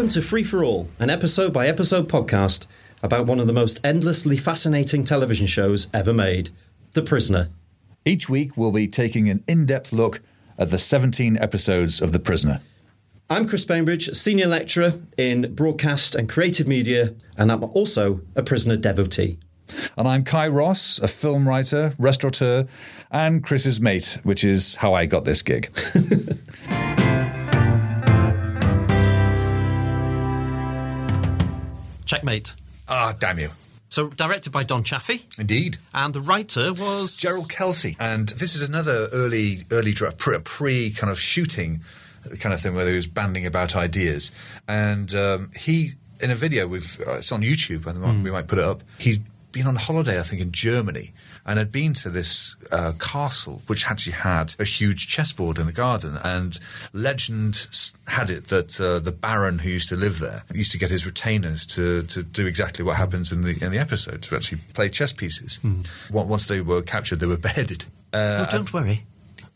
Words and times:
Welcome 0.00 0.14
to 0.14 0.22
Free 0.22 0.44
for 0.44 0.64
All, 0.64 0.88
an 0.98 1.10
episode 1.10 1.52
by 1.52 1.66
episode 1.66 2.08
podcast 2.08 2.64
about 3.02 3.26
one 3.26 3.38
of 3.38 3.46
the 3.46 3.52
most 3.52 3.78
endlessly 3.84 4.38
fascinating 4.38 5.04
television 5.04 5.46
shows 5.46 5.88
ever 5.92 6.14
made 6.14 6.48
The 6.94 7.02
Prisoner. 7.02 7.50
Each 8.06 8.26
week, 8.26 8.56
we'll 8.56 8.72
be 8.72 8.88
taking 8.88 9.28
an 9.28 9.44
in 9.46 9.66
depth 9.66 9.92
look 9.92 10.22
at 10.56 10.70
the 10.70 10.78
17 10.78 11.36
episodes 11.36 12.00
of 12.00 12.12
The 12.12 12.18
Prisoner. 12.18 12.62
I'm 13.28 13.46
Chris 13.46 13.66
Bainbridge, 13.66 14.16
Senior 14.16 14.46
Lecturer 14.46 14.94
in 15.18 15.54
Broadcast 15.54 16.14
and 16.14 16.30
Creative 16.30 16.66
Media, 16.66 17.14
and 17.36 17.52
I'm 17.52 17.62
also 17.62 18.22
a 18.34 18.42
Prisoner 18.42 18.76
devotee. 18.76 19.36
And 19.98 20.08
I'm 20.08 20.24
Cai 20.24 20.48
Ross, 20.48 20.98
a 20.98 21.08
film 21.08 21.46
writer, 21.46 21.92
restaurateur, 21.98 22.64
and 23.10 23.44
Chris's 23.44 23.82
mate, 23.82 24.16
which 24.22 24.44
is 24.44 24.76
how 24.76 24.94
I 24.94 25.04
got 25.04 25.26
this 25.26 25.42
gig. 25.42 25.70
Checkmate. 32.10 32.54
Ah, 32.88 33.14
damn 33.16 33.38
you. 33.38 33.50
So, 33.88 34.08
directed 34.08 34.50
by 34.50 34.64
Don 34.64 34.82
Chaffey, 34.82 35.26
Indeed. 35.38 35.78
and 35.94 36.12
the 36.12 36.20
writer 36.20 36.72
was 36.72 37.16
Gerald 37.16 37.48
Kelsey. 37.48 37.96
And 38.00 38.30
this 38.30 38.56
is 38.56 38.68
another 38.68 39.06
early, 39.12 39.64
early 39.70 39.94
pre, 39.94 40.38
pre 40.40 40.90
kind 40.90 41.08
of 41.08 41.20
shooting 41.20 41.82
kind 42.40 42.52
of 42.52 42.60
thing 42.60 42.74
where 42.74 42.88
he 42.88 42.94
was 42.94 43.06
banding 43.06 43.46
about 43.46 43.76
ideas. 43.76 44.32
And 44.66 45.14
um, 45.14 45.52
he, 45.56 45.92
in 46.20 46.32
a 46.32 46.34
video, 46.34 46.66
with 46.66 47.00
uh, 47.06 47.18
it's 47.18 47.30
on 47.30 47.42
YouTube, 47.42 47.86
and 47.86 48.24
we 48.24 48.32
might 48.32 48.48
put 48.48 48.58
it 48.58 48.64
up. 48.64 48.82
He's 48.98 49.20
been 49.52 49.68
on 49.68 49.76
holiday, 49.76 50.18
I 50.18 50.24
think, 50.24 50.42
in 50.42 50.50
Germany, 50.50 51.12
and 51.46 51.58
had 51.58 51.72
been 51.72 51.94
to 51.94 52.10
this 52.10 52.54
uh, 52.70 52.92
castle, 52.98 53.62
which 53.66 53.88
actually 53.90 54.12
had 54.12 54.54
a 54.58 54.64
huge 54.64 55.08
chessboard 55.08 55.58
in 55.58 55.66
the 55.66 55.72
garden. 55.72 56.18
And 56.22 56.58
legend 56.92 57.66
had 58.06 58.30
it 58.30 58.48
that 58.48 58.80
uh, 58.80 58.98
the 59.00 59.12
baron 59.12 59.58
who 59.60 59.70
used 59.70 59.88
to 59.88 59.96
live 59.96 60.18
there 60.18 60.44
used 60.52 60.72
to 60.72 60.78
get 60.78 60.90
his 60.90 61.04
retainers 61.06 61.66
to, 61.66 62.02
to 62.02 62.22
do 62.22 62.46
exactly 62.46 62.84
what 62.84 62.96
happens 62.96 63.32
in 63.32 63.42
the 63.42 63.56
in 63.64 63.72
the 63.72 63.78
episode 63.78 64.22
to 64.22 64.36
actually 64.36 64.60
play 64.74 64.88
chess 64.88 65.12
pieces. 65.12 65.58
Wa- 66.10 66.22
Once 66.24 66.46
they 66.46 66.60
were 66.60 66.82
captured, 66.82 67.20
they 67.20 67.26
were 67.26 67.36
beheaded. 67.48 67.84
Uh, 68.12 68.46
Oh, 68.48 68.56
don't 68.56 68.72
worry. 68.72 69.04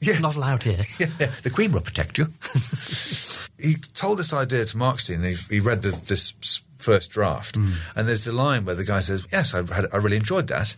Yeah. 0.01 0.19
Not 0.19 0.37
allowed 0.37 0.63
here. 0.65 0.85
yeah, 0.99 1.31
the 1.43 1.51
Queen 1.51 1.73
will 1.73 1.81
protect 1.81 2.19
you. 2.19 2.27
he 3.59 3.77
told 3.95 4.19
this 4.19 4.33
idea 4.33 4.65
to 4.65 4.77
Markstein. 4.77 5.17
And 5.17 5.25
he, 5.25 5.35
he 5.57 5.61
read 5.61 5.83
the, 5.83 5.91
this 5.91 6.35
first 6.79 7.11
draft, 7.13 7.57
and 7.57 8.07
there's 8.09 8.25
the 8.25 8.33
line 8.33 8.65
where 8.67 8.75
the 8.75 8.85
guy 8.85 9.01
says, 9.01 9.27
"Yes, 9.33 9.55
I, 9.55 9.63
had, 9.75 9.87
I 9.93 9.97
really 9.97 10.17
enjoyed 10.17 10.49
that," 10.49 10.77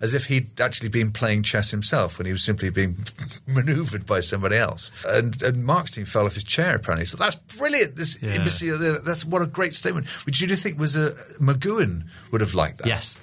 as 0.00 0.14
if 0.14 0.26
he'd 0.26 0.60
actually 0.60 0.88
been 0.88 1.10
playing 1.10 1.42
chess 1.42 1.70
himself 1.72 2.18
when 2.18 2.26
he 2.26 2.32
was 2.32 2.44
simply 2.44 2.70
being 2.70 2.96
manoeuvred 3.46 4.06
by 4.06 4.20
somebody 4.20 4.56
else. 4.56 4.92
And, 5.06 5.42
and 5.42 5.64
Markstein 5.64 6.06
fell 6.06 6.24
off 6.24 6.34
his 6.34 6.44
chair. 6.44 6.76
Apparently, 6.76 7.04
so 7.04 7.16
that's 7.16 7.34
brilliant. 7.34 7.96
This 7.96 8.16
Yeah. 8.22 8.34
imbecile. 8.34 8.76
Uh, 8.82 8.98
that's 9.00 9.24
what 9.24 9.42
a 9.42 9.46
great 9.46 9.74
statement. 9.74 10.06
Which 10.24 10.40
you 10.40 10.54
think 10.54 10.78
was 10.78 10.96
uh, 10.96 11.16
a 11.38 11.42
McGoohan 11.42 12.04
would 12.30 12.40
have 12.40 12.54
liked 12.54 12.78
that. 12.78 12.86
Yes. 12.86 13.16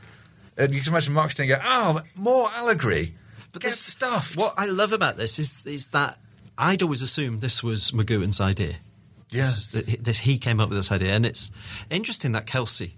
and 0.57 0.73
you 0.73 0.81
can 0.81 0.91
imagine 0.93 1.13
Markstein 1.13 1.47
go, 1.47 1.59
"Oh, 1.63 2.01
more 2.15 2.49
allegory." 2.53 3.15
But 3.53 3.61
Get 3.61 3.69
this 3.69 3.79
stuffed. 3.79 4.35
What 4.37 4.53
I 4.57 4.65
love 4.65 4.91
about 4.91 5.15
this 5.17 5.39
is 5.39 5.65
is 5.65 5.89
that 5.89 6.17
I'd 6.57 6.81
always 6.83 7.01
assumed 7.01 7.39
this 7.41 7.63
was 7.63 7.91
McGoohan's 7.91 8.41
idea. 8.41 8.75
Yes. 9.29 9.67
This, 9.69 9.95
this 9.99 10.19
he 10.19 10.37
came 10.37 10.59
up 10.59 10.69
with 10.69 10.77
this 10.77 10.91
idea, 10.91 11.13
and 11.13 11.25
it's 11.25 11.51
interesting 11.89 12.33
that 12.33 12.45
Kelsey 12.45 12.93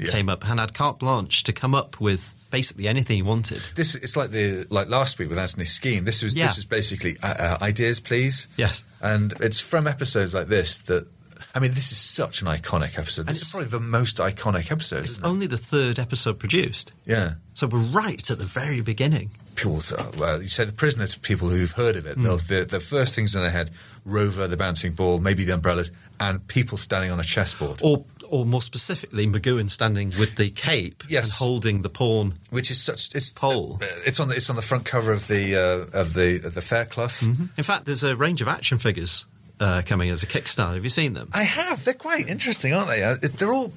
Yeah. 0.00 0.10
came 0.10 0.28
up 0.28 0.48
and 0.48 0.58
had 0.60 0.74
carte 0.74 0.98
blanche 0.98 1.44
to 1.44 1.52
come 1.52 1.74
up 1.74 2.00
with 2.00 2.34
basically 2.50 2.88
anything 2.88 3.16
he 3.16 3.22
wanted. 3.22 3.60
This 3.74 3.94
it's 3.94 4.16
like 4.16 4.30
the 4.30 4.66
like 4.70 4.88
last 4.88 5.18
week 5.18 5.28
with 5.28 5.38
Anthony 5.38 5.64
Skene. 5.64 6.04
This 6.04 6.22
was 6.22 6.34
Yeah. 6.34 6.46
this 6.48 6.56
was 6.56 6.64
basically 6.64 7.16
uh, 7.22 7.26
uh, 7.28 7.58
ideas, 7.62 8.00
please. 8.00 8.48
Yes. 8.56 8.84
and 9.02 9.32
it's 9.40 9.60
from 9.60 9.86
episodes 9.86 10.34
like 10.34 10.48
this 10.48 10.78
that. 10.80 11.06
I 11.52 11.58
mean, 11.58 11.72
this 11.72 11.90
is 11.90 11.98
such 11.98 12.42
an 12.42 12.48
iconic 12.48 12.96
episode. 12.96 13.26
This 13.26 13.38
is 13.38 13.42
it's- 13.42 13.52
probably 13.52 13.70
the 13.70 13.80
most 13.80 14.18
iconic 14.18 14.70
episode. 14.70 15.00
It's 15.00 15.12
Isn't 15.12 15.24
it? 15.24 15.28
only 15.28 15.46
the 15.48 15.56
third 15.56 15.98
episode 15.98 16.38
produced, 16.38 16.92
Yeah. 17.06 17.34
so 17.54 17.66
we're 17.66 17.80
right 17.80 18.30
at 18.30 18.38
the 18.38 18.46
very 18.46 18.82
beginning. 18.82 19.30
People, 19.56 19.82
well, 20.16 20.40
you 20.40 20.48
say 20.48 20.64
the 20.64 20.72
prisoner 20.72 21.06
to 21.08 21.18
people 21.18 21.48
who've 21.48 21.72
heard 21.72 21.96
of 21.96 22.06
it. 22.06 22.16
They'll, 22.18 22.36
the, 22.36 22.66
the 22.70 22.78
first 22.78 23.16
things 23.16 23.34
in 23.34 23.40
their 23.42 23.50
head: 23.50 23.70
Rover, 24.04 24.46
the 24.46 24.56
bouncing 24.56 24.92
ball, 24.92 25.18
maybe 25.18 25.42
the 25.44 25.54
umbrellas, 25.54 25.90
and 26.20 26.46
people 26.46 26.78
standing 26.78 27.10
on 27.10 27.18
a 27.18 27.24
chessboard. 27.24 27.80
Or, 27.82 28.04
or 28.30 28.46
more 28.46 28.62
specifically, 28.62 29.26
McGoohan 29.26 29.68
standing 29.68 30.08
with 30.18 30.36
the 30.36 30.50
cape 30.50 31.02
Yes. 31.08 31.24
and 31.24 31.32
holding 31.34 31.82
the 31.82 31.90
pawn. 31.90 32.34
which 32.50 32.70
is 32.70 32.80
such 32.80 33.14
it's 33.14 33.30
Pole. 33.30 33.78
uh, 33.82 33.86
It's 34.06 34.20
on 34.20 34.28
the 34.28 34.36
it's 34.36 34.48
on 34.50 34.56
the 34.56 34.62
front 34.62 34.84
cover 34.84 35.12
of 35.12 35.26
the 35.26 35.54
uh, 35.56 35.98
of 36.00 36.14
the 36.14 36.40
of 36.46 36.54
the 36.54 36.62
Fairclough. 36.62 37.10
In 37.56 37.64
fact, 37.64 37.84
there's 37.86 38.02
a 38.04 38.16
range 38.16 38.40
of 38.40 38.48
action 38.48 38.78
figures 38.78 39.26
uh, 39.60 39.82
coming 39.86 40.10
as 40.10 40.22
a 40.22 40.26
Kickstarter. 40.26 40.74
Have 40.74 40.82
you 40.82 40.88
seen 40.88 41.12
them? 41.12 41.28
I 41.32 41.42
have. 41.44 41.84
They're 41.84 41.94
quite 41.94 42.26
interesting, 42.28 42.72
aren't 42.72 42.88
they? 42.88 43.02
Uh, 43.02 43.16
They're 43.20 43.52
all. 43.52 43.72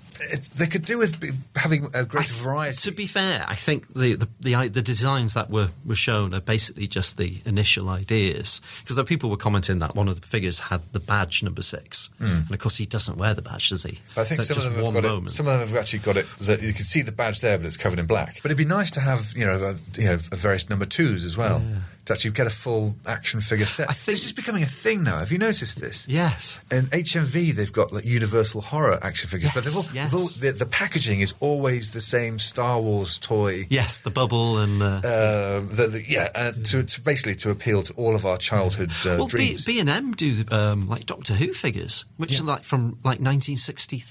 They 0.56 0.68
could 0.68 0.86
do 0.86 0.98
with 1.00 1.20
having 1.58 1.86
a 1.94 2.06
greater 2.06 2.30
th- 2.32 2.42
variety. 2.42 2.78
To 2.78 2.92
be 2.92 3.06
fair, 3.08 3.46
I 3.48 3.56
think 3.56 3.94
the 3.94 4.16
the, 4.16 4.28
the 4.40 4.70
the 4.70 4.82
designs 4.82 5.34
that 5.34 5.50
were, 5.50 5.70
were 5.86 5.96
shown 5.96 6.34
are 6.34 6.40
basically 6.40 6.88
just 6.88 7.18
the 7.18 7.42
initial 7.46 7.90
ideas. 7.90 8.62
Because 8.82 9.04
people 9.10 9.30
were 9.30 9.36
commenting 9.38 9.80
that 9.80 9.96
one 9.96 10.08
of 10.08 10.22
the 10.22 10.26
figures 10.28 10.62
had 10.62 10.82
the 10.94 11.00
badge 11.02 11.44
number 11.44 11.62
six, 11.62 12.10
and 12.20 12.50
of 12.50 12.60
course 12.60 12.78
he 12.78 12.86
doesn't 12.86 13.18
wear 13.18 13.34
the 13.34 13.42
badge, 13.42 13.70
does 13.70 13.84
he? 13.84 14.00
I 14.16 14.24
think 14.24 14.42
So 14.42 14.54
some 14.54 14.54
of 14.54 14.56
just 14.56 14.66
them 14.68 14.76
have 14.76 14.84
one 14.86 14.94
got 14.94 15.04
moment. 15.04 15.28
it. 15.28 15.32
Some 15.32 15.48
of 15.48 15.60
them 15.60 15.68
have 15.68 15.78
actually 15.78 16.00
got 16.00 16.16
it. 16.18 16.26
That 16.42 16.62
you 16.62 16.74
can 16.74 16.86
see 16.86 17.02
the 17.02 17.12
badge 17.12 17.42
there, 17.42 17.58
but 17.58 17.66
it's 17.68 17.76
covered 17.78 18.00
in 18.00 18.06
black. 18.08 18.40
But 18.42 18.52
it'd 18.52 18.58
be 18.58 18.64
nice 18.66 18.92
to 18.92 19.02
have 19.02 19.34
you 19.36 19.46
know 19.46 19.76
you 19.98 20.06
know 20.06 20.14
a 20.32 20.36
various 20.38 20.70
number 20.70 20.86
twos 20.86 21.26
as 21.26 21.36
well 21.36 21.62
to 22.06 22.14
actually 22.14 22.31
get 22.31 22.47
a 22.47 22.50
full 22.50 22.96
action 23.06 23.40
figure 23.40 23.66
set. 23.66 23.90
I 23.90 23.94
think- 23.94 24.18
this 24.18 24.25
is 24.25 24.34
becoming 24.34 24.62
a 24.64 24.66
thing 24.68 25.03
now. 25.03 25.19
Have 25.19 25.31
you 25.31 25.38
noticed 25.38 25.80
this? 25.80 26.06
yes. 26.08 26.59
In 26.72 26.88
HMV, 26.88 27.56
they've 27.56 27.72
got 27.72 27.94
like 27.94 28.03
Universal 28.06 28.62
Horror 28.62 29.00
action 29.02 29.30
figures, 29.30 29.52
but 29.56 29.64
they've 29.64 29.75
all, 29.75 29.86
Yes, 29.94 30.12
they've 30.12 30.13
all- 30.19 30.19
yes. 30.22 30.38
the, 30.38 30.52
the 30.52 30.66
packaging 30.66 31.22
is 31.22 31.34
always 31.40 31.92
the 31.92 32.02
same 32.02 32.40
Star 32.40 32.80
Wars 32.81 33.18
toy. 33.18 33.66
Yes, 33.69 34.02
the 34.02 34.12
bubble 34.12 34.58
and 34.59 34.81
uh, 34.84 34.86
Uh, 35.03 35.59
the, 35.62 35.88
the, 35.94 36.03
yeah, 36.09 36.30
uh, 36.36 36.52
to, 36.52 36.84
to 36.84 37.02
basically 37.02 37.36
to 37.36 37.50
appeal 37.52 37.81
to 37.84 37.94
all 37.94 38.16
of 38.16 38.25
our 38.25 38.38
childhood 38.38 38.92
uh, 39.06 39.16
well, 39.18 39.25
B 39.28 39.30
dreams. 39.31 39.66
B 39.66 39.80
and 39.80 39.90
M 39.90 40.12
do 40.13 40.44
um, 40.52 40.88
like 40.88 41.06
Doctor 41.06 41.34
Who 41.36 41.53
figures, 41.53 42.06
which 42.18 42.40
are 42.40 42.44
like 42.44 42.63
from 42.63 42.97
like 43.03 43.19
1963 43.19 44.02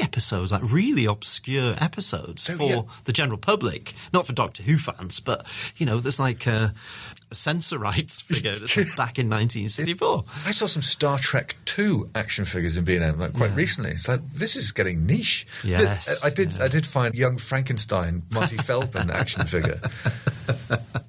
episodes, 0.00 0.52
like 0.52 0.62
really 0.72 1.04
obscure 1.06 1.74
episodes 1.78 2.42
So, 2.42 2.56
for 2.56 2.68
yeah. 2.68 2.80
the 3.04 3.12
general 3.12 3.38
public, 3.38 3.92
not 4.12 4.26
for 4.26 4.32
Doctor 4.32 4.62
Who 4.62 4.76
fans, 4.76 5.20
but 5.20 5.46
you 5.76 5.86
know, 5.86 5.98
there's 5.98 6.20
like 6.20 6.46
a, 6.46 6.72
a 7.30 7.34
Sensorites 7.34 8.20
figure 8.28 8.58
that's 8.58 8.74
back 8.96 9.18
in 9.18 9.28
1964. 9.28 10.24
I 10.46 10.50
saw 10.52 10.66
some 10.66 10.82
Star 10.82 11.18
Trek 11.18 11.56
Two 11.64 12.08
action 12.14 12.44
figures 12.44 12.76
in 12.76 12.84
B 12.84 12.96
and 12.96 13.04
M 13.04 13.18
like 13.18 13.32
quite 13.34 13.54
recently. 13.54 13.90
It's 13.92 14.08
like 14.08 14.24
this 14.32 14.56
is 14.56 14.72
getting 14.72 15.06
niche. 15.06 15.46
Yes, 15.64 16.22
I 16.24 16.28
I 16.28 16.30
did. 16.30 16.60
I 16.60 16.66
did 16.68 16.86
find 16.86 17.14
young 17.14 17.38
Frankenstein 17.38 18.22
Monty 18.32 18.56
Feldman 18.68 19.10
action 19.10 19.46
figure. 19.46 19.80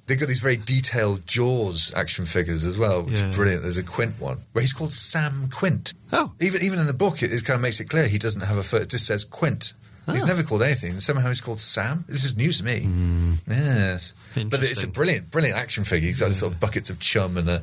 They've 0.06 0.18
got 0.18 0.28
these 0.28 0.40
very 0.40 0.56
detailed 0.56 1.26
Jaws 1.26 1.92
action 1.96 2.26
figures 2.26 2.64
as 2.64 2.78
well, 2.78 3.02
which 3.02 3.18
Yeah. 3.20 3.28
is 3.30 3.36
brilliant. 3.36 3.62
There's 3.62 3.78
a 3.78 3.82
Quint 3.82 4.20
one 4.20 4.38
where 4.52 4.62
he's 4.62 4.72
called 4.72 4.92
Sam 4.92 5.48
Quint. 5.52 5.94
Oh. 6.12 6.32
even 6.40 6.62
even 6.62 6.78
in 6.78 6.86
the 6.86 6.92
book, 6.92 7.22
it, 7.22 7.32
it 7.32 7.44
kind 7.44 7.56
of 7.56 7.62
makes 7.62 7.80
it 7.80 7.88
clear 7.88 8.06
he 8.06 8.18
doesn't 8.18 8.42
have 8.42 8.56
a 8.58 8.62
first. 8.62 8.82
It 8.84 8.90
just 8.90 9.06
says 9.06 9.24
Quint. 9.24 9.72
He's 10.10 10.24
Oh. 10.24 10.26
never 10.26 10.42
called 10.42 10.62
anything. 10.62 10.98
Somehow 10.98 11.28
he's 11.28 11.40
called 11.40 11.60
Sam. 11.60 12.04
This 12.08 12.24
is 12.24 12.36
news 12.36 12.58
to 12.58 12.64
me. 12.64 12.80
Hmm. 12.82 13.34
Yes, 13.48 14.14
but 14.34 14.62
it's 14.62 14.82
a. 14.82 14.88
Brilliant, 14.88 15.30
brilliant 15.30 15.56
action 15.56 15.84
figure. 15.84 16.08
He's 16.08 16.20
got 16.20 16.32
sort 16.34 16.52
of 16.52 16.60
buckets 16.60 16.90
of 16.90 16.98
chum 16.98 17.36
and 17.36 17.48
a 17.48 17.62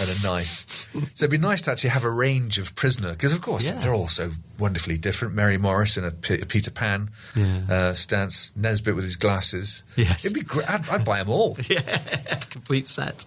and 0.00 0.08
a 0.10 0.22
knife. 0.22 0.88
so 1.14 1.24
it'd 1.24 1.30
be 1.30 1.38
nice 1.38 1.62
to 1.62 1.70
actually 1.70 1.90
have 1.90 2.02
a 2.04 2.10
range 2.10 2.58
of 2.58 2.74
prisoner 2.74 3.12
because, 3.12 3.32
of 3.32 3.40
course, 3.42 3.66
Yeah. 3.70 3.78
they're 3.80 3.94
all 3.94 4.08
so 4.08 4.32
wonderfully 4.62 4.96
different. 4.96 5.34
Mary 5.34 5.58
Morris 5.58 5.96
in 5.96 6.04
a, 6.04 6.10
P- 6.10 6.40
a 6.40 6.46
Peter 6.46 6.70
Pan 6.70 7.10
Yeah. 7.36 7.60
uh, 7.68 7.92
stance, 7.94 8.52
Nesbitt 8.56 8.94
with 8.94 9.04
his 9.04 9.16
glasses. 9.16 9.84
Yes. 9.96 10.24
it'd 10.24 10.34
be 10.34 10.42
great. 10.42 10.70
I'd, 10.70 10.88
I'd 10.88 11.04
buy 11.04 11.18
them 11.18 11.28
all. 11.30 11.56
yeah, 11.68 11.80
complete 12.50 12.86
set. 12.86 13.24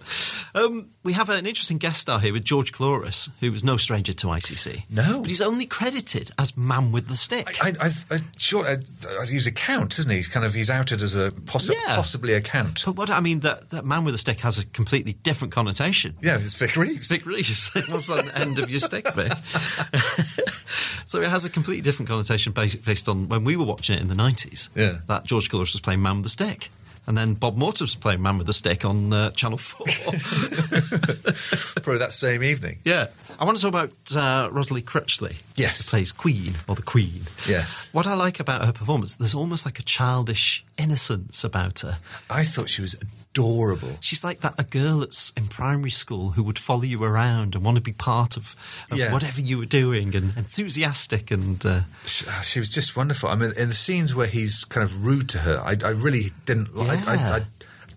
Um, 0.54 0.88
we 1.04 1.12
have 1.12 1.28
an 1.30 1.46
interesting 1.46 1.78
guest 1.78 2.00
star 2.00 2.18
here 2.18 2.32
with 2.32 2.44
George 2.44 2.72
Coulouris, 2.72 3.28
who 3.40 3.52
was 3.52 3.62
no 3.62 3.76
stranger 3.76 4.12
to 4.14 4.26
ITC. 4.28 4.84
No. 4.90 5.20
but 5.20 5.28
he's 5.28 5.42
only 5.42 5.66
credited 5.66 6.30
as 6.38 6.56
Man 6.56 6.90
with 6.92 7.08
the 7.08 7.16
Stick. 7.16 7.56
I, 7.62 7.74
I, 7.80 7.90
I, 8.10 8.18
sure, 8.38 8.66
I, 8.66 8.78
I, 9.20 9.26
he's 9.26 9.46
a 9.46 9.52
count, 9.52 9.98
isn't 9.98 10.10
he? 10.10 10.16
He's 10.16 10.28
kind 10.28 10.44
of 10.46 10.54
he's 10.54 10.70
outed 10.70 11.02
as 11.02 11.14
a 11.16 11.30
possi- 11.30 11.74
Yeah. 11.74 11.96
possibly 11.96 12.32
a 12.32 12.40
count. 12.40 12.82
but 12.86 12.96
what 12.96 13.10
I 13.10 13.20
mean 13.20 13.40
that 13.40 13.70
that 13.70 13.84
Man 13.84 14.04
with 14.04 14.14
the 14.14 14.18
Stick 14.18 14.40
has 14.40 14.58
a 14.58 14.66
completely 14.66 15.12
different 15.22 15.52
connotation. 15.52 16.16
Yeah, 16.22 16.38
it's 16.38 16.54
Vic 16.54 16.76
Reeves. 16.76 17.08
Vic 17.10 17.26
Reeves. 17.26 17.70
What's 17.88 18.10
on 18.10 18.26
the 18.26 18.38
end 18.38 18.58
of 18.58 18.70
your 18.70 18.80
stick, 18.80 19.06
Vic? 19.14 19.32
so 21.06 21.20
it 21.26 21.30
has 21.30 21.44
a 21.44 21.50
completely 21.50 21.82
different 21.82 22.08
connotation 22.08 22.52
based, 22.52 22.84
based 22.84 23.08
on 23.08 23.28
when 23.28 23.44
we 23.44 23.56
were 23.56 23.64
watching 23.66 23.96
it 23.96 24.00
in 24.00 24.08
the 24.08 24.14
90s. 24.14 24.70
Yeah. 24.74 24.98
That 25.08 25.24
George 25.24 25.48
Coulouris 25.50 25.72
was 25.74 25.80
playing 25.80 26.02
Man 26.02 26.16
with 26.16 26.24
the 26.24 26.30
Stick. 26.30 26.70
And 27.08 27.16
then 27.16 27.34
Bob 27.34 27.56
Mortimer 27.56 27.84
was 27.84 27.94
playing 27.94 28.20
Man 28.20 28.36
with 28.38 28.48
the 28.48 28.52
Stick 28.52 28.84
on 28.84 29.12
uh, 29.12 29.30
Channel 29.30 29.58
4. 29.58 29.86
Probably 31.82 31.98
that 31.98 32.12
same 32.12 32.42
evening. 32.42 32.78
yeah. 32.84 33.06
I 33.38 33.44
want 33.44 33.58
to 33.58 33.62
talk 33.62 33.68
about 33.68 33.92
uh, 34.16 34.48
Rosalie 34.50 34.80
Crutchley. 34.80 35.36
Yes. 35.56 35.84
Who 35.84 35.90
plays 35.90 36.10
Queen, 36.10 36.54
or 36.68 36.74
the 36.74 36.80
Queen. 36.82 37.20
Yes. 37.46 37.90
What 37.92 38.06
I 38.06 38.14
like 38.14 38.40
about 38.40 38.64
her 38.64 38.72
performance, 38.72 39.16
there's 39.16 39.34
almost 39.34 39.66
like 39.66 39.78
a 39.78 39.82
childish 39.82 40.64
innocence 40.78 41.44
about 41.44 41.80
her. 41.80 41.98
I 42.30 42.44
thought 42.44 42.70
she 42.70 42.80
was 42.80 42.96
adorable. 43.36 43.96
She's 44.00 44.24
like 44.24 44.40
that 44.40 44.54
a 44.58 44.64
girl 44.64 44.98
that's 45.00 45.30
in 45.36 45.46
primary 45.48 45.90
school 45.90 46.30
who 46.30 46.42
would 46.44 46.58
follow 46.58 46.82
you 46.82 47.02
around 47.04 47.54
and 47.54 47.64
want 47.64 47.76
to 47.76 47.82
be 47.82 47.92
part 47.92 48.36
of, 48.36 48.56
of 48.90 48.98
Yeah. 48.98 49.12
whatever 49.12 49.40
you 49.40 49.58
were 49.58 49.66
doing 49.66 50.14
and 50.16 50.36
enthusiastic 50.36 51.30
and 51.30 51.64
uh, 51.64 51.80
She, 52.06 52.26
uh, 52.26 52.40
she 52.42 52.58
was 52.58 52.68
just 52.70 52.96
wonderful. 52.96 53.28
I 53.28 53.34
mean, 53.34 53.52
in 53.56 53.68
the 53.68 53.74
scenes 53.74 54.14
where 54.14 54.26
he's 54.26 54.64
kind 54.64 54.84
of 54.86 55.04
rude 55.04 55.28
to 55.30 55.38
her, 55.40 55.60
I, 55.60 55.76
I 55.84 55.90
really 55.90 56.32
didn't. 56.46 56.74
like 56.76 57.06
I, 57.06 57.14
Yeah. 57.14 57.30
I, 57.34 57.36
I 57.38 57.42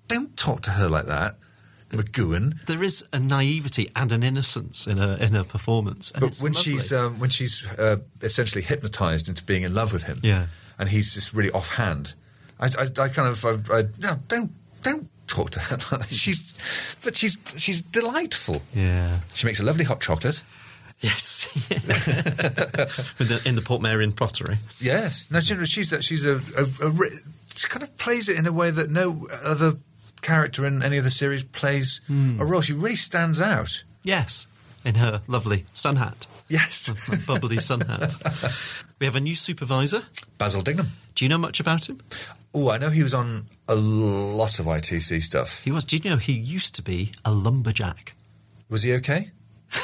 don't 0.07 0.35
talk 0.35 0.61
to 0.61 0.71
her 0.71 0.89
like 0.89 1.05
that, 1.05 1.35
McGoohan. 1.91 2.65
there 2.65 2.83
is 2.83 3.05
a 3.13 3.19
naivety 3.19 3.89
and 3.95 4.11
an 4.11 4.23
innocence 4.23 4.87
in 4.87 4.97
her 4.97 5.17
in 5.19 5.33
her 5.33 5.43
performance. 5.43 6.11
But 6.11 6.37
when 6.39 6.53
lovely. 6.53 6.73
she's 6.73 6.91
um, 6.93 7.19
when 7.19 7.29
she's 7.29 7.65
uh, 7.77 7.97
essentially 8.21 8.61
hypnotized 8.63 9.29
into 9.29 9.43
being 9.43 9.63
in 9.63 9.73
love 9.73 9.93
with 9.93 10.03
him, 10.03 10.19
Yeah. 10.21 10.47
and 10.77 10.89
he's 10.89 11.13
just 11.13 11.33
really 11.33 11.51
offhand, 11.51 12.13
I, 12.59 12.65
I, 12.77 12.83
I 13.05 13.09
kind 13.09 13.27
of, 13.29 13.45
I, 13.45 13.51
I, 13.77 13.83
no, 13.99 14.17
don't, 14.27 14.51
don't 14.83 15.09
talk 15.29 15.51
to 15.51 15.59
her. 15.59 15.77
she's, 16.09 16.53
but 17.03 17.15
she's, 17.15 17.37
she's 17.55 17.81
delightful. 17.81 18.61
yeah, 18.75 19.19
She 19.33 19.45
makes 19.47 19.59
a 19.59 19.63
lovely 19.63 19.85
hot 19.85 20.01
chocolate. 20.01 20.41
yes, 20.99 21.47
the, 21.69 23.41
in 23.45 23.55
the 23.55 23.61
Portmeirion 23.61 24.15
pottery. 24.15 24.57
Yes, 24.81 25.27
no, 25.31 25.39
she, 25.39 25.55
she's 25.65 25.93
a, 25.93 26.01
she's 26.01 26.25
a, 26.25 26.41
a, 26.57 26.63
a, 26.87 26.91
she 27.55 27.67
kind 27.69 27.83
of 27.83 27.95
plays 27.97 28.27
it 28.29 28.37
in 28.37 28.45
a 28.47 28.51
way 28.51 28.71
that 28.71 28.89
no 28.89 29.27
other 29.43 29.73
character 30.21 30.65
in 30.65 30.83
any 30.83 30.97
of 30.97 31.03
the 31.05 31.11
series 31.11 31.43
plays 31.43 32.01
Hmm. 32.07 32.39
a 32.41 32.45
role. 32.45 32.61
She 32.61 32.73
really 32.73 32.95
stands 32.97 33.39
out. 33.39 33.83
Yes, 34.03 34.47
in 34.83 34.95
her 34.95 35.21
lovely 35.27 35.65
sun 35.73 35.95
hat, 35.97 36.27
Yes, 36.49 36.89
bubbly 37.27 37.57
sun 37.57 37.81
hat. 37.81 38.15
We 38.99 39.05
have 39.05 39.15
a 39.15 39.21
new 39.21 39.35
supervisor. 39.35 40.01
Basil 40.37 40.61
Dignam. 40.61 40.87
Do 41.15 41.23
you 41.23 41.29
know 41.29 41.37
much 41.37 41.61
about 41.61 41.87
him? 41.87 42.01
Oh, 42.53 42.71
I 42.71 42.77
know 42.79 42.89
he 42.89 43.03
was 43.03 43.13
on 43.13 43.45
a 43.67 43.75
lot 43.75 44.59
of 44.59 44.65
ITC 44.65 45.21
stuff. 45.21 45.61
He 45.63 45.71
was. 45.71 45.85
Did 45.85 46.03
you 46.03 46.11
know 46.11 46.17
he 46.17 46.33
used 46.33 46.73
to 46.75 46.81
be 46.81 47.11
a 47.23 47.31
lumberjack? 47.31 48.15
Was 48.69 48.83
he 48.83 48.93
okay? 48.95 49.31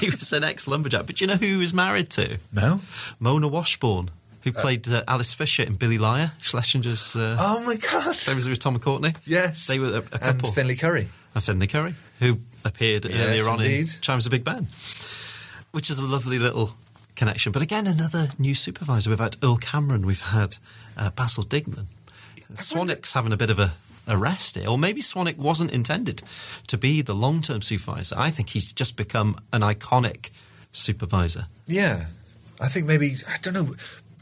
he 0.00 0.10
was 0.10 0.32
an 0.32 0.44
ex 0.44 0.66
lumberjack. 0.66 1.06
But 1.06 1.16
do 1.16 1.24
you 1.24 1.28
know 1.28 1.36
who 1.36 1.46
he 1.46 1.56
was 1.56 1.72
married 1.72 2.10
to? 2.10 2.38
No. 2.52 2.80
Mona 3.20 3.46
Washbourne, 3.48 4.10
who 4.42 4.52
played 4.52 4.88
uh, 4.88 5.02
Alice 5.06 5.34
Fisher 5.34 5.62
in 5.62 5.74
Billy 5.74 5.98
Liar, 5.98 6.32
Schlesinger's. 6.40 7.14
Uh, 7.14 7.36
Oh 7.38 7.62
my 7.64 7.76
God! 7.76 8.14
Same 8.14 8.36
as 8.38 8.48
with 8.48 8.58
Tom 8.58 8.74
and 8.74 8.82
Courtenay. 8.82 9.12
Yes, 9.24 9.66
They 9.68 9.78
were 9.78 9.86
a, 9.86 9.98
a 9.98 10.00
And 10.00 10.20
couple. 10.20 10.52
Finlay 10.52 10.74
Currie. 10.76 11.08
and 11.34 11.44
Finlay 11.44 11.66
Currie, 11.68 11.94
who 12.18 12.38
appeared 12.64 13.04
Yes, 13.04 13.28
earlier 13.28 13.48
on 13.48 13.60
in. 13.62 13.86
Chimes 14.00 14.26
of 14.26 14.30
Big 14.32 14.44
Ben, 14.44 14.66
which 15.70 15.90
is 15.90 15.98
a 15.98 16.04
lovely 16.06 16.38
little 16.38 16.74
connection. 17.16 17.52
But 17.52 17.62
again, 17.62 17.86
another 17.86 18.28
new 18.38 18.54
supervisor. 18.54 19.10
We've 19.10 19.18
had 19.18 19.36
Earl 19.42 19.56
Cameron, 19.58 20.06
we've 20.06 20.20
had 20.22 20.56
uh, 20.96 21.10
Basil 21.10 21.44
Dignam. 21.44 21.86
Swanwick's 22.52 23.14
having 23.14 23.32
a 23.32 23.36
bit 23.36 23.50
of 23.50 23.58
a, 23.58 23.72
a 24.06 24.16
rest 24.16 24.56
here, 24.58 24.68
or 24.68 24.76
maybe 24.76 25.00
Swanwick 25.00 25.38
wasn't 25.38 25.70
intended 25.70 26.22
to 26.66 26.76
be 26.76 27.00
the 27.02 27.14
long 27.14 27.40
term 27.42 27.62
supervisor. 27.62 28.16
I 28.18 28.30
think 28.30 28.50
he's 28.50 28.72
just 28.72 28.96
become 28.96 29.36
an 29.52 29.62
iconic 29.62 30.30
supervisor. 30.72 31.46
Yeah, 31.66 32.06
I 32.60 32.68
think 32.68 32.86
maybe 32.86 33.16
I 33.28 33.36
don't 33.42 33.54
know. 33.54 33.74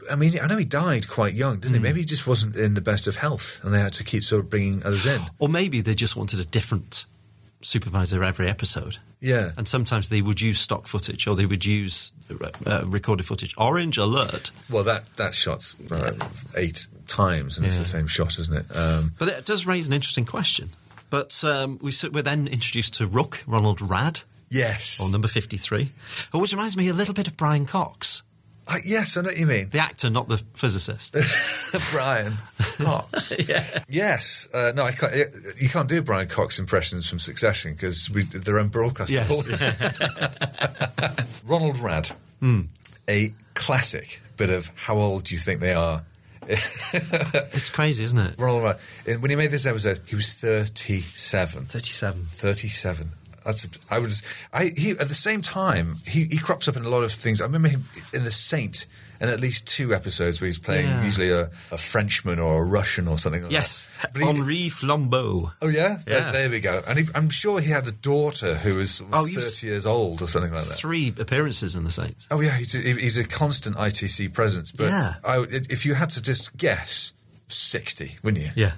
I 0.09 0.15
mean, 0.15 0.39
I 0.41 0.47
know 0.47 0.57
he 0.57 0.65
died 0.65 1.07
quite 1.09 1.33
young, 1.33 1.55
didn't 1.59 1.69
Hmm. 1.77 1.83
he? 1.83 1.89
Maybe 1.89 1.99
he 2.01 2.05
just 2.05 2.25
wasn't 2.25 2.55
in 2.55 2.73
the 2.73 2.81
best 2.81 3.05
of 3.07 3.17
health, 3.17 3.59
and 3.63 3.73
they 3.73 3.79
had 3.79 3.93
to 3.93 4.03
keep 4.03 4.23
sort 4.23 4.43
of 4.43 4.49
bringing 4.49 4.81
others 4.83 5.05
in. 5.05 5.21
Or 5.39 5.47
maybe 5.49 5.81
they 5.81 5.93
just 5.93 6.15
wanted 6.15 6.39
a 6.39 6.45
different 6.45 7.05
supervisor 7.61 8.23
every 8.23 8.47
episode. 8.49 8.97
Yeah, 9.19 9.51
And 9.55 9.67
sometimes 9.67 10.09
they 10.09 10.21
would 10.21 10.41
use 10.41 10.59
stock 10.59 10.87
footage 10.87 11.27
or 11.27 11.35
they 11.35 11.45
would 11.45 11.63
use 11.65 12.11
uh, 12.65 12.81
recorded 12.85 13.25
footage. 13.25 13.53
Orange 13.57 13.97
alert. 13.97 14.49
well, 14.69 14.83
that 14.83 15.03
that 15.17 15.33
shot's 15.35 15.77
uh, 15.91 16.13
eight 16.55 16.87
times, 17.07 17.57
and 17.57 17.67
it's 17.67 17.77
the 17.77 17.85
same 17.85 18.07
shot, 18.07 18.39
isn't 18.39 18.57
it? 18.57 18.75
Um, 18.75 19.13
But 19.19 19.27
it 19.27 19.45
does 19.45 19.67
raise 19.67 19.87
an 19.87 19.93
interesting 19.93 20.25
question. 20.25 20.69
But 21.11 21.43
um, 21.43 21.77
we, 21.81 21.91
we're 22.11 22.23
then 22.23 22.47
introduced 22.47 22.95
to 22.95 23.05
Rook, 23.05 23.43
Ronald 23.45 23.79
Radd, 23.79 24.23
yes, 24.49 24.99
or 24.99 25.09
number 25.11 25.27
53, 25.27 25.91
which 26.33 26.53
reminds 26.53 26.75
me 26.77 26.87
a 26.87 26.93
little 26.93 27.13
bit 27.13 27.27
of 27.27 27.35
Brian 27.37 27.65
Cox, 27.65 28.23
Uh, 28.67 28.77
yes, 28.85 29.17
I 29.17 29.21
know 29.21 29.27
what 29.29 29.37
you 29.37 29.47
mean. 29.47 29.69
the 29.69 29.79
actor, 29.79 30.09
not 30.09 30.27
the 30.29 30.37
physicist. 30.53 31.15
Brian 31.91 32.37
Cox. 32.77 33.33
Yes, 33.89 34.47
uh, 34.53 34.71
no, 34.75 34.83
I 34.83 34.91
can't. 34.93 35.13
You 35.59 35.67
can't 35.67 35.89
do 35.89 36.01
Brian 36.01 36.27
Cox 36.27 36.59
impressions 36.59 37.09
from 37.09 37.19
Succession 37.19 37.73
because 37.73 38.07
they're 38.07 38.63
unbroadcastable. 38.63 39.43
Ronald 41.49 41.75
Radd, 41.77 42.13
a 43.09 43.33
classic 43.53 44.21
bit 44.37 44.49
of 44.49 44.71
how 44.75 44.95
old 44.97 45.25
do 45.25 45.35
you 45.35 45.39
think 45.39 45.59
they 45.59 45.73
are? 45.73 46.03
it's 46.47 47.69
crazy, 47.69 48.03
isn't 48.05 48.17
it? 48.17 48.35
Ronald 48.37 48.63
Radd. 49.05 49.19
When 49.21 49.29
he 49.29 49.35
made 49.35 49.51
this 49.51 49.65
episode, 49.65 50.01
he 50.05 50.15
was 50.15 50.33
thirty-seven. 50.33 51.65
37. 51.65 52.23
37. 52.25 53.11
That's 53.43 53.67
I 53.89 53.99
was 53.99 54.23
I 54.53 54.71
he 54.75 54.91
at 54.91 55.07
the 55.07 55.15
same 55.15 55.41
time 55.41 55.95
he, 56.07 56.25
he 56.25 56.37
crops 56.37 56.67
up 56.67 56.75
in 56.77 56.85
a 56.85 56.89
lot 56.89 57.03
of 57.03 57.11
things. 57.11 57.41
I 57.41 57.45
remember 57.45 57.69
him 57.69 57.85
in 58.13 58.23
The 58.23 58.31
Saint 58.31 58.85
in 59.19 59.29
at 59.29 59.39
least 59.39 59.67
two 59.67 59.93
episodes 59.93 60.41
where 60.41 60.47
he's 60.47 60.57
playing 60.57 60.87
Yeah. 60.87 61.03
usually 61.05 61.29
a, 61.29 61.51
a 61.71 61.77
Frenchman 61.77 62.39
or 62.39 62.63
a 62.63 62.65
Russian 62.65 63.07
or 63.07 63.19
something 63.19 63.43
like 63.43 63.51
Yes, 63.51 63.87
that. 64.01 64.13
But 64.13 64.23
he- 64.23 64.27
Henri 64.27 64.69
Flambeau. 64.69 65.53
Oh 65.61 65.67
yeah, 65.67 65.99
There- 66.05 66.17
Yeah. 66.19 66.31
There, 66.31 66.49
we 66.49 66.59
go. 66.59 66.81
And 66.87 66.97
he, 66.97 67.07
I'm 67.13 67.29
sure 67.29 67.59
he 67.59 67.69
had 67.69 67.87
a 67.87 67.91
daughter 67.91 68.55
who 68.55 68.75
was 68.77 68.95
sort 68.95 69.13
of 69.13 69.19
Oh, 69.19 69.27
30 69.27 69.41
he 69.61 69.67
years 69.67 69.85
old 69.85 70.23
or 70.23 70.27
something 70.27 70.51
like 70.51 70.63
that. 70.63 70.73
Three 70.73 71.13
appearances 71.19 71.75
in 71.75 71.83
the 71.83 71.91
Saints. 71.91 72.27
Oh 72.31 72.41
yeah, 72.41 72.57
he's 72.57 72.73
a, 72.73 72.79
he's 72.79 73.17
a 73.17 73.23
constant 73.23 73.75
ITC 73.77 74.33
presence. 74.33 74.71
But 74.71 74.85
Yeah. 74.85 75.13
I, 75.23 75.45
if 75.49 75.85
you 75.85 75.93
had 75.93 76.09
to 76.11 76.21
just 76.23 76.57
guess, 76.57 77.13
sixty, 77.47 78.17
wouldn't 78.23 78.43
you? 78.43 78.51
Yeah. 78.55 78.71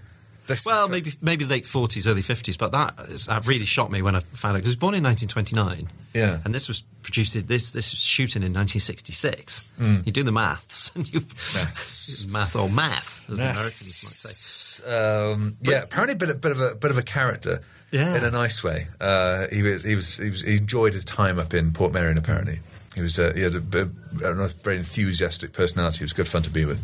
That's- 0.48 0.66
Well, 0.66 0.88
maybe 0.90 1.14
maybe 1.22 1.46
late 1.46 1.66
forties, 1.66 2.08
early 2.08 2.22
fifties, 2.22 2.58
but 2.58 2.72
that, 2.72 2.96
is, 3.10 3.28
that 3.28 3.46
really 3.48 3.66
shocked 3.66 3.92
me 3.92 4.02
when 4.02 4.16
I 4.16 4.20
found 4.34 4.56
out 4.56 4.60
because 4.60 4.68
he 4.70 4.72
was 4.72 4.76
born 4.78 4.94
in 4.96 5.04
1929. 5.04 5.90
Yeah. 6.14 6.40
and 6.46 6.54
this 6.54 6.68
was 6.68 6.82
produced. 7.02 7.34
This 7.48 7.72
this 7.72 7.92
was 7.92 8.00
shooting 8.04 8.44
in 8.44 8.54
1966. 8.54 9.72
You 10.06 10.12
do 10.12 10.24
the 10.24 10.32
maths, 10.32 10.92
and 10.96 11.12
you 11.14 11.22
Maths. 11.22 12.28
math 12.30 12.56
or 12.56 12.70
math, 12.70 13.30
as 13.30 13.38
the 13.40 13.46
Americans 13.50 14.24
might 14.26 14.36
say. 14.36 15.32
Um, 15.32 15.58
yeah, 15.62 15.84
apparently 15.84 16.14
a 16.14 16.18
bit, 16.18 16.30
a 16.30 16.36
bit 16.36 16.52
of 16.52 16.62
a 16.62 16.76
bit 16.76 16.92
of 16.92 16.98
a 16.98 17.04
character. 17.04 17.62
Yeah. 17.92 18.18
in 18.18 18.24
a 18.24 18.32
nice 18.32 18.64
way. 18.64 18.88
Uh, 19.00 19.46
he 19.52 19.62
was 19.62 19.84
he 19.84 19.94
was 19.96 20.18
he 20.18 20.30
was 20.30 20.42
he 20.42 20.58
enjoyed 20.58 20.94
his 20.94 21.06
time 21.06 21.38
up 21.40 21.54
in 21.54 21.72
Portmeirion. 21.72 22.18
Apparently, 22.18 22.60
he 22.96 23.02
was 23.02 23.20
uh, 23.20 23.32
he 23.36 23.42
had 23.44 23.56
a, 23.56 23.60
bit- 23.60 23.88
a 24.24 24.34
very 24.64 24.78
enthusiastic 24.78 25.54
personality. 25.54 26.00
He 26.00 26.04
was 26.04 26.14
good 26.14 26.28
fun 26.28 26.42
to 26.42 26.50
be 26.50 26.66
with. 26.66 26.82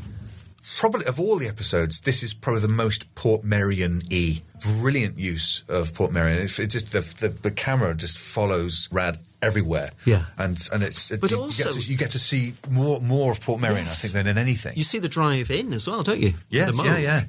Probably 0.79 1.05
of 1.05 1.19
all 1.19 1.37
the 1.37 1.47
episodes, 1.47 2.01
this 2.01 2.21
is 2.23 2.33
probably 2.33 2.61
the 2.61 2.67
most 2.67 3.13
Portmeirion 3.15 4.03
y. 4.11 4.41
Brilliant 4.81 5.17
use 5.17 5.63
of 5.69 5.93
Portmeirion. 5.93 6.37
It, 6.43 6.59
it 6.59 6.67
just 6.67 6.91
the, 6.91 6.99
the 6.99 7.29
the 7.29 7.51
camera 7.51 7.93
just 7.95 8.17
follows 8.17 8.89
Radd 8.91 9.17
everywhere. 9.41 9.89
Yeah. 10.05 10.25
and 10.37 10.59
and 10.73 10.83
it's 10.83 11.11
it, 11.11 11.21
But 11.21 11.31
you, 11.31 11.37
you 11.37 11.43
also- 11.43 11.63
get 11.63 11.73
to, 11.73 11.91
you 11.91 11.97
get 11.97 12.09
to 12.11 12.19
see 12.19 12.53
more 12.69 12.99
more 12.99 13.31
of 13.31 13.39
Portmeirion, 13.39 13.85
Yes. 13.85 14.03
I 14.03 14.07
think, 14.07 14.13
than 14.13 14.27
in 14.27 14.37
anything. 14.37 14.73
You 14.75 14.83
see 14.83 14.99
the 14.99 15.07
drive 15.09 15.49
in 15.49 15.71
as 15.73 15.87
well, 15.87 16.03
don't 16.03 16.19
you? 16.19 16.33
Yes, 16.49 16.77
yeah, 16.83 16.97
yeah. 16.97 17.23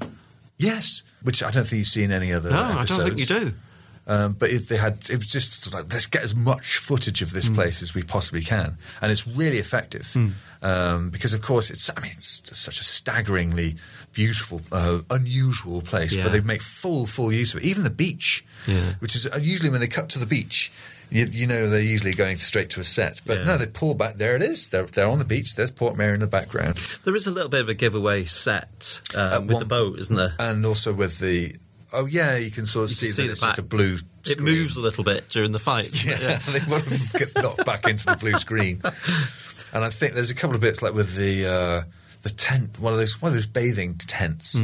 Yes, 0.58 1.04
which 1.22 1.42
I 1.42 1.50
don't 1.50 1.64
think 1.66 1.78
you 1.78 1.84
see 1.84 2.02
in 2.02 2.12
any 2.12 2.32
other. 2.32 2.50
No, 2.50 2.62
I 2.62 2.84
don't 2.84 3.02
think 3.04 3.18
you 3.18 3.26
do. 3.26 3.52
Um, 4.10 4.32
but 4.32 4.50
if 4.50 4.66
they 4.68 4.76
had, 4.76 4.94
it 5.08 5.18
was 5.18 5.28
just 5.28 5.62
sort 5.62 5.74
of 5.74 5.80
like, 5.84 5.92
let's 5.92 6.06
get 6.06 6.24
as 6.24 6.34
much 6.34 6.78
footage 6.78 7.22
of 7.22 7.30
this 7.30 7.46
Hmm. 7.46 7.54
place 7.54 7.80
as 7.80 7.94
we 7.94 8.02
possibly 8.02 8.42
can, 8.42 8.76
and 9.00 9.12
it's 9.12 9.24
really 9.24 9.58
effective 9.58 10.06
um, 10.62 11.10
because, 11.10 11.32
of 11.32 11.42
course, 11.42 11.70
it's. 11.70 11.88
I 11.96 12.00
mean, 12.00 12.12
it's 12.16 12.42
such 12.58 12.80
a 12.80 12.84
staggeringly 12.84 13.76
beautiful, 14.12 14.62
uh, 14.72 15.00
unusual 15.10 15.80
place, 15.82 16.12
Yeah. 16.14 16.24
but 16.24 16.32
they 16.32 16.40
make 16.40 16.60
full, 16.62 17.06
full 17.06 17.32
use 17.32 17.54
of 17.54 17.62
it. 17.62 17.66
Even 17.66 17.84
the 17.84 17.90
beach, 17.90 18.44
Yeah. 18.66 18.94
which 18.98 19.14
is 19.14 19.26
uh, 19.26 19.38
usually 19.40 19.70
when 19.70 19.80
they 19.80 19.86
cut 19.88 20.08
to 20.10 20.18
the 20.18 20.26
beach. 20.26 20.72
You, 21.12 21.24
you 21.26 21.46
know 21.46 21.68
they're 21.70 21.80
usually 21.80 22.12
going 22.12 22.36
straight 22.36 22.70
to 22.70 22.80
a 22.80 22.84
set, 22.84 23.20
but 23.26 23.38
Yeah. 23.38 23.44
no, 23.44 23.58
they 23.58 23.66
pull 23.66 23.94
back. 23.94 24.14
There 24.16 24.34
it 24.36 24.42
is. 24.42 24.68
They're, 24.68 24.86
they're 24.86 25.08
on 25.08 25.18
the 25.18 25.24
beach. 25.24 25.54
There's 25.56 25.70
Portmeirion 25.70 26.20
the 26.20 26.26
background, 26.26 26.76
There 27.04 27.16
is 27.16 27.26
a 27.26 27.30
little 27.32 27.48
bit 27.48 27.60
of 27.62 27.68
a 27.68 27.74
giveaway 27.74 28.24
set 28.26 29.00
um, 29.14 29.46
with 29.46 29.54
one- 29.54 29.60
the 29.60 29.66
boat, 29.68 29.98
isn't 30.00 30.16
there? 30.16 30.34
and 30.38 30.64
also 30.66 30.92
with 30.92 31.18
the. 31.20 31.56
Oh 31.92 32.06
yeah, 32.06 32.36
you 32.36 32.50
can 32.50 32.66
sort 32.66 32.84
of 32.84 32.90
see, 32.90 33.06
can 33.06 33.12
see 33.14 33.22
that 33.22 33.26
the 33.28 33.32
it's 33.32 33.40
just 33.40 33.58
a 33.58 33.62
back. 33.62 33.70
blue. 33.70 33.98
It 34.26 34.40
moves 34.40 34.76
a 34.76 34.80
little 34.80 35.02
bit 35.04 35.28
during 35.28 35.52
the 35.52 35.58
fight. 35.58 35.88
it? 35.88 36.04
Yeah, 36.20 36.36
they 36.50 36.70
want 36.70 36.84
to 36.84 37.18
get 37.18 37.34
knocked 37.42 37.64
back 37.64 37.86
into 37.88 38.06
the 38.06 38.16
blue 38.16 38.34
screen. 38.34 38.82
And 39.72 39.84
I 39.84 39.90
think 39.90 40.14
there's 40.14 40.32
a 40.32 40.34
couple 40.34 40.56
of 40.56 40.60
bits 40.60 40.82
like 40.82 40.94
with 40.94 41.14
the 41.14 41.46
uh, 41.46 41.82
the 42.22 42.30
tent, 42.30 42.80
one 42.80 42.92
of 42.92 42.98
those 42.98 43.22
one 43.22 43.28
of 43.28 43.34
those 43.34 43.46
bathing 43.46 43.94
tents. 43.94 44.58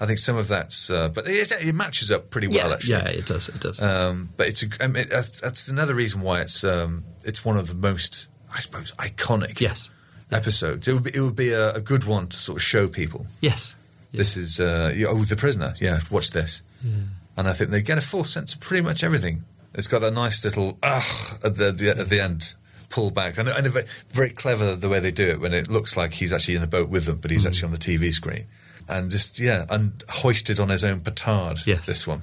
I 0.00 0.06
think 0.06 0.18
some 0.18 0.36
of 0.36 0.48
that's, 0.48 0.90
uh, 0.90 1.08
but 1.08 1.28
it, 1.28 1.52
it 1.52 1.74
matches 1.74 2.10
up 2.10 2.30
pretty 2.30 2.48
well 2.48 2.68
yeah, 2.68 2.74
actually. 2.74 2.92
yeah, 2.92 3.08
it 3.08 3.26
does. 3.26 3.48
It 3.48 3.60
does. 3.60 3.80
Um, 3.80 4.30
but 4.36 4.48
it's 4.48 4.64
a, 4.64 4.66
I 4.80 4.86
mean, 4.88 5.06
that's, 5.08 5.40
that's 5.40 5.68
another 5.68 5.94
reason 5.94 6.22
why 6.22 6.40
it's 6.40 6.64
um, 6.64 7.04
it's 7.24 7.44
one 7.44 7.56
of 7.56 7.68
the 7.68 7.74
most, 7.74 8.26
I 8.52 8.58
suppose, 8.58 8.90
iconic 8.92 9.60
yes, 9.60 9.90
episodes. 10.32 10.88
It 10.88 10.92
would 10.94 11.04
be, 11.04 11.14
it 11.14 11.20
would 11.20 11.36
be 11.36 11.50
a, 11.50 11.74
a 11.74 11.80
good 11.80 12.02
one 12.02 12.26
to 12.28 12.36
sort 12.36 12.56
of 12.58 12.62
show 12.62 12.88
people. 12.88 13.26
yes. 13.40 13.76
This 14.10 14.36
is 14.36 14.58
uh, 14.58 14.92
oh 15.06 15.22
the 15.22 15.36
prisoner. 15.36 15.74
Yeah, 15.80 16.00
watch 16.10 16.30
this. 16.30 16.62
And 16.82 17.48
I 17.48 17.52
think 17.52 17.70
they 17.70 17.82
get 17.82 17.98
a 17.98 18.02
full 18.02 18.24
sense 18.24 18.54
of 18.54 18.60
pretty 18.60 18.82
much 18.82 19.04
everything. 19.04 19.44
It's 19.74 19.86
got 19.86 20.02
a 20.02 20.10
nice 20.10 20.44
little 20.44 20.78
ugh 20.82 21.38
at 21.44 21.56
the, 21.56 21.70
the 21.70 21.90
at 21.90 22.08
the 22.08 22.20
end, 22.20 22.54
pull 22.88 23.10
back, 23.10 23.38
and, 23.38 23.48
and 23.48 23.66
very, 23.68 23.86
very 24.10 24.30
clever 24.30 24.74
the 24.74 24.88
way 24.88 24.98
they 24.98 25.10
do 25.10 25.28
it 25.28 25.40
when 25.40 25.54
it 25.54 25.68
looks 25.68 25.96
like 25.96 26.14
he's 26.14 26.32
actually 26.32 26.56
in 26.56 26.62
the 26.62 26.66
boat 26.66 26.88
with 26.88 27.04
them, 27.04 27.18
but 27.18 27.30
he's 27.30 27.44
mm. 27.44 27.48
actually 27.48 27.66
on 27.66 27.72
the 27.72 27.78
TV 27.78 28.12
screen. 28.12 28.46
and 28.88 29.10
just 29.10 29.38
yeah, 29.38 29.66
and 29.68 30.02
hoisted 30.08 30.58
on 30.58 30.70
his 30.70 30.82
own 30.82 31.00
petard. 31.00 31.58
Yes. 31.66 31.86
this 31.86 32.06
one. 32.06 32.20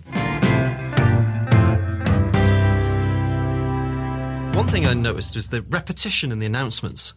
One 4.55 4.67
thing 4.67 4.85
I 4.85 4.93
noticed 4.93 5.35
was 5.35 5.49
the 5.49 5.61
repetition 5.61 6.31
in 6.31 6.39
the 6.39 6.45
announcements 6.45 7.13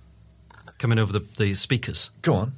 coming 0.79 0.99
over 0.99 1.13
the, 1.13 1.25
the 1.39 1.55
speakers. 1.55 2.11
Go 2.21 2.35
on. 2.35 2.53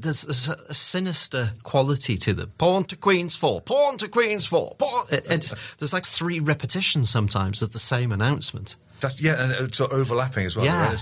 There's, 0.00 0.22
there's 0.22 0.48
a, 0.48 0.72
sinister 0.74 1.50
quality 1.64 2.16
to 2.18 2.32
them. 2.32 2.52
Pawn 2.58 2.84
to 2.84 2.96
Queen's 2.96 3.34
four. 3.34 3.60
Pawn 3.60 3.96
to 3.98 4.08
Queen's 4.08 4.46
four. 4.46 4.74
Pawn. 4.78 5.06
There's 5.10 5.92
like 5.92 6.04
three 6.06 6.38
repetitions 6.40 7.10
sometimes 7.10 7.62
of 7.62 7.72
the 7.72 7.78
same 7.80 8.12
announcement. 8.12 8.76
That's 9.00 9.20
yeah, 9.20 9.42
and 9.42 9.52
it's 9.52 9.78
sort 9.78 9.92
of 9.92 9.98
overlapping 9.98 10.44
as 10.46 10.56
well. 10.56 10.64
yeah, 10.66 10.92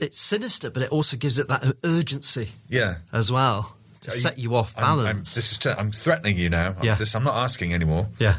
it's 0.00 0.18
sinister, 0.18 0.70
but 0.70 0.82
it 0.82 0.90
also 0.90 1.16
gives 1.16 1.38
it 1.38 1.48
that 1.48 1.76
urgency 1.84 2.48
Yeah. 2.68 2.96
as 3.12 3.32
well 3.32 3.76
to 4.02 4.10
you- 4.10 4.16
set 4.18 4.38
you 4.38 4.54
off 4.54 4.76
I'm- 4.76 4.98
balance. 4.98 5.08
I'm, 5.08 5.38
this 5.38 5.52
is. 5.52 5.58
T- 5.58 5.70
I'm 5.70 5.90
threatening 5.90 6.36
you 6.36 6.50
now. 6.50 6.74
I'm, 6.78 6.84
Yeah. 6.84 6.94
this, 6.94 7.14
I'm 7.14 7.24
not 7.24 7.36
asking 7.36 7.72
anymore. 7.74 8.08
yeah, 8.18 8.36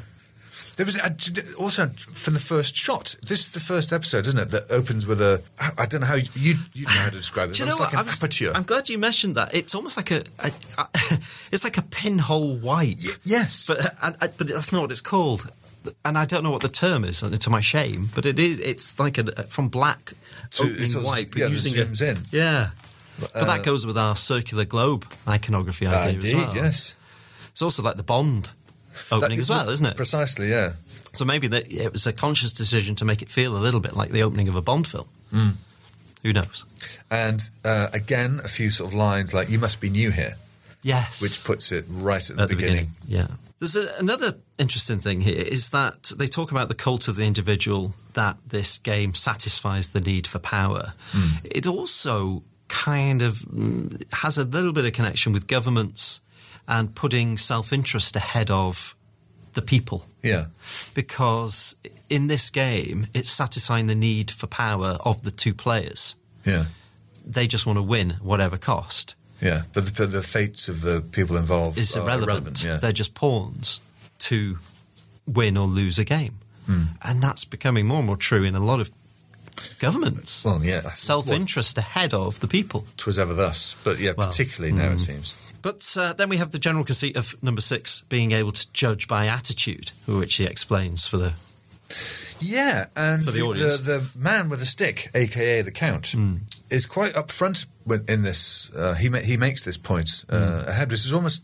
There 0.80 0.86
was 0.86 0.98
I 0.98 1.14
also 1.58 1.88
from 1.88 2.36
the 2.36 2.40
first 2.40 2.74
shot. 2.74 3.18
This 3.22 3.42
is 3.42 3.52
the 3.52 3.60
first 3.60 3.92
episode, 3.92 4.26
isn't 4.28 4.40
it? 4.40 4.52
That 4.52 4.72
opens 4.72 5.06
with 5.06 5.20
a. 5.20 5.44
I 5.78 5.86
don't 5.86 6.00
know 6.00 6.08
how 6.08 6.16
you 6.16 6.30
you, 6.36 6.56
you 6.74 6.86
know 6.86 6.92
how 6.92 7.10
to 7.10 7.18
describe 7.18 7.50
it. 7.50 7.56
Do 7.56 7.64
you 7.64 7.66
know 7.66 7.72
it's 7.72 7.80
what? 7.82 7.88
like 7.88 7.94
an 7.96 8.00
I 8.00 8.04
was- 8.04 8.24
aperture. 8.24 8.54
I'm 8.56 8.64
glad 8.64 8.88
you 8.88 8.98
mentioned 8.98 9.36
that. 9.36 9.54
It's 9.54 9.76
almost 9.76 9.98
like 9.98 10.10
a, 10.12 10.24
a, 10.40 10.52
a 10.78 10.88
it's 11.52 11.66
like 11.66 11.78
a 11.78 11.82
pinhole 11.82 12.56
wipe. 12.56 13.00
yes. 13.26 13.68
but 13.68 13.78
uh, 13.86 13.90
and, 14.04 14.16
and- 14.22 14.38
but 14.38 14.48
that's 14.48 14.72
not 14.72 14.84
what 14.84 14.92
it's 14.92 15.02
called. 15.02 15.52
And 16.06 16.18
I 16.18 16.24
don't 16.24 16.46
know 16.46 16.52
what 16.52 16.62
the 16.62 16.70
term 16.70 17.04
is, 17.04 17.22
uh, 17.24 17.30
to 17.30 17.50
my 17.50 17.60
shame. 17.60 18.08
But 18.16 18.26
it 18.26 18.40
is. 18.40 18.60
It's 18.62 18.98
like 18.98 19.18
a 19.18 19.26
from 19.48 19.68
black 19.68 20.14
To- 20.52 20.64
opening 20.64 20.84
it 20.84 20.92
sort 20.92 21.06
of- 21.06 21.36
yeah, 21.38 21.48
using 21.48 21.74
zooms 21.74 22.02
a, 22.02 22.10
in. 22.12 22.18
Yeah, 22.32 22.70
but 23.20 23.34
that 23.34 23.64
goes 23.64 23.86
with 23.86 23.98
our 23.98 24.16
circular 24.16 24.64
globe 24.64 25.06
iconography 25.28 25.88
idea 25.88 26.20
as 26.24 26.34
well. 26.34 26.56
yes. 26.56 26.96
It's 27.52 27.62
also 27.62 27.84
like 27.84 27.98
the 27.98 28.04
Bond 28.04 28.52
opening 29.12 29.38
That 29.38 29.42
as 29.42 29.50
well, 29.50 29.70
isn't 29.70 29.86
it? 29.86 29.96
Precisely, 29.96 30.50
yeah. 30.50 30.74
So 31.14 31.26
maybe 31.26 31.48
that 31.48 31.72
it 31.72 31.92
was 31.92 32.06
a 32.08 32.14
conscious 32.14 32.54
decision 32.54 32.96
to 32.96 33.06
make 33.06 33.22
it 33.22 33.30
feel 33.30 33.56
a 33.56 33.60
little 33.60 33.80
bit 33.80 33.96
like 33.96 34.10
the 34.10 34.24
opening 34.24 34.48
of 34.48 34.56
a 34.56 34.62
Bond 34.62 34.88
film. 34.88 35.08
Hmm. 35.32 35.50
Who 36.24 36.34
knows? 36.34 36.66
And 37.10 37.50
uh, 37.64 37.88
again, 37.94 38.42
a 38.44 38.48
few 38.48 38.70
sort 38.70 38.92
of 38.92 38.94
lines 38.98 39.34
like 39.34 39.50
"You 39.50 39.58
must 39.60 39.80
be 39.80 39.90
new 39.90 40.12
here," 40.12 40.36
Yes, 40.84 41.22
which 41.22 41.44
puts 41.44 41.72
it 41.72 41.86
right 41.88 42.30
at 42.30 42.36
the, 42.36 42.44
at 42.44 42.50
the 42.50 42.56
beginning. 42.56 42.94
beginning. 43.06 43.30
Yeah. 43.30 43.36
There's 43.60 43.76
a, 43.76 43.90
another 44.00 44.36
interesting 44.58 45.00
thing 45.00 45.22
here 45.22 45.42
is 45.42 45.70
that 45.72 46.12
they 46.18 46.28
talk 46.28 46.52
about 46.52 46.70
the 46.70 46.76
cult 46.76 47.08
of 47.08 47.16
the 47.18 47.24
individual 47.26 47.94
that 48.14 48.38
this 48.48 48.78
game 48.78 49.14
satisfies 49.16 49.92
the 49.92 50.00
need 50.02 50.28
for 50.28 50.40
power. 50.40 50.94
It 51.44 51.68
also 51.68 52.44
kind 52.70 53.22
of 53.22 53.40
mm, 53.40 54.02
has 54.14 54.38
a 54.38 54.46
little 54.46 54.72
bit 54.72 54.86
of 54.86 54.94
connection 54.94 55.34
with 55.34 55.48
governments 55.48 56.09
and 56.70 56.94
putting 56.96 57.38
self-interest 57.38 58.16
ahead 58.16 58.50
of 58.52 58.96
the 59.54 59.62
people 59.62 60.06
Yeah, 60.24 60.46
because 60.94 61.76
in 62.10 62.28
this 62.28 62.50
game 62.52 63.08
it's 63.14 63.30
satisfying 63.32 63.88
the 63.88 63.96
need 63.96 64.32
for 64.32 64.48
power 64.48 64.98
of 65.04 65.24
the 65.24 65.32
two 65.32 65.54
players. 65.54 66.16
yeah, 66.46 66.66
They 67.26 67.48
just 67.48 67.66
want 67.66 67.78
to 67.78 67.84
win 67.84 68.12
whatever 68.22 68.58
cost. 68.58 69.16
yeah. 69.42 69.64
But 69.74 69.86
the, 69.86 69.92
but 69.92 70.12
the 70.12 70.22
fates 70.22 70.70
of 70.70 70.82
the 70.82 71.02
people 71.02 71.36
involved 71.38 71.78
is 71.78 71.98
are 71.98 72.04
irrelevant. 72.10 72.64
Yeah. 72.64 72.78
They're 72.78 72.92
just 73.04 73.14
pawns 73.16 73.82
to 74.30 74.60
win 75.26 75.58
or 75.58 75.68
lose 75.68 75.98
a 76.00 76.06
game. 76.06 76.36
Hmm. 76.68 76.84
And 77.02 77.22
that's 77.24 77.46
becoming 77.46 77.88
more 77.88 77.98
and 78.00 78.08
more 78.08 78.18
true 78.18 78.44
in 78.44 78.56
a 78.56 78.60
lot 78.64 78.80
of 78.80 78.90
governments. 79.80 80.46
Well, 80.46 80.64
yeah. 80.64 80.94
Self 80.94 81.30
interest 81.30 81.78
ahead 81.78 82.14
of 82.14 82.40
the 82.40 82.48
people. 82.48 82.86
Twas 82.98 83.18
ever 83.20 83.34
thus, 83.34 83.76
but 83.84 84.00
yeah, 84.00 84.14
Well, 84.16 84.28
particularly 84.28 84.76
now 84.76 84.92
it 84.92 85.00
seems. 85.00 85.49
But 85.62 85.96
uh, 86.00 86.14
then 86.14 86.30
we 86.30 86.38
have 86.38 86.52
the 86.52 86.60
general 86.60 86.86
conceit 86.86 87.16
of 87.18 87.36
number 87.44 87.62
six 87.62 88.02
being 88.10 88.32
able 88.32 88.52
to 88.54 88.72
judge 88.74 89.08
by 89.08 89.28
attitude, 89.28 89.92
which 90.08 90.36
he 90.36 90.46
explains 90.46 91.08
for 91.08 91.18
the. 91.18 91.34
Yeah, 92.40 92.86
and 92.96 93.26
For 93.26 93.32
the 93.32 93.42
audience. 93.42 93.80
the, 93.80 93.98
the 94.00 94.12
man 94.18 94.48
with 94.50 94.60
the 94.60 94.66
stick, 94.66 95.10
aka 95.14 95.62
the 95.62 95.72
Count, 95.72 96.14
is 96.70 96.86
quite 96.86 97.14
upfront 97.14 97.66
in 98.08 98.22
this. 98.24 98.72
Uh, 98.74 98.94
he 98.94 99.10
ma- 99.10 99.18
he 99.20 99.36
makes 99.36 99.62
this 99.64 99.76
point 99.78 100.24
uh, 100.32 100.64
ahead, 100.68 100.90
which 100.92 101.06
is 101.06 101.14
almost 101.14 101.44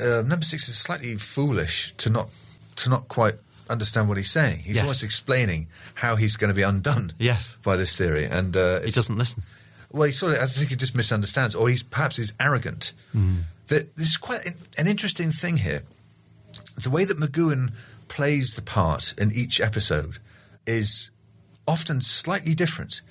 uh, 0.00 0.22
number 0.24 0.44
six 0.44 0.68
is 0.68 0.78
slightly 0.78 1.16
foolish 1.16 1.92
to 1.98 2.08
not 2.08 2.28
to 2.76 2.88
not 2.88 3.08
quite 3.08 3.34
understand 3.68 4.08
what 4.08 4.16
he's 4.16 4.30
saying. 4.30 4.60
He's 4.60 4.76
Yes. 4.76 4.84
almost 4.84 5.02
explaining 5.02 5.66
how 5.94 6.16
he's 6.16 6.36
going 6.36 6.48
to 6.48 6.54
be 6.54 6.62
undone. 6.62 7.12
Yes. 7.18 7.58
by 7.62 7.76
this 7.76 7.94
theory, 7.94 8.24
and 8.24 8.56
uh, 8.56 8.80
He 8.80 8.90
doesn't 8.90 9.18
listen. 9.18 9.42
Well, 9.90 10.04
he 10.04 10.12
sort 10.12 10.34
of. 10.34 10.42
I 10.42 10.46
think 10.46 10.70
he 10.70 10.76
just 10.76 10.94
misunderstands, 10.94 11.54
or 11.54 11.68
he's 11.68 11.82
perhaps 11.82 12.16
he's 12.16 12.34
arrogant. 12.40 12.92
That 13.68 13.94
this 13.96 14.08
is 14.08 14.16
quite 14.16 14.46
an, 14.78 14.86
interesting 14.86 15.30
thing 15.32 15.58
here. 15.58 15.82
The 16.82 16.90
way 16.90 17.04
that 17.04 17.18
McGoohan 17.18 17.72
plays 18.08 18.54
the 18.54 18.62
part 18.62 19.14
in 19.18 19.30
each 19.32 19.60
episode 19.60 20.18
is 20.66 21.10
often 21.66 22.00
slightly 22.00 22.54
different. 22.54 23.02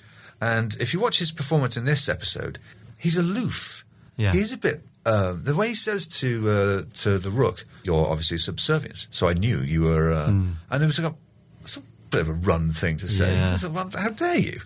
And 0.41 0.75
if 0.79 0.93
you 0.93 1.00
watch 1.00 1.19
his 1.19 1.31
performance 1.31 1.77
in 1.77 1.86
this 1.86 2.07
episode, 2.10 2.60
he's 2.98 3.17
aloof. 3.17 3.84
Yeah. 4.17 4.31
He's 4.34 4.53
a 4.53 4.57
bit. 4.57 4.81
Uh, 5.05 5.34
the 5.36 5.55
way 5.55 5.69
he 5.69 5.75
says 5.75 6.05
to 6.07 6.50
uh, 6.50 6.81
to 7.01 7.17
the 7.17 7.31
rook, 7.31 7.65
"You're 7.84 8.07
obviously 8.07 8.38
subservient," 8.38 9.07
so 9.10 9.27
I 9.27 9.34
knew 9.34 9.60
you 9.62 9.81
were. 9.84 10.12
Uh, 10.12 10.27
And 10.69 10.84
it 10.84 10.86
was 10.86 11.00
like 11.00 11.13
a, 11.13 11.15
a 11.79 11.81
bit 12.10 12.22
of 12.22 12.29
a 12.29 12.34
run 12.34 12.72
thing 12.72 12.98
to 12.98 13.07
say. 13.07 13.34
Yeah. 13.34 13.57
Like, 13.62 13.74
well, 13.74 13.89
how 13.96 14.10
dare 14.10 14.38
you? 14.38 14.60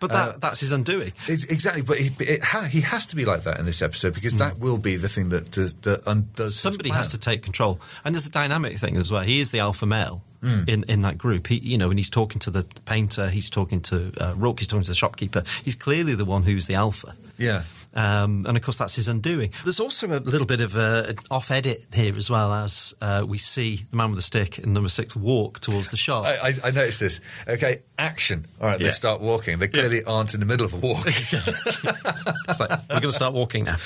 But 0.00 0.12
that, 0.12 0.40
that's 0.40 0.60
his 0.60 0.72
undoing. 0.72 1.12
It's, 1.26 1.44
exactly, 1.44 1.82
but 1.82 1.98
he, 1.98 2.10
it 2.24 2.42
ha- 2.42 2.62
he 2.70 2.80
has 2.82 3.06
to 3.06 3.16
be 3.16 3.24
like 3.24 3.42
that 3.44 3.58
in 3.58 3.66
this 3.66 3.82
episode 3.82 4.14
because 4.14 4.36
that 4.36 4.58
will 4.58 4.78
be 4.78 4.96
the 4.96 5.08
thing 5.08 5.30
that 5.30 5.50
does, 5.50 5.74
that 5.74 6.02
undoes. 6.06 6.54
Somebody 6.56 6.90
has 6.90 7.10
to 7.12 7.18
take 7.18 7.42
control, 7.42 7.80
and 8.04 8.14
there's 8.14 8.26
a 8.26 8.30
dynamic 8.30 8.78
thing 8.78 8.96
as 8.96 9.10
well. 9.10 9.22
He 9.22 9.40
is 9.40 9.50
the 9.50 9.58
alpha 9.60 9.86
male 9.86 10.22
Hmm. 10.40 10.62
in, 10.68 10.84
in 10.84 11.02
that 11.02 11.18
group. 11.18 11.48
He, 11.48 11.56
you 11.58 11.76
know, 11.76 11.88
when 11.88 11.96
he's 11.96 12.10
talking 12.10 12.38
to 12.38 12.50
the 12.50 12.62
painter, 12.86 13.28
he's 13.28 13.50
talking 13.50 13.80
to 13.80 14.12
uh, 14.20 14.34
Rook, 14.36 14.60
he's 14.60 14.68
talking 14.68 14.84
to 14.84 14.88
the 14.90 14.94
shopkeeper. 14.94 15.42
He's 15.64 15.74
clearly 15.74 16.14
the 16.14 16.24
one 16.24 16.44
who's 16.44 16.68
the 16.68 16.76
alpha. 16.76 17.12
Yeah, 17.38 17.62
Um, 17.94 18.44
and 18.46 18.56
of 18.56 18.62
course, 18.62 18.78
that's 18.78 18.96
his 18.96 19.06
undoing. 19.08 19.52
There's 19.64 19.80
also 19.80 20.08
a 20.08 20.18
little 20.18 20.46
bit 20.46 20.60
of 20.60 20.76
uh, 20.76 21.04
an 21.08 21.16
off 21.30 21.50
edit 21.50 21.86
here 21.94 22.16
as 22.16 22.28
well 22.28 22.52
as 22.52 22.94
uh, 23.00 23.24
we 23.26 23.38
see 23.38 23.86
the 23.90 23.96
man 23.96 24.10
with 24.10 24.18
the 24.18 24.22
stick 24.24 24.58
in 24.58 24.72
number 24.74 24.88
six 24.88 25.14
walk 25.16 25.60
towards 25.60 25.90
the 25.90 25.96
shop. 25.96 26.24
I, 26.26 26.48
I, 26.48 26.54
I 26.64 26.70
noticed 26.72 27.00
this. 27.00 27.20
Okay, 27.46 27.82
action. 27.96 28.46
All 28.60 28.66
right, 28.68 28.80
Yeah. 28.80 28.88
they 28.88 28.92
start 28.92 29.20
walking. 29.20 29.58
They 29.58 29.68
clearly 29.68 30.02
aren't 30.04 30.34
in 30.34 30.40
the 30.40 30.46
middle 30.46 30.66
of 30.66 30.74
a 30.74 30.78
walk. 30.78 31.06
it's 31.06 32.60
like, 32.60 32.70
we're 32.70 33.00
going 33.00 33.02
to 33.02 33.12
start 33.12 33.34
walking 33.34 33.64
now. 33.64 33.76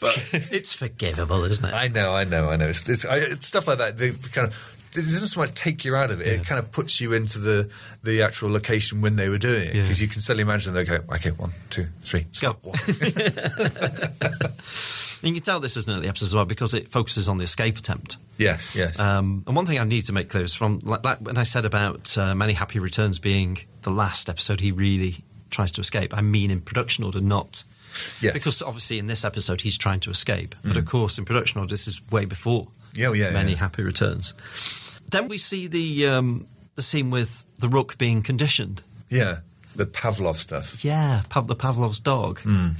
But 0.00 0.28
it's 0.32 0.72
forgivable, 0.72 1.44
isn't 1.44 1.64
it? 1.64 1.74
I 1.74 1.88
know, 1.88 2.14
I 2.14 2.24
know, 2.24 2.48
I 2.50 2.56
know. 2.56 2.68
It's, 2.68 2.88
it's, 2.88 3.04
I, 3.04 3.16
it's 3.18 3.46
stuff 3.46 3.66
like 3.68 3.78
that. 3.78 3.98
They 3.98 4.12
kind 4.12 4.48
of. 4.48 4.80
It 4.96 5.02
doesn't 5.02 5.28
so 5.28 5.40
much 5.40 5.54
take 5.54 5.84
you 5.84 5.96
out 5.96 6.10
of 6.12 6.20
it. 6.20 6.26
It 6.28 6.44
kind 6.46 6.58
of 6.58 6.70
puts 6.70 7.00
you 7.00 7.12
into 7.14 7.38
the, 7.38 7.68
the 8.04 8.22
actual 8.22 8.50
location 8.52 9.00
when 9.00 9.16
they 9.16 9.28
were 9.28 9.38
doing 9.38 9.68
it 9.68 9.74
Yeah. 9.74 9.82
because 9.82 10.00
you 10.00 10.06
can 10.08 10.20
suddenly 10.20 10.42
imagine 10.42 10.72
they 10.74 10.84
go, 10.84 11.00
okay, 11.14 11.30
one, 11.30 11.50
two, 11.70 11.86
three, 12.02 12.26
stop. 12.32 12.62
walking." 12.62 12.94
you 15.22 15.32
can 15.32 15.42
tell 15.42 15.60
this 15.60 15.76
is 15.76 15.88
an 15.88 15.94
early 15.96 16.08
episode 16.08 16.26
as 16.26 16.34
well 16.34 16.44
because 16.44 16.74
it 16.74 16.88
focuses 16.90 17.28
on 17.28 17.38
the 17.38 17.44
escape 17.44 17.78
attempt. 17.78 18.18
yes, 18.38 18.76
yes. 18.76 18.98
Um, 19.00 19.42
and 19.46 19.56
one 19.56 19.66
thing 19.66 19.78
I 19.78 19.84
need 19.84 20.02
to 20.06 20.12
make 20.12 20.28
clear 20.28 20.44
is 20.44 20.54
from 20.54 20.78
like, 20.84 21.04
like 21.04 21.18
when 21.20 21.38
I 21.38 21.44
said 21.44 21.64
about 21.64 22.16
uh, 22.18 22.34
Many 22.34 22.52
Happy 22.52 22.78
Returns 22.78 23.18
being 23.18 23.58
the 23.82 23.90
last 23.90 24.28
episode 24.28 24.60
he 24.60 24.70
really 24.72 25.16
tries 25.50 25.72
to 25.72 25.80
escape, 25.80 26.16
I 26.16 26.20
mean 26.22 26.50
in 26.50 26.60
production 26.60 27.04
order, 27.04 27.20
not 27.20 27.64
Yes. 28.20 28.32
Mm. 28.32 28.34
because 28.34 28.60
obviously 28.62 28.98
in 28.98 29.06
this 29.06 29.24
episode 29.24 29.60
he's 29.60 29.78
trying 29.78 30.00
to 30.00 30.10
escape, 30.10 30.54
but 30.64 30.76
of 30.76 30.84
course 30.84 31.16
in 31.16 31.24
production 31.24 31.60
order 31.60 31.70
this 31.70 31.86
is 31.86 32.00
way 32.10 32.24
before 32.24 32.66
Yeah, 32.94 33.08
oh, 33.08 33.12
yeah, 33.12 33.30
Many 33.30 33.52
yeah. 33.52 33.58
Happy 33.58 33.82
Returns. 33.84 34.34
Then 35.14 35.28
we 35.28 35.38
see 35.38 35.68
the 35.68 36.06
um, 36.18 36.46
the 36.74 36.82
scene 36.82 37.10
with 37.10 37.46
the 37.60 37.68
rook 37.68 37.96
being 37.98 38.22
conditioned. 38.22 38.82
yeah, 39.10 39.38
the 39.76 39.86
Pavlov 39.86 40.36
stuff. 40.36 40.84
Yeah, 40.84 41.22
Pav- 41.28 41.46
the 41.46 41.56
Pavlov's 41.56 42.00
dog 42.00 42.40
Mm. 42.44 42.74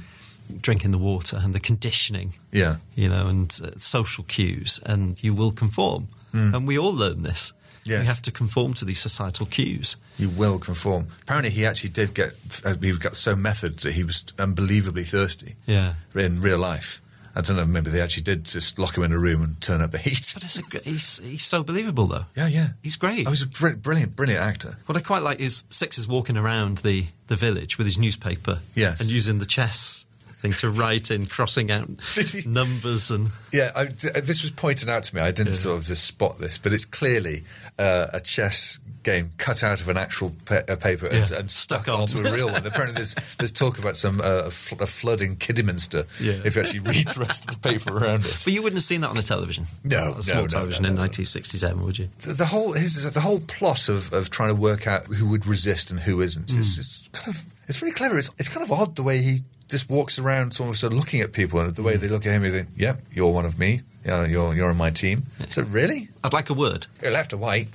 drinking 0.61 0.91
the 0.91 0.97
water 0.99 1.37
and 1.43 1.53
the 1.53 1.59
conditioning 1.59 2.33
Yeah. 2.51 2.75
you 2.95 3.09
know, 3.09 3.27
and 3.27 3.51
uh, 3.63 3.69
social 3.77 4.23
cues, 4.25 4.79
and 4.85 5.17
you 5.23 5.33
will 5.37 5.51
conform. 5.51 6.07
And 6.33 6.67
we 6.67 6.77
all 6.77 6.93
learn 6.93 7.23
this. 7.23 7.53
Yes. 7.85 7.99
We 8.01 8.07
have 8.07 8.21
to 8.23 8.31
conform 8.31 8.73
to 8.73 8.85
these 8.85 8.99
societal 9.01 9.45
cues. 9.45 9.95
You 10.17 10.29
will 10.37 10.59
conform. 10.59 11.07
Apparently, 11.21 11.51
he 11.51 11.65
actually 11.65 11.91
did 11.93 12.13
get. 12.13 12.33
Uh, 12.65 12.75
he 12.81 12.91
got 12.97 13.15
so 13.15 13.35
method 13.35 13.77
that 13.79 13.93
he 13.93 14.03
was 14.03 14.25
unbelievably 14.37 15.05
thirsty. 15.05 15.55
Yeah. 15.67 15.93
In 16.13 16.41
real 16.41 16.59
life, 16.59 16.99
I 17.35 17.41
don't 17.41 17.57
know. 17.57 17.65
Maybe 17.65 17.89
they 17.89 18.01
actually 18.01 18.23
did 18.23 18.45
just 18.45 18.79
lock 18.79 18.97
him 18.97 19.03
in 19.03 19.11
a 19.11 19.17
room 19.19 19.41
and 19.41 19.59
turn 19.61 19.81
up 19.81 19.91
the 19.91 19.97
heat. 19.97 20.31
But 20.33 20.43
it's 20.43 20.57
a, 20.57 20.79
he's, 20.89 21.17
he's 21.19 21.43
so 21.45 21.63
believable, 21.63 22.07
though. 22.07 22.25
Yeah, 22.35 22.47
yeah. 22.47 22.67
He's 22.81 22.95
great. 22.95 23.27
I 23.27 23.29
was 23.29 23.41
a 23.41 23.47
br- 23.47 23.69
brilliant, 23.71 24.15
brilliant 24.15 24.41
actor. 24.41 24.77
what 24.85 24.97
I 24.97 25.01
quite 25.01 25.21
like 25.23 25.39
is 25.41 25.65
Six 25.69 25.97
is 25.97 26.07
walking 26.07 26.37
around 26.37 26.77
the, 26.79 27.05
the 27.27 27.35
village 27.35 27.77
with 27.77 27.87
his 27.87 27.99
newspaper 27.99 28.59
Yes. 28.73 29.01
and 29.01 29.11
using 29.11 29.39
the 29.39 29.45
chess 29.45 30.05
thing 30.37 30.53
to 30.53 30.69
write 30.69 31.11
in, 31.11 31.25
crossing 31.25 31.71
out 31.71 31.89
numbers 32.45 33.11
and. 33.11 33.29
Yeah, 33.51 33.71
I, 33.75 33.85
this 33.85 34.41
was 34.41 34.51
pointed 34.51 34.87
out 34.89 35.03
to 35.05 35.15
me. 35.15 35.21
I 35.21 35.31
didn't 35.31 35.55
sort 35.55 35.77
of 35.77 35.85
just 35.85 36.05
spot 36.05 36.39
this, 36.39 36.57
but 36.57 36.71
it's 36.73 36.85
clearly 36.85 37.43
uh, 37.79 38.07
a 38.13 38.19
chess 38.21 38.79
game 39.05 39.31
cut 39.37 39.63
out 39.63 39.79
of 39.79 39.87
an 39.87 39.95
actual 39.97 40.33
pa- 40.45 40.63
paper 40.75 41.07
and, 41.07 41.29
Yeah. 41.31 41.37
and 41.39 41.49
stuck 41.49 41.87
on. 41.87 42.01
onto 42.01 42.17
a 42.19 42.31
real 42.33 42.51
one. 42.51 42.65
Apparently, 42.67 42.95
there's 42.95 43.15
there's 43.37 43.53
talk 43.53 43.79
about 43.79 43.95
some 43.95 44.19
uh, 44.19 44.43
a, 44.47 44.51
fl- 44.51 44.83
a 44.83 44.85
flood 44.85 45.21
in 45.21 45.37
Kidderminster. 45.37 46.05
Yeah. 46.19 46.41
If 46.43 46.55
you 46.57 46.61
actually 46.63 46.79
read 46.79 47.07
the 47.07 47.21
rest 47.21 47.47
of 47.49 47.61
the 47.61 47.69
paper 47.69 47.95
around 47.97 48.25
it. 48.25 48.41
But 48.43 48.51
you 48.53 48.61
wouldn't 48.61 48.77
have 48.79 48.83
seen 48.83 48.99
that 49.01 49.09
on 49.11 49.15
the 49.15 49.21
television. 49.21 49.67
No, 49.85 50.15
a 50.15 50.21
small 50.21 50.35
no, 50.37 50.41
no, 50.41 50.47
television 50.47 50.83
no, 50.83 50.89
in 50.89 50.95
no. 50.95 51.01
1967, 51.03 51.85
would 51.85 51.99
you? 51.99 52.09
the 52.19 52.33
the 52.33 52.45
whole 52.47 52.73
his, 52.73 53.09
the 53.13 53.21
whole 53.21 53.39
plot 53.39 53.87
of, 53.87 54.11
of 54.11 54.29
trying 54.29 54.49
to 54.49 54.55
work 54.55 54.87
out 54.87 55.05
who 55.05 55.27
would 55.29 55.47
resist 55.47 55.89
and 55.91 56.01
who 56.01 56.19
isn't 56.21 56.51
Hmm. 56.51 56.59
is 56.59 56.77
it's 56.77 57.07
kind 57.13 57.27
of 57.29 57.45
it's 57.69 57.77
very 57.77 57.91
clever. 57.93 58.17
It's, 58.17 58.29
it's 58.37 58.49
kind 58.49 58.63
of 58.63 58.71
odd 58.71 58.95
the 58.95 59.03
way 59.03 59.21
he 59.21 59.39
just 59.69 59.89
walks 59.89 60.19
around, 60.19 60.53
sort 60.53 60.69
of, 60.69 60.77
sort 60.77 60.93
of 60.93 60.99
looking 60.99 61.21
at 61.21 61.31
people, 61.33 61.59
and 61.59 61.71
the 61.71 61.81
Hmm. 61.81 61.87
way 61.87 61.95
they 61.97 62.07
look 62.07 62.25
at 62.25 62.31
him. 62.33 62.43
You 62.43 62.51
think, 62.51 62.69
"Yep, 62.75 63.01
you're 63.13 63.31
one 63.31 63.45
of 63.45 63.57
me. 63.57 63.81
Yeah, 64.05 64.25
you're 64.25 64.53
you're 64.53 64.69
on 64.69 64.77
my 64.77 64.89
team." 64.91 65.25
So 65.49 65.63
really, 65.63 66.09
I'd 66.23 66.33
like 66.33 66.49
a 66.49 66.53
word. 66.53 66.85
you're 67.01 67.11
left 67.11 67.33
or 67.33 67.37
white. 67.37 67.69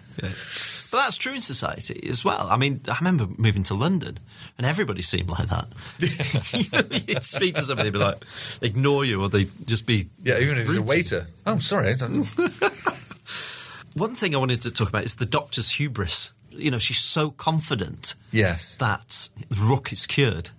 But 0.90 0.98
that's 0.98 1.16
true 1.16 1.34
in 1.34 1.40
society 1.40 2.08
as 2.08 2.24
well. 2.24 2.48
I 2.50 2.56
mean, 2.56 2.80
I 2.88 2.96
remember 2.98 3.28
moving 3.38 3.62
to 3.64 3.74
London 3.74 4.18
and 4.58 4.66
everybody 4.66 5.02
seemed 5.02 5.28
like 5.28 5.48
that. 5.48 5.68
you'd 7.08 7.22
speak 7.22 7.54
to 7.54 7.62
somebody, 7.62 7.90
they'd 7.90 7.98
be 7.98 8.04
like, 8.04 8.22
ignore 8.62 9.04
you, 9.04 9.22
or 9.22 9.28
they'd 9.28 9.50
just 9.66 9.86
be. 9.86 10.06
Yeah, 10.22 10.38
even 10.38 10.58
if 10.58 10.66
he's 10.66 10.76
a 10.76 10.80
rude 10.80 10.88
to 10.88 10.94
you. 10.94 10.98
waiter. 10.98 11.26
Oh, 11.46 11.58
sorry. 11.58 11.90
I 11.90 11.96
don't- 11.96 12.26
One 13.94 14.14
thing 14.14 14.34
I 14.34 14.38
wanted 14.38 14.62
to 14.62 14.70
talk 14.70 14.88
about 14.88 15.04
is 15.04 15.16
the 15.16 15.26
doctor's 15.26 15.72
hubris. 15.72 16.32
You 16.50 16.70
know, 16.70 16.78
she's 16.78 16.98
so 17.00 17.30
confident 17.30 18.14
yes. 18.30 18.76
that 18.76 19.28
Rook 19.60 19.92
is 19.92 20.06
cured. 20.06 20.50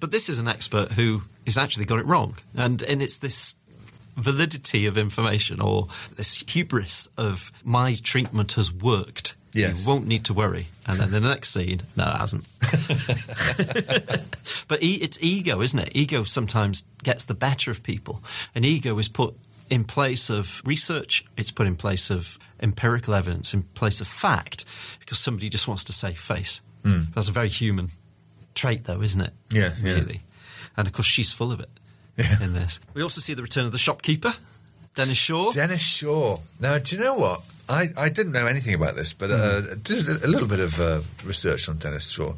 But 0.00 0.10
this 0.10 0.28
is 0.28 0.38
an 0.38 0.48
expert 0.48 0.92
who 0.92 1.22
has 1.46 1.56
actually 1.58 1.86
got 1.86 1.98
it 1.98 2.06
wrong. 2.06 2.36
And, 2.54 2.82
and 2.82 3.02
it's 3.02 3.18
this 3.18 3.56
validity 4.16 4.86
of 4.86 4.98
information 4.98 5.60
or 5.60 5.86
this 6.16 6.44
hubris 6.48 7.08
of 7.16 7.50
my 7.64 7.94
treatment 8.02 8.52
has 8.52 8.72
worked. 8.72 9.36
Yes. 9.52 9.82
You 9.82 9.88
won't 9.88 10.06
need 10.06 10.24
to 10.26 10.34
worry. 10.34 10.68
And 10.86 10.98
then 10.98 11.10
the 11.10 11.20
next 11.20 11.50
scene, 11.50 11.82
no, 11.96 12.04
it 12.04 12.16
hasn't. 12.16 12.46
but 14.68 14.82
e- 14.82 14.98
it's 15.00 15.18
ego, 15.22 15.60
isn't 15.60 15.78
it? 15.78 15.90
Ego 15.94 16.24
sometimes 16.24 16.84
gets 17.02 17.24
the 17.24 17.34
better 17.34 17.70
of 17.70 17.82
people. 17.82 18.22
And 18.54 18.64
ego 18.64 18.98
is 18.98 19.08
put 19.08 19.34
in 19.70 19.84
place 19.84 20.30
of 20.30 20.62
research, 20.64 21.24
it's 21.36 21.50
put 21.50 21.66
in 21.66 21.76
place 21.76 22.10
of 22.10 22.38
empirical 22.60 23.14
evidence, 23.14 23.54
in 23.54 23.62
place 23.62 24.00
of 24.00 24.08
fact, 24.08 24.64
because 25.00 25.18
somebody 25.18 25.48
just 25.48 25.68
wants 25.68 25.84
to 25.84 25.92
save 25.92 26.18
face. 26.18 26.60
Hmm. 26.82 27.02
That's 27.14 27.28
a 27.28 27.32
very 27.32 27.48
human 27.48 27.88
trait, 28.54 28.84
though, 28.84 29.02
isn't 29.02 29.20
it? 29.20 29.32
Yeah, 29.50 29.74
yeah. 29.82 29.94
Really. 29.94 30.22
And 30.76 30.86
of 30.86 30.92
course, 30.92 31.06
she's 31.06 31.32
full 31.32 31.52
of 31.52 31.60
it 31.60 31.68
in 32.40 32.54
this. 32.54 32.80
We 32.94 33.02
also 33.02 33.20
see 33.20 33.34
the 33.34 33.42
return 33.42 33.66
of 33.66 33.72
the 33.72 33.78
shopkeeper, 33.78 34.34
Denis 34.94 35.18
Shaw. 35.18 35.52
Denis 35.52 35.80
Shaw. 35.80 36.38
Now, 36.60 36.78
do 36.78 36.96
you 36.96 37.02
know 37.02 37.14
what? 37.14 37.42
I, 37.68 37.88
I 37.96 38.08
didn't 38.08 38.32
know 38.32 38.46
anything 38.46 38.74
about 38.74 38.94
this, 38.96 39.12
but 39.12 39.30
uh, 39.30 39.60
Hmm. 39.60 39.72
a, 40.10 40.26
a 40.26 40.28
little 40.28 40.48
bit 40.48 40.60
of 40.60 40.80
uh, 40.80 41.00
research 41.24 41.68
on 41.68 41.76
Denis 41.78 42.08
Shaw. 42.10 42.34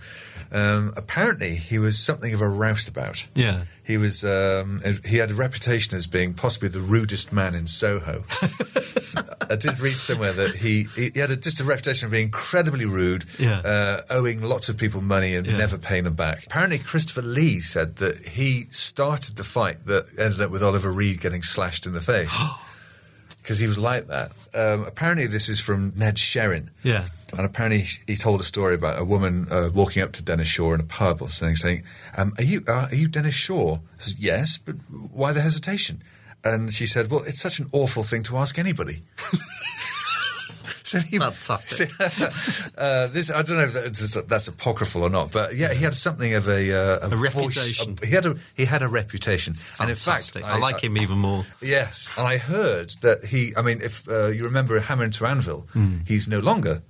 Um, 0.53 0.93
apparently, 0.97 1.55
he 1.55 1.79
was 1.79 1.97
something 1.99 2.35
of 2.35 2.41
a 2.43 2.49
roustabout. 2.49 3.29
Yeah. 3.37 3.65
He 3.85 3.97
was. 3.97 4.25
Um, 4.25 4.81
he 5.07 5.19
had 5.19 5.31
a 5.31 5.35
reputation 5.35 5.95
as 5.97 6.07
being 6.09 6.35
possibly 6.35 6.69
the 6.69 6.81
rudest 6.81 7.33
man 7.33 7.55
in 7.55 7.67
Soho. 7.69 8.25
I 9.51 9.57
did 9.57 9.79
read 9.81 9.95
somewhere 9.95 10.33
that 10.33 10.55
he 10.57 10.85
he 10.97 11.19
had 11.19 11.31
a, 11.31 11.37
just 11.37 11.61
a 11.61 11.65
reputation 11.65 12.07
of 12.07 12.13
being 12.13 12.27
incredibly 12.27 12.85
rude, 12.85 13.25
Yeah. 13.39 13.59
uh, 13.61 14.03
owing 14.11 14.43
lots 14.43 14.69
of 14.69 14.77
people 14.77 15.01
money 15.01 15.35
and 15.37 15.47
Yeah. 15.47 15.57
never 15.57 15.79
paying 15.79 16.05
them 16.05 16.15
back. 16.15 16.47
Apparently, 16.47 16.79
Christopher 16.79 17.23
Lee 17.23 17.61
said 17.61 17.97
that 17.97 18.27
he 18.29 18.67
started 18.71 19.37
the 19.37 19.45
fight 19.45 19.87
that 19.87 20.07
ended 20.19 20.41
up 20.41 20.51
with 20.51 20.63
Oliver 20.63 20.91
Reed 20.91 21.21
getting 21.21 21.43
slashed 21.43 21.87
in 21.87 21.93
the 21.93 22.01
face. 22.01 22.37
Because 23.51 23.59
he 23.59 23.67
was 23.67 23.79
like 23.79 24.07
that. 24.07 24.31
Um, 24.55 24.85
apparently, 24.85 25.27
this 25.27 25.49
is 25.49 25.59
from 25.59 25.93
Ned 25.97 26.19
Sherrin. 26.19 26.69
Yeah. 26.85 27.09
And 27.33 27.45
apparently, 27.45 27.85
he 28.07 28.15
told 28.15 28.41
a 28.41 28.45
story 28.45 28.77
about 28.77 29.01
a 29.01 29.05
woman 29.05 29.49
uh, 29.51 29.71
walking 29.75 30.05
up 30.05 30.13
to 30.13 30.23
Denis 30.23 30.47
Shaw 30.47 30.73
in 30.75 30.79
a 30.79 30.85
pub 30.85 31.21
or 31.21 31.31
something, 31.31 31.57
saying, 31.57 31.83
um, 32.17 32.33
"Are 32.39 32.45
you 32.45 32.63
uh, 32.69 32.87
are 32.89 32.95
you 32.95 33.09
Denis 33.09 33.35
Shaw?" 33.35 33.79
I 33.79 33.99
said, 33.99 34.15
"Yes, 34.21 34.57
but 34.57 34.77
why 35.11 35.33
the 35.33 35.41
hesitation?" 35.41 36.01
And 36.45 36.73
she 36.73 36.87
said, 36.87 37.11
"Well, 37.11 37.25
it's 37.25 37.41
such 37.41 37.59
an 37.59 37.69
awful 37.73 38.05
thing 38.05 38.23
to 38.23 38.37
ask 38.37 38.57
anybody." 38.57 39.03
so 40.83 40.99
he, 41.01 41.19
Fantastic. 41.19 41.91
uh, 42.79 43.07
this 43.09 43.31
I 43.31 43.43
don't 43.43 43.57
know 43.59 43.65
if 43.65 43.73
that's, 43.73 44.15
that's 44.23 44.49
apocryphal 44.49 45.03
or 45.03 45.11
not, 45.11 45.33
but 45.33 45.55
yeah, 45.57 45.73
he 45.73 45.83
had 45.85 45.95
something 45.97 46.35
of 46.35 46.49
a 46.49 46.73
uh, 46.73 46.99
A 47.07 47.09
voice- 47.09 47.21
reputation. 47.35 47.97
he 48.03 48.11
had 48.11 48.27
a 48.27 48.37
he 48.57 48.65
had 48.65 48.83
a 48.83 48.89
reputation, 48.89 49.55
and 49.79 49.91
in 49.91 49.97
fact, 49.97 50.37
I, 50.43 50.59
like 50.59 50.83
him 50.83 50.97
even 50.99 51.19
more. 51.19 51.47
Yes, 51.63 52.17
and 52.19 52.27
I 52.27 52.39
heard 52.39 52.91
that 53.03 53.25
he. 53.25 53.53
I 53.57 53.63
mean, 53.63 53.81
if 53.83 54.09
uh, 54.09 54.27
you 54.27 54.45
remember 54.45 54.79
Hammer 54.81 55.05
into 55.05 55.27
Anvil, 55.27 55.67
he's 56.07 56.27
no 56.29 56.39
longer 56.41 56.83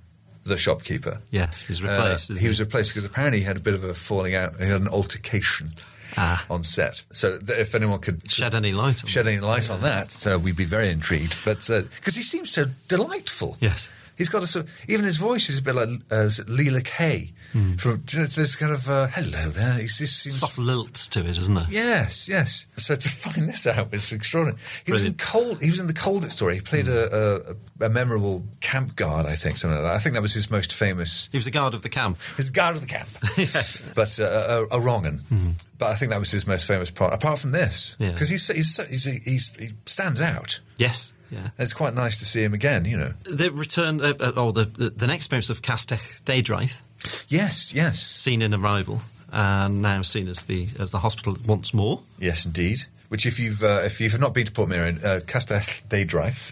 the 0.43 0.57
shopkeeper. 0.57 1.19
Yes, 1.29 1.65
he's 1.65 1.83
Uh, 1.83 1.89
replaced. 1.89 2.29
isn't 2.31 2.41
he 2.41 2.47
was 2.47 2.59
replaced 2.59 2.91
because 2.91 3.05
apparently 3.05 3.39
he 3.39 3.45
had 3.45 3.57
a 3.57 3.61
bit 3.61 3.73
of 3.75 3.83
a 3.83 3.93
falling 3.93 4.33
out. 4.35 4.55
He 4.57 4.65
had 4.65 4.81
an 4.81 4.87
altercation 4.87 5.71
Ah. 6.17 6.45
on 6.49 6.63
set. 6.63 7.03
So 7.11 7.37
th- 7.37 7.59
if 7.59 7.75
anyone 7.75 7.99
could 7.99 8.29
Shed 8.29 8.55
any 8.55 8.71
light 8.71 9.03
on 9.03 9.07
shed 9.09 9.27
any 9.27 9.39
light 9.39 9.69
on 9.69 9.81
that, 9.81 10.25
uh, 10.27 10.37
we'd 10.39 10.55
be 10.55 10.65
very 10.65 10.89
intrigued. 10.91 11.37
But 11.45 11.59
because 11.67 12.15
he 12.15 12.23
seems 12.23 12.51
so 12.51 12.65
delightful. 12.87 13.57
Yes. 13.59 13.89
He's 14.17 14.29
got 14.29 14.43
a 14.43 14.47
sort 14.47 14.65
of, 14.65 14.71
even 14.87 15.05
his 15.05 15.17
voice 15.17 15.49
is 15.49 15.59
a 15.59 15.63
bit 15.63 15.75
like 15.75 15.89
uh, 16.11 16.29
Leela 16.47 16.83
Kay. 16.83 17.31
From 17.51 18.03
this 18.05 18.55
kind 18.55 18.71
of 18.71 18.89
uh, 18.89 19.07
hello 19.07 19.49
there. 19.49 19.73
He's, 19.73 19.97
he 19.99 20.05
seems 20.05 20.39
Soft 20.39 20.57
lilt 20.57 20.93
to 21.11 21.19
it, 21.21 21.37
isn't 21.37 21.53
there? 21.53 21.67
Yes, 21.69 22.29
yes. 22.29 22.65
So 22.77 22.95
to 22.95 23.09
find 23.09 23.49
this 23.49 23.67
out 23.67 23.91
was 23.91 24.11
extraordinary. 24.13 24.59
He 24.85 24.91
was 24.91 25.05
in 25.05 25.15
cold. 25.15 25.61
He 25.61 25.69
was 25.69 25.79
in 25.79 25.87
the 25.87 25.93
Colditz 25.93 26.31
story. 26.31 26.55
He 26.55 26.61
played 26.61 26.87
a, 26.87 27.51
a, 27.81 27.85
a 27.85 27.89
memorable 27.89 28.43
camp 28.61 28.95
guard, 28.95 29.25
I 29.25 29.35
think, 29.35 29.57
something 29.57 29.75
like 29.77 29.83
that. 29.91 29.95
I 29.95 29.99
think 29.99 30.13
that 30.13 30.21
was 30.21 30.33
his 30.33 30.49
most 30.49 30.73
famous. 30.73 31.27
He 31.31 31.37
was 31.37 31.45
the 31.45 31.51
guard 31.51 31.73
of 31.73 31.81
the 31.81 31.89
camp. 31.89 32.17
His 32.37 32.49
guard 32.49 32.75
of 32.75 32.81
the 32.81 32.87
camp, 32.87 33.09
yes. 33.37 33.81
but 33.95 34.17
uh, 34.19 34.65
a, 34.71 34.77
a 34.77 34.79
wrong 34.79 35.05
un. 35.05 35.55
But 35.77 35.89
I 35.91 35.95
think 35.95 36.11
that 36.11 36.19
was 36.19 36.31
his 36.31 36.47
most 36.47 36.65
famous 36.67 36.89
part. 36.91 37.13
Apart 37.13 37.39
from 37.39 37.51
this, 37.51 37.95
Yeah. 37.99 38.11
because 38.11 38.29
he's, 38.29 38.47
he's, 38.47 38.77
he's, 38.87 39.05
he's 39.05 39.55
he 39.55 39.69
stands 39.85 40.21
out, 40.21 40.59
Yes. 40.77 41.13
Yeah. 41.31 41.39
and 41.39 41.51
it's 41.59 41.73
quite 41.73 41.93
nice 41.93 42.17
to 42.17 42.25
see 42.25 42.43
him 42.43 42.53
again. 42.53 42.85
You 42.85 42.97
know. 42.97 43.13
The 43.23 43.51
return, 43.51 44.01
uh, 44.01 44.13
uh, 44.19 44.31
or 44.35 44.51
the, 44.53 44.65
the 44.65 44.89
the 44.89 45.07
next 45.07 45.27
appearance 45.27 45.49
of 45.49 45.61
Castell 45.61 45.97
Deudraeth, 46.25 46.83
Yes, 47.29 47.73
yes, 47.73 47.99
seen 48.01 48.41
in 48.41 48.53
Arrival, 48.53 49.01
and 49.31 49.81
now 49.81 50.01
seen 50.01 50.27
as 50.27 50.43
the 50.45 50.67
as 50.79 50.91
the 50.91 50.99
hospital 50.99 51.37
once 51.45 51.73
more. 51.73 52.01
yes, 52.19 52.45
indeed. 52.45 52.79
Which, 53.09 53.25
if 53.25 53.39
you've 53.41 53.61
uh, 53.61 53.81
if 53.83 53.99
you've 53.99 54.17
not 54.19 54.33
been 54.33 54.45
to 54.45 54.51
Portmeirion, 54.53 55.03
uh, 55.03 55.19
Castell 55.27 55.59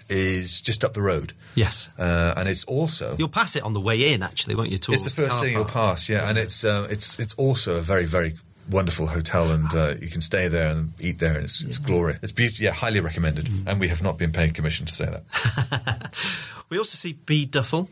is 0.09 0.61
just 0.61 0.83
up 0.83 0.93
the 0.93 1.01
road, 1.01 1.31
Yes. 1.55 1.89
uh, 1.97 2.33
and 2.35 2.49
it's 2.49 2.65
also 2.65 3.15
You'll 3.17 3.29
pass 3.29 3.55
it 3.55 3.63
on 3.63 3.71
the 3.73 3.79
way 3.79 4.13
in, 4.13 4.21
actually, 4.23 4.55
won't 4.55 4.69
you? 4.69 4.75
It's 4.75 4.87
the 5.05 5.09
first 5.09 5.31
car 5.31 5.41
thing 5.41 5.53
you'll 5.53 5.63
park? 5.63 5.73
pass, 5.95 6.09
yeah, 6.09 6.29
and 6.29 6.37
it's 6.37 6.65
uh, 6.65 6.87
it's 6.89 7.17
it's 7.19 7.33
also 7.35 7.75
a 7.77 7.81
very 7.81 8.05
very 8.05 8.35
wonderful 8.69 9.07
hotel, 9.07 9.51
and 9.51 9.73
uh, 9.73 9.95
you 10.01 10.09
can 10.09 10.21
stay 10.21 10.47
there 10.47 10.69
and 10.69 10.93
eat 10.99 11.19
there, 11.19 11.35
and 11.35 11.45
it's, 11.45 11.63
it's 11.63 11.77
glorious. 11.77 12.19
It's 12.21 12.31
beautiful, 12.31 12.65
yeah, 12.65 12.71
highly 12.71 12.99
recommended, 12.99 13.47
and 13.65 13.79
we 13.79 13.87
have 13.87 14.03
not 14.03 14.17
been 14.17 14.31
paid 14.31 14.53
commission 14.53 14.85
to 14.85 14.93
say 14.93 15.05
that. 15.05 16.15
We 16.69 16.77
also 16.77 16.95
see 16.95 17.13
Bee 17.13 17.47
Duffell, 17.47 17.89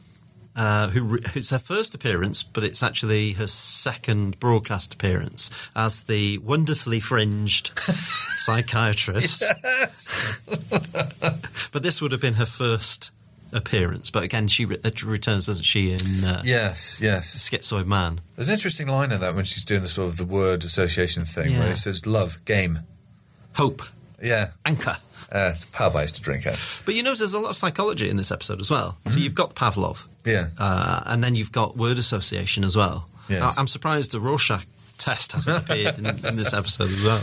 uh, 0.55 0.89
who 0.89 1.03
re- 1.03 1.21
it's 1.33 1.49
her 1.49 1.59
first 1.59 1.95
appearance, 1.95 2.43
but 2.43 2.63
it's 2.63 2.83
actually 2.83 3.33
her 3.33 3.47
second 3.47 4.39
broadcast 4.39 4.93
appearance 4.93 5.49
as 5.75 6.03
the 6.03 6.37
wonderfully 6.39 6.99
fringed 6.99 7.77
psychiatrist. 8.35 9.43
but 11.71 11.83
this 11.83 12.01
would 12.01 12.11
have 12.11 12.21
been 12.21 12.35
her 12.35 12.45
first 12.45 13.11
appearance. 13.51 14.09
But 14.11 14.23
again, 14.23 14.47
she 14.47 14.65
re- 14.65 14.79
returns, 15.05 15.45
doesn't 15.47 15.63
she, 15.63 15.91
in 15.91 16.23
uh, 16.23 16.41
yes, 16.45 16.99
yes. 17.01 17.35
Schizoid 17.37 17.85
Man? 17.85 18.21
There's 18.35 18.47
an 18.47 18.53
interesting 18.53 18.87
line 18.87 19.11
in 19.11 19.19
that 19.21 19.35
when 19.35 19.45
she's 19.45 19.63
doing 19.65 19.81
the 19.81 19.87
sort 19.87 20.09
of 20.09 20.17
the 20.17 20.25
word 20.25 20.63
association 20.63 21.25
thing, 21.25 21.51
Yeah. 21.51 21.59
where 21.59 21.71
it 21.71 21.77
says 21.77 22.05
love 22.05 22.43
game. 22.45 22.79
Hope, 23.55 23.81
Yeah, 24.21 24.51
anchor. 24.65 24.97
uh, 25.33 25.51
it's 25.53 25.63
a 25.63 25.67
pub 25.67 25.95
I 25.95 26.03
used 26.03 26.15
to 26.15 26.21
drink 26.21 26.45
at. 26.45 26.59
But 26.85 26.95
you 26.95 27.03
notice 27.03 27.19
there's 27.19 27.33
a 27.33 27.39
lot 27.39 27.49
of 27.51 27.55
psychology 27.55 28.09
in 28.09 28.17
this 28.17 28.31
episode 28.31 28.59
as 28.59 28.69
well. 28.69 28.97
So 29.09 29.19
you've 29.19 29.35
got 29.35 29.55
Pavlov, 29.55 30.07
Yeah. 30.25 30.49
uh, 30.57 31.01
and 31.05 31.23
then 31.23 31.35
you've 31.35 31.51
got 31.51 31.75
word 31.77 31.97
association 31.97 32.63
as 32.63 32.75
well. 32.75 33.07
Yes. 33.29 33.41
I- 33.57 33.59
I'm 33.59 33.67
surprised 33.67 34.11
the 34.11 34.19
Rorschach 34.19 34.65
test 34.97 35.33
hasn't 35.33 35.57
appeared 35.57 35.99
in, 35.99 36.05
in 36.25 36.35
this 36.37 36.53
episode 36.53 36.89
as 36.91 37.03
well. 37.03 37.21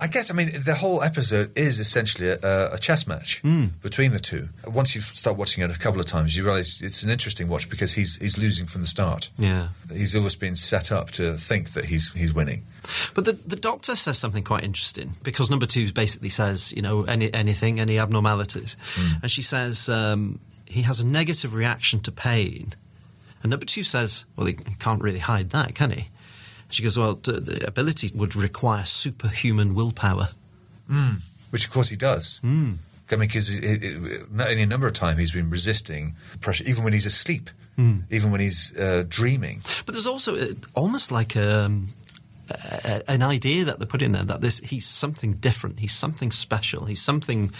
I 0.00 0.06
guess 0.06 0.30
I 0.30 0.34
mean 0.34 0.52
the 0.64 0.74
whole 0.74 1.02
episode 1.02 1.56
is 1.56 1.80
essentially 1.80 2.28
a, 2.28 2.74
a 2.74 2.78
chess 2.78 3.06
match 3.06 3.42
between 3.82 4.12
the 4.12 4.20
two. 4.20 4.48
Once 4.66 4.94
you 4.94 5.00
start 5.00 5.36
watching 5.36 5.64
it 5.64 5.70
a 5.70 5.78
couple 5.78 6.00
of 6.00 6.06
times, 6.06 6.36
you 6.36 6.44
realise 6.44 6.80
it's 6.80 7.02
an 7.02 7.10
interesting 7.10 7.48
watch 7.48 7.68
because 7.68 7.94
he's 7.94 8.16
he's 8.16 8.38
losing 8.38 8.66
from 8.66 8.82
the 8.82 8.88
start. 8.88 9.30
Yeah. 9.38 9.68
He's 9.92 10.14
always 10.14 10.36
been 10.36 10.56
set 10.56 10.92
up 10.92 11.10
to 11.12 11.36
think 11.36 11.70
that 11.70 11.86
he's 11.86 12.12
he's 12.12 12.32
winning. 12.32 12.64
But 13.14 13.24
the, 13.24 13.32
the 13.32 13.56
doctor 13.56 13.96
says 13.96 14.18
something 14.18 14.44
quite 14.44 14.64
interesting 14.64 15.14
because 15.22 15.50
number 15.50 15.66
two 15.66 15.92
basically 15.92 16.30
says, 16.30 16.72
you 16.74 16.80
know, 16.80 17.02
any, 17.04 17.32
anything, 17.34 17.80
any 17.80 17.98
abnormalities. 17.98 18.76
And 19.20 19.30
she 19.30 19.42
says 19.42 19.88
um, 19.88 20.40
he 20.64 20.82
has 20.82 21.00
a 21.00 21.06
negative 21.06 21.52
reaction 21.54 22.00
to 22.00 22.12
pain. 22.12 22.74
And 23.42 23.50
number 23.50 23.66
two 23.66 23.82
says, 23.82 24.24
well, 24.36 24.46
he 24.46 24.54
can't 24.54 25.02
really 25.02 25.18
hide 25.18 25.50
that, 25.50 25.74
can 25.74 25.90
he? 25.90 26.08
She 26.70 26.82
goes, 26.82 26.98
well, 26.98 27.14
the, 27.14 27.32
the 27.40 27.66
ability 27.66 28.10
would 28.14 28.36
require 28.36 28.84
superhuman 28.84 29.74
willpower. 29.74 30.28
Which 31.50 31.64
of 31.64 31.70
course 31.70 31.88
he 31.88 31.96
does. 31.96 32.40
I 32.44 32.46
mean, 32.46 32.78
because 33.20 33.50
not 34.30 34.48
any 34.50 34.66
number 34.66 34.86
of 34.86 34.92
times 34.92 35.18
he's 35.18 35.32
been 35.32 35.50
resisting 35.50 36.14
pressure, 36.40 36.64
even 36.66 36.84
when 36.84 36.92
he's 36.92 37.06
asleep, 37.06 37.50
Hmm. 37.76 37.98
even 38.10 38.32
when 38.32 38.40
he's 38.40 38.76
uh, 38.76 39.04
dreaming. 39.08 39.62
But 39.86 39.94
there's 39.94 40.06
also 40.08 40.34
uh, 40.36 40.54
almost 40.74 41.12
like 41.12 41.36
um, 41.36 41.90
a, 42.50 43.08
an 43.08 43.22
idea 43.22 43.64
that 43.66 43.78
they 43.78 43.86
put 43.86 44.02
in 44.02 44.10
there 44.10 44.24
that 44.24 44.40
this 44.40 44.58
he's 44.58 44.84
something 44.84 45.34
different. 45.34 45.78
He's 45.78 45.94
something 45.94 46.32
special. 46.32 46.86
He's 46.86 47.00
something 47.00 47.52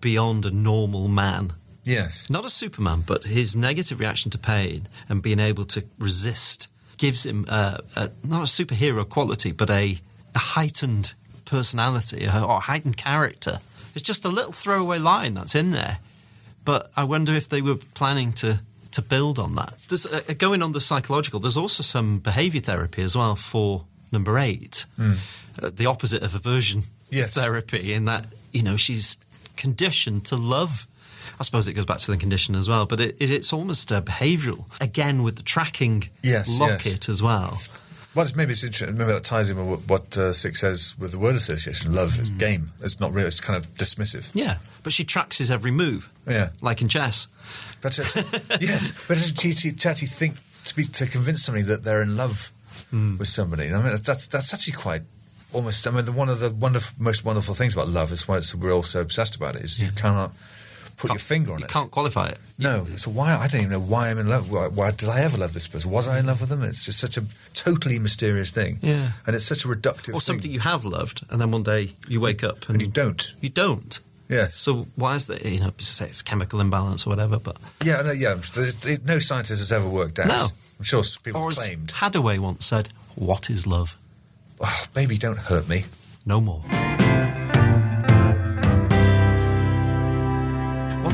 beyond 0.00 0.46
a 0.46 0.50
normal 0.50 1.08
man. 1.08 1.52
Yes. 1.84 2.30
Not 2.30 2.46
a 2.46 2.48
Superman, 2.48 3.04
but 3.06 3.24
his 3.24 3.54
negative 3.54 4.00
reaction 4.00 4.30
to 4.30 4.38
pain 4.38 4.88
and 5.10 5.22
being 5.22 5.40
able 5.40 5.66
to 5.66 5.84
resist 5.98 6.68
gives 6.96 7.24
him 7.26 7.44
uh, 7.48 7.78
a, 7.96 8.10
not 8.22 8.40
a 8.42 8.44
superhero 8.46 9.08
quality, 9.08 9.52
but 9.52 9.70
a, 9.70 9.98
a 10.34 10.38
heightened 10.38 11.14
personality 11.44 12.26
or 12.26 12.56
a 12.56 12.60
heightened 12.60 12.96
character. 12.96 13.60
It's 13.94 14.02
just 14.06 14.24
a 14.24 14.28
little 14.28 14.52
throwaway 14.52 14.98
line 14.98 15.34
that's 15.34 15.54
in 15.54 15.70
there. 15.70 15.98
But 16.64 16.90
I 16.96 17.04
wonder 17.04 17.34
if 17.34 17.48
they 17.48 17.62
were 17.62 17.76
planning 17.94 18.32
to 18.34 18.60
to 18.92 19.02
build 19.02 19.38
on 19.40 19.56
that. 19.56 19.74
There's, 19.88 20.06
uh, 20.06 20.20
going 20.38 20.62
on 20.62 20.70
the 20.72 20.80
psychological, 20.80 21.40
there's 21.40 21.56
also 21.56 21.82
some 21.82 22.20
behaviour 22.20 22.60
therapy 22.60 23.02
as 23.02 23.16
well 23.16 23.34
for 23.34 23.86
number 24.12 24.38
eight, 24.38 24.86
uh, 25.00 25.16
the 25.74 25.86
opposite 25.86 26.22
of 26.22 26.34
aversion 26.34 26.84
Yes. 27.10 27.34
therapy, 27.34 27.92
in 27.92 28.04
that 28.06 28.26
you 28.52 28.62
know 28.62 28.76
she's 28.76 29.18
conditioned 29.56 30.24
to 30.26 30.36
love. 30.36 30.86
I 31.40 31.42
suppose 31.42 31.68
it 31.68 31.74
goes 31.74 31.86
back 31.86 31.98
to 31.98 32.10
the 32.10 32.16
condition 32.16 32.54
as 32.54 32.68
well, 32.68 32.86
but 32.86 33.00
it, 33.00 33.16
it, 33.20 33.30
it's 33.30 33.52
almost 33.52 33.90
uh, 33.92 34.00
behavioural 34.00 34.64
again 34.80 35.22
with 35.22 35.36
the 35.36 35.42
tracking 35.42 36.04
Yes, 36.22 36.48
locket 36.58 36.86
yes. 36.86 37.08
as 37.08 37.22
well. 37.22 37.58
Well, 38.14 38.24
it's, 38.24 38.36
maybe 38.36 38.52
it's 38.52 38.62
interesting. 38.62 38.96
Maybe 38.96 39.12
that 39.12 39.24
ties 39.24 39.50
in 39.50 39.56
with 39.56 39.88
what, 39.88 40.02
what 40.02 40.16
uh, 40.18 40.32
Six 40.32 40.60
says 40.60 40.94
with 40.98 41.10
the 41.10 41.18
word 41.18 41.34
association. 41.34 41.92
Love 41.94 42.18
is 42.20 42.30
game. 42.30 42.70
It's 42.80 43.00
not 43.00 43.12
real. 43.12 43.26
It's 43.26 43.40
kind 43.40 43.56
of 43.56 43.74
dismissive. 43.74 44.30
Yeah, 44.34 44.58
but 44.84 44.92
she 44.92 45.02
tracks 45.04 45.38
his 45.38 45.50
every 45.50 45.72
move, 45.72 46.12
Yeah. 46.26 46.50
like 46.62 46.80
in 46.80 46.86
chess. 46.88 47.26
But 47.80 47.98
yeah, 48.60 48.78
but 49.08 49.18
to 49.18 50.06
think 50.06 50.36
to 50.64 50.76
be 50.76 50.84
to 50.84 51.06
convince 51.06 51.42
somebody 51.42 51.64
that 51.64 51.82
they're 51.82 52.02
in 52.02 52.16
love 52.16 52.52
with 52.92 53.26
somebody. 53.28 53.72
I 53.72 53.82
mean, 53.82 53.98
that's 54.02 54.28
that's 54.28 54.54
actually 54.54 54.74
quite 54.74 55.02
almost. 55.52 55.86
I 55.86 55.90
mean, 55.90 56.04
the, 56.04 56.12
one 56.12 56.28
of 56.28 56.38
the 56.38 56.50
wonderful, 56.50 56.94
most 57.02 57.24
wonderful 57.24 57.54
things 57.54 57.74
about 57.74 57.88
love 57.88 58.12
is 58.12 58.28
why 58.28 58.36
it's, 58.38 58.54
we're 58.54 58.72
all 58.72 58.82
so 58.84 59.00
obsessed 59.00 59.34
about 59.34 59.56
it. 59.56 59.62
Is 59.62 59.80
you 59.82 59.90
cannot 59.90 60.30
put 60.96 61.10
your 61.10 61.18
finger 61.18 61.52
on 61.52 61.58
You 61.58 61.64
it. 61.64 61.68
You 61.68 61.72
can't 61.72 61.90
qualify 61.90 62.28
it. 62.28 62.38
No, 62.58 62.84
so 62.96 63.10
why? 63.10 63.34
I 63.34 63.46
don't 63.48 63.60
even 63.62 63.72
know 63.72 63.80
why 63.80 64.10
I'm 64.10 64.18
in 64.18 64.28
love. 64.28 64.50
Why, 64.50 64.68
why 64.68 64.90
did 64.90 65.08
I 65.08 65.20
ever 65.20 65.38
love 65.38 65.54
this 65.54 65.66
person? 65.66 65.90
Was 65.90 66.08
I 66.08 66.18
in 66.18 66.26
love 66.26 66.40
with 66.40 66.50
them? 66.50 66.62
It's 66.62 66.84
just 66.84 66.98
such 67.00 67.16
a 67.16 67.24
totally 67.52 67.98
mysterious 67.98 68.50
thing. 68.50 68.78
Yeah. 68.80 69.12
and 69.26 69.34
it's 69.36 69.44
such 69.44 69.64
a 69.64 69.68
reductive. 69.68 70.10
Or 70.10 70.12
thing. 70.12 70.20
somebody 70.20 70.48
you 70.50 70.60
have 70.60 70.84
loved, 70.84 71.24
and 71.30 71.40
then 71.40 71.50
one 71.50 71.62
day 71.62 71.92
you 72.08 72.20
wake 72.20 72.42
up 72.44 72.68
and, 72.68 72.70
and 72.76 72.82
you 72.82 72.88
don't. 72.88 73.34
You 73.40 73.48
don't. 73.48 73.98
Yeah. 74.28 74.48
So 74.48 74.86
why 74.96 75.14
is 75.16 75.26
that? 75.26 75.44
You 75.44 75.60
know, 75.60 75.72
say 75.78 76.06
it's 76.06 76.22
chemical 76.22 76.60
imbalance 76.60 77.06
or 77.06 77.10
whatever, 77.10 77.38
but 77.38 77.56
Yeah, 77.82 78.02
no, 78.02 78.12
yeah. 78.12 78.36
No 79.04 79.18
scientist 79.18 79.60
has 79.60 79.72
ever 79.72 79.88
worked 79.88 80.18
out. 80.18 80.28
No. 80.28 80.48
I'm 80.78 80.84
sure 80.84 81.02
people 81.22 81.40
or 81.40 81.50
claimed. 81.50 81.88
Haddaway 81.88 82.38
once 82.38 82.66
said, 82.66 82.88
"What 83.14 83.50
is 83.50 83.66
love? 83.66 83.96
Oh, 84.60 84.84
baby, 84.94 85.18
don't 85.18 85.38
hurt 85.38 85.68
me. 85.68 85.84
No 86.26 86.40
more." 86.40 86.62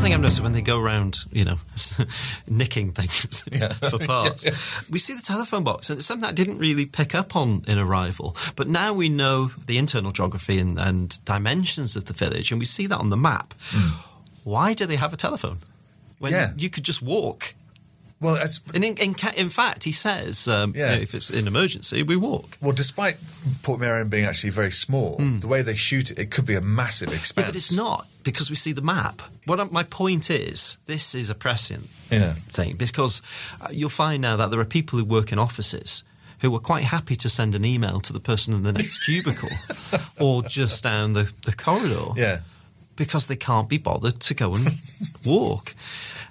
One 0.01 0.07
thing 0.07 0.15
I've 0.15 0.23
noticed 0.23 0.41
when 0.41 0.53
they 0.53 0.63
go 0.63 0.81
around, 0.81 1.27
you 1.31 1.45
know, 1.45 1.57
nicking 2.49 2.93
things 2.93 3.43
for 3.91 3.99
parts, 3.99 4.47
we 4.89 4.99
see 4.99 5.13
the 5.13 5.21
telephone 5.21 5.63
box, 5.63 5.91
and 5.91 5.99
it's 5.99 6.07
something 6.07 6.27
I 6.27 6.33
didn't 6.33 6.57
really 6.57 6.87
pick 6.87 7.15
up 7.15 7.37
on 7.37 7.65
in 7.69 7.79
Arrival. 7.79 8.35
But 8.57 8.67
now 8.67 8.95
we 8.95 9.11
know 9.11 9.49
the 9.67 9.77
internal 9.77 10.11
geography 10.11 10.59
and, 10.59 10.79
and 10.79 11.23
dimensions 11.27 11.97
of 11.97 12.07
the 12.07 12.15
village, 12.15 12.51
and 12.51 12.59
we 12.59 12.65
see 12.65 12.87
that 12.87 12.99
on 12.99 13.11
the 13.11 13.17
map. 13.19 13.53
Hmm. 13.59 14.01
Why 14.43 14.73
do 14.73 14.87
they 14.87 14.97
have 14.97 15.13
a 15.13 15.19
telephone? 15.19 15.59
When. 16.19 16.33
Yeah. 16.33 16.53
you 16.57 16.71
could 16.71 16.85
just 16.85 17.03
walk. 17.03 17.53
Well, 18.21 18.37
in, 18.75 18.85
in, 18.85 19.15
in 19.37 19.49
fact, 19.49 19.85
he 19.85 19.93
says, 19.93 20.47
um, 20.47 20.75
Yeah. 20.77 20.91
you 20.91 20.97
know, 20.97 21.03
if 21.03 21.15
it's 21.15 21.31
an 21.31 21.47
emergency, 21.47 22.03
we 22.03 22.17
walk. 22.17 22.59
well, 22.61 22.73
despite 22.73 23.17
Portmeirion 23.63 24.11
being 24.11 24.27
actually 24.27 24.51
very 24.51 24.71
small, 24.71 25.17
the 25.17 25.47
way 25.49 25.63
they 25.63 25.75
shoot 25.75 26.11
it, 26.11 26.19
it 26.19 26.31
could 26.31 26.45
be 26.45 26.55
a 26.55 26.61
massive 26.61 27.09
expanse. 27.15 27.33
Hmm. 27.35 27.41
Yeah, 27.41 27.47
but 27.47 27.57
it's 27.57 27.73
not 27.77 28.07
because 28.23 28.51
we 28.51 28.57
see 28.57 28.73
the 28.73 28.83
map. 28.83 29.23
What 29.47 29.59
I- 29.59 29.65
my 29.71 29.85
point 29.85 30.31
is, 30.31 30.77
this 30.85 31.15
is 31.15 31.31
a 31.31 31.35
prescient 31.35 31.89
Yeah. 32.11 32.35
thing 32.35 32.77
because 32.77 33.23
uh, 33.63 33.69
you'll 33.71 33.89
find 33.89 34.21
now 34.21 34.37
that 34.37 34.51
there 34.51 34.61
are 34.61 34.67
people 34.67 34.99
who 34.99 35.05
work 35.07 35.33
in 35.33 35.39
offices 35.39 36.03
who 36.43 36.55
are 36.55 36.61
quite 36.61 36.85
happy 36.85 37.17
to 37.17 37.29
send 37.29 37.55
an 37.55 37.65
email 37.65 38.01
to 38.01 38.13
the 38.13 38.21
person 38.21 38.53
in 38.55 38.63
the 38.65 38.73
next 38.73 38.99
cubicle 39.07 39.49
or 40.19 40.43
just 40.43 40.83
down 40.85 41.15
the, 41.15 41.31
the 41.47 41.53
corridor 41.53 42.13
Yeah. 42.17 42.41
because 42.97 43.27
they 43.29 43.37
can't 43.37 43.69
be 43.69 43.79
bothered 43.79 44.21
to 44.21 44.35
go 44.35 44.55
and 44.55 44.77
walk. 45.25 45.75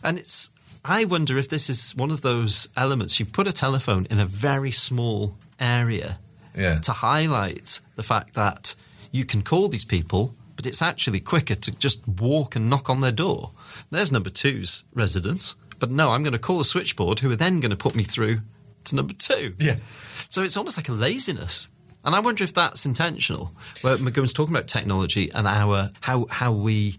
And 0.03 0.17
it's, 0.19 0.51
I 0.85 1.05
wonder 1.05 1.37
if 1.37 1.49
this 1.49 1.69
is 1.69 1.95
one 1.95 2.11
of 2.11 2.21
those 2.21 2.67
elements. 2.77 3.19
You've 3.19 3.33
put 3.33 3.47
a 3.47 3.51
telephone 3.53 4.07
in 4.09 4.19
a 4.19 4.25
very 4.25 4.71
small 4.71 5.37
area 5.59 6.19
Yeah. 6.55 6.79
to 6.79 6.91
highlight 6.93 7.81
the 7.95 8.03
fact 8.03 8.33
that 8.35 8.75
you 9.11 9.25
can 9.25 9.41
call 9.41 9.67
these 9.67 9.85
people, 9.85 10.35
but 10.55 10.65
it's 10.65 10.81
actually 10.81 11.19
quicker 11.19 11.55
to 11.55 11.71
just 11.79 12.07
walk 12.07 12.55
and 12.55 12.69
knock 12.69 12.89
on 12.89 13.01
their 13.01 13.11
door. 13.11 13.51
There's 13.91 14.11
number 14.11 14.29
two's 14.29 14.83
residence, 14.93 15.55
but 15.79 15.91
no, 15.91 16.11
I'm 16.11 16.23
going 16.23 16.33
to 16.33 16.39
call 16.39 16.59
a 16.59 16.65
switchboard 16.65 17.19
who 17.19 17.31
are 17.31 17.35
then 17.35 17.59
going 17.59 17.71
to 17.71 17.77
put 17.77 17.95
me 17.95 18.03
through 18.03 18.41
to 18.85 18.95
number 18.95 19.13
two. 19.13 19.55
Yeah. 19.59 19.77
So 20.29 20.43
it's 20.43 20.57
almost 20.57 20.77
like 20.77 20.89
a 20.89 20.93
laziness. 20.93 21.67
And 22.05 22.15
I 22.15 22.19
wonder 22.19 22.43
if 22.45 22.53
that's 22.53 22.85
intentional. 22.85 23.53
Where 23.81 23.97
McGoohan's 23.97 24.31
talking 24.33 24.55
about 24.55 24.67
technology 24.67 25.29
and 25.31 25.45
our 25.45 25.91
how 26.01 26.27
how 26.29 26.51
we 26.53 26.97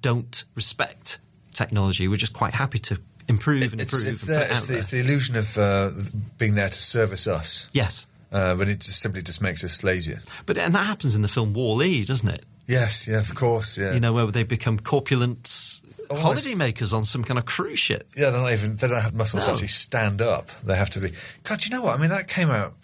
don't 0.00 0.44
respect 0.54 1.18
technology. 1.58 2.08
We're 2.08 2.16
just 2.26 2.32
quite 2.32 2.54
happy 2.54 2.78
to 2.88 2.98
improve 3.28 3.72
and 3.72 3.80
improve 3.80 4.06
it's, 4.06 4.22
and 4.22 4.30
there, 4.34 4.40
put 4.42 4.50
it 4.50 4.52
it's, 4.54 4.66
the, 4.66 4.76
it's 4.78 4.90
the 4.90 5.00
illusion 5.00 5.36
of 5.36 5.58
uh, 5.58 5.90
being 6.38 6.54
there 6.54 6.68
to 6.70 6.82
service 6.96 7.26
us, 7.26 7.68
Yes, 7.72 8.06
uh, 8.32 8.54
but 8.54 8.68
it 8.68 8.80
just 8.80 9.00
simply 9.02 9.22
just 9.22 9.42
makes 9.42 9.62
us 9.64 9.82
lazier. 9.84 10.20
but 10.46 10.56
and 10.56 10.74
that 10.74 10.86
happens 10.86 11.14
in 11.16 11.22
the 11.22 11.28
film 11.28 11.52
Wall-E, 11.52 12.04
doesn't 12.04 12.28
it? 12.28 12.44
Yes, 12.66 13.06
yeah, 13.08 13.18
of 13.18 13.34
course, 13.34 13.76
yeah. 13.78 13.92
You 13.94 14.00
know, 14.00 14.12
where 14.12 14.26
they 14.26 14.44
become 14.44 14.78
corpulent 14.78 15.80
holiday 16.10 16.54
makers 16.54 16.92
on 16.94 17.04
some 17.04 17.22
kind 17.24 17.38
of 17.38 17.44
cruise 17.46 17.78
ship. 17.78 18.08
Yeah, 18.16 18.30
they're 18.30 18.40
not 18.40 18.52
even. 18.52 18.76
They 18.76 18.88
don't 18.88 19.00
have 19.00 19.14
muscles 19.14 19.44
to 19.44 19.48
No. 19.50 19.54
actually 19.54 19.68
stand 19.68 20.20
up. 20.22 20.50
They 20.64 20.76
have 20.76 20.90
to 20.90 21.00
be. 21.00 21.12
God, 21.44 21.64
you 21.64 21.70
know 21.70 21.82
what? 21.82 21.94
I 21.98 22.00
mean, 22.00 22.10
that 22.10 22.28
came 22.28 22.50
out 22.50 22.74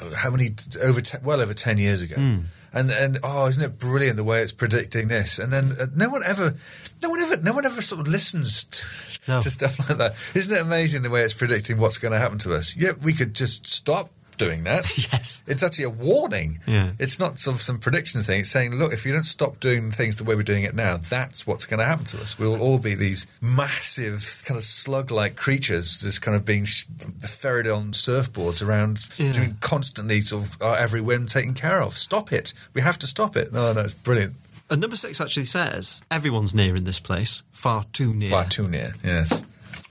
uh, 0.00 0.14
how 0.14 0.30
many 0.30 0.54
over 0.80 1.00
te- 1.00 1.18
well 1.22 1.40
over 1.40 1.54
ten 1.54 1.78
years 1.78 2.02
ago, 2.02 2.16
Hmm. 2.16 2.38
And 2.74 2.90
and 2.90 3.18
oh, 3.22 3.46
isn't 3.46 3.62
it 3.62 3.78
brilliant 3.78 4.16
the 4.16 4.24
way 4.24 4.42
it's 4.42 4.52
predicting 4.52 5.08
this? 5.08 5.38
And 5.38 5.52
then 5.52 5.76
uh, 5.80 5.86
no 5.94 6.08
one 6.10 6.22
ever, 6.24 6.54
no 7.02 7.08
one 7.10 7.20
ever, 7.20 7.36
no 7.38 7.52
one 7.54 7.64
ever 7.64 7.80
sort 7.80 8.00
of 8.02 8.08
listens 8.08 8.64
to, 8.64 8.82
No. 9.28 9.40
to 9.40 9.50
stuff 9.50 9.78
like 9.88 9.98
that. 9.98 10.14
Isn't 10.34 10.54
it 10.54 10.60
amazing 10.60 11.02
the 11.02 11.10
way 11.10 11.22
it's 11.22 11.34
predicting 11.34 11.78
what's 11.78 11.98
going 11.98 12.12
to 12.12 12.18
happen 12.18 12.38
to 12.40 12.54
us? 12.54 12.76
Yet 12.76 13.00
we 13.00 13.12
could 13.14 13.34
just 13.34 13.66
stop 13.66 14.10
doing 14.36 14.64
that. 14.64 14.84
Yes. 15.12 15.42
It's 15.46 15.62
actually 15.62 15.84
a 15.84 15.90
warning. 15.90 16.58
Yeah. 16.66 16.90
It's 16.98 17.18
not 17.18 17.38
some 17.38 17.58
some 17.58 17.78
prediction 17.78 18.22
thing. 18.22 18.40
It's 18.40 18.50
saying, 18.50 18.74
look, 18.74 18.92
if 18.92 19.04
you 19.06 19.12
don't 19.12 19.24
stop 19.24 19.60
doing 19.60 19.90
things 19.90 20.16
the 20.16 20.24
way 20.24 20.34
we're 20.34 20.42
doing 20.42 20.64
it 20.64 20.74
now, 20.74 20.96
that's 20.96 21.46
what's 21.46 21.66
going 21.66 21.78
to 21.78 21.84
happen 21.84 22.04
to 22.06 22.20
us. 22.20 22.38
We'll 22.38 22.60
all 22.60 22.78
be 22.78 22.94
these 22.94 23.26
massive, 23.40 24.42
kind 24.46 24.56
of 24.58 24.64
slug-like 24.64 25.36
creatures, 25.36 26.00
just 26.00 26.22
kind 26.22 26.36
of 26.36 26.44
being 26.44 26.64
sh- 26.64 26.84
ferried 27.20 27.66
on 27.66 27.92
surfboards 27.92 28.66
around, 28.66 29.00
Yeah. 29.16 29.32
doing 29.32 29.56
constantly 29.60 30.20
sort 30.20 30.44
of 30.44 30.62
our 30.62 30.76
every 30.76 31.00
whim 31.00 31.26
taken 31.26 31.54
care 31.54 31.80
of. 31.82 31.96
Stop 31.98 32.32
it. 32.32 32.52
We 32.72 32.80
have 32.82 32.98
to 33.00 33.06
stop 33.06 33.36
it. 33.36 33.52
No, 33.52 33.72
no, 33.72 33.80
it's 33.82 33.94
brilliant. 33.94 34.34
And 34.70 34.80
number 34.80 34.96
six 34.96 35.20
actually 35.20 35.44
says 35.44 36.02
everyone's 36.10 36.54
near 36.54 36.74
in 36.76 36.84
this 36.84 36.98
place, 37.00 37.42
far 37.52 37.84
too 37.92 38.14
near. 38.14 38.30
Far 38.30 38.44
too 38.46 38.68
near. 38.68 38.94
Yes. 39.04 39.44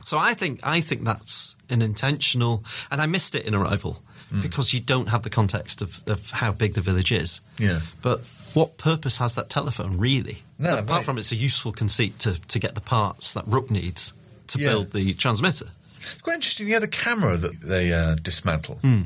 So 0.05 0.17
I 0.17 0.33
think 0.33 0.59
I 0.63 0.81
think 0.81 1.03
that's 1.03 1.55
an 1.69 1.81
intentional, 1.81 2.63
and 2.91 3.01
I 3.01 3.05
missed 3.05 3.35
it 3.35 3.45
in 3.45 3.53
Arrival 3.55 4.01
Hmm. 4.33 4.41
because 4.41 4.73
you 4.73 4.79
don't 4.79 5.09
have 5.09 5.21
the 5.21 5.29
context 5.29 5.81
of, 5.83 6.01
of 6.07 6.29
how 6.31 6.51
big 6.51 6.73
the 6.73 6.81
village 6.81 7.11
is. 7.11 7.41
Yeah. 7.59 7.81
But 8.01 8.21
what 8.55 8.77
purpose 8.77 9.19
has 9.19 9.35
that 9.35 9.47
telephone 9.49 9.99
really? 9.99 10.39
No, 10.57 10.73
apart 10.73 10.89
right. 10.89 11.03
from 11.05 11.17
it's 11.19 11.31
a 11.31 11.35
useful 11.35 11.71
conceit 11.71 12.17
to, 12.19 12.41
to 12.47 12.59
get 12.59 12.73
the 12.73 12.81
parts 12.81 13.33
that 13.35 13.45
Rook 13.47 13.69
needs 13.69 14.13
to 14.47 14.59
Yeah. 14.59 14.69
build 14.69 14.91
the 14.91 15.13
transmitter. 15.13 15.67
It's 16.01 16.21
quite 16.21 16.33
interesting. 16.35 16.67
You 16.67 16.73
know, 16.73 16.79
the 16.79 16.87
camera 16.87 17.37
that 17.37 17.61
they 17.61 17.93
uh, 17.93 18.15
dismantle. 18.15 18.75
Hmm. 18.81 19.01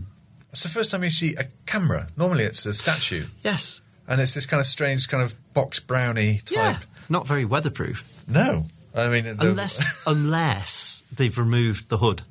It's 0.53 0.63
the 0.63 0.69
first 0.69 0.91
time 0.91 1.03
you 1.03 1.09
see 1.09 1.35
a 1.35 1.45
camera. 1.65 2.07
Normally, 2.15 2.45
it's 2.45 2.65
a 2.65 2.71
statue. 2.73 3.25
Yes. 3.43 3.81
And 4.07 4.21
it's 4.21 4.33
this 4.33 4.45
kind 4.45 4.61
of 4.61 4.65
strange, 4.65 5.07
kind 5.09 5.21
of 5.21 5.35
box 5.53 5.79
brownie 5.81 6.37
type. 6.45 6.55
Yeah. 6.55 6.77
Not 7.09 7.27
very 7.27 7.43
weatherproof. 7.45 8.23
No, 8.29 8.65
I 8.95 9.09
mean, 9.09 9.25
Unless 9.27 9.83
unless 10.07 11.03
they've 11.13 11.37
removed 11.37 11.89
the 11.89 11.97
hood. 11.97 12.23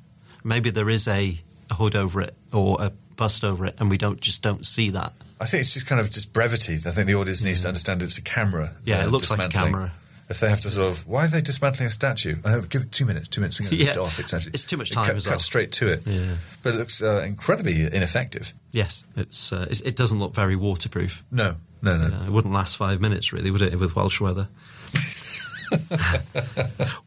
Maybe 0.43 0.71
there 0.71 0.89
is 0.89 1.07
a, 1.07 1.39
a 1.71 1.75
hood 1.75 1.95
over 1.97 2.21
it 2.21 2.35
or 2.53 2.77
a 2.81 2.91
bust 3.17 3.45
over 3.45 3.65
it 3.67 3.75
and 3.79 3.89
we 3.91 3.97
don't 3.99 4.21
just 4.21 4.43
don't 4.43 4.67
see 4.67 4.91
that. 4.91 5.13
I 5.41 5.45
think 5.47 5.61
it's 5.63 5.75
just 5.75 5.87
kind 5.87 6.01
of 6.01 6.11
just 6.11 6.33
brevity. 6.33 6.75
I 6.75 6.91
think 6.91 7.07
the 7.07 7.15
audience 7.15 7.43
needs 7.43 7.61
to 7.63 7.69
understand 7.69 8.03
it's 8.03 8.19
a 8.19 8.23
camera. 8.23 8.73
Yeah, 8.85 9.05
it 9.05 9.11
looks 9.11 9.31
like 9.31 9.39
a 9.41 9.43
dismantling. 9.49 9.73
camera. 9.75 9.93
If 10.29 10.41
they 10.41 10.49
have 10.49 10.61
to 10.63 10.71
sort 10.71 10.91
of, 10.91 11.07
why 11.07 11.27
are 11.27 11.29
they 11.29 11.41
dismantling 11.41 11.87
a 11.87 11.91
statue? 11.91 12.37
Oh, 12.45 12.63
give 12.63 12.83
it 12.83 12.91
two 12.91 13.05
minutes. 13.07 13.29
Two 13.29 13.41
minutes. 13.43 13.61
I'm 13.61 13.67
going 13.67 13.79
to 13.79 13.85
Yeah. 13.85 13.91
it 13.93 13.97
off. 13.97 14.19
It's 14.19 14.35
actually 14.35 14.53
It's 14.55 14.65
too 14.65 14.77
much 14.77 14.91
it 14.91 14.95
time 14.95 15.07
cut, 15.07 15.17
as 15.17 15.27
cut 15.27 15.41
straight 15.41 15.71
to 15.73 15.89
it. 15.93 16.03
Yeah. 16.05 16.37
but 16.65 16.75
it 16.75 16.79
looks 16.79 17.01
uh, 17.03 17.23
incredibly 17.25 17.83
ineffective. 17.83 18.53
Yes, 18.73 19.05
it's, 19.15 19.53
uh, 19.53 19.67
it's 19.71 19.83
it 19.83 19.95
doesn't 19.95 20.19
look 20.19 20.35
very 20.35 20.57
waterproof. 20.57 21.23
No, 21.31 21.57
no, 21.83 21.97
no. 21.97 22.17
Uh, 22.17 22.25
it 22.25 22.31
wouldn't 22.33 22.53
last 22.53 22.77
five 22.77 23.01
minutes, 23.01 23.33
really, 23.33 23.51
would 23.53 23.63
it, 23.63 23.79
with 23.79 23.95
Welsh 23.95 24.21
weather? 24.21 24.49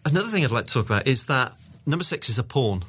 Another 0.05 0.29
thing 0.29 0.43
I'd 0.43 0.51
like 0.51 0.65
to 0.65 0.73
talk 0.73 0.85
about 0.85 1.07
is 1.07 1.25
that 1.25 1.53
number 1.85 2.03
six 2.03 2.29
is 2.29 2.39
a 2.39 2.43
pawn 2.43 2.83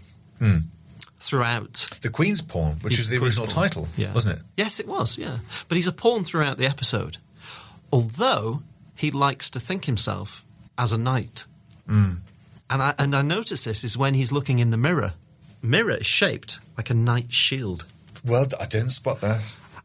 throughout. 1.21 1.87
The 2.01 2.11
Queen's 2.11 2.41
Pawn, 2.41 2.79
which 2.83 2.99
was 2.99 3.09
the 3.09 3.19
original 3.19 3.47
pawn. 3.47 3.55
title, 3.55 3.89
Yeah. 3.97 4.13
wasn't 4.13 4.39
it? 4.39 4.45
Yes, 4.57 4.81
it 4.81 4.89
was, 4.89 5.17
yeah. 5.19 5.39
But 5.69 5.77
he's 5.77 5.87
a 5.87 5.93
pawn 5.93 6.25
throughout 6.25 6.57
the 6.59 6.67
episode. 6.67 7.19
Although 7.93 8.63
he 8.97 9.11
likes 9.11 9.51
to 9.51 9.61
think 9.61 9.85
himself 9.87 10.45
as 10.79 10.93
a 10.93 10.99
knight. 10.99 11.45
Hmm. 11.87 12.15
And 12.69 12.83
I 12.83 12.95
and 12.99 13.15
I 13.17 13.23
notice 13.23 13.65
this 13.65 13.83
is 13.85 13.97
when 13.99 14.15
he's 14.15 14.31
looking 14.33 14.59
in 14.61 14.71
the 14.71 14.77
mirror. 14.77 15.15
Mirror 15.63 15.97
is 15.99 16.07
shaped 16.07 16.61
like 16.77 16.89
a 16.91 16.95
knight's 16.95 17.35
shield. 17.35 17.85
Well, 18.25 18.47
I 18.59 18.67
didn't 18.67 18.91
spot 18.91 19.21
that. 19.23 19.41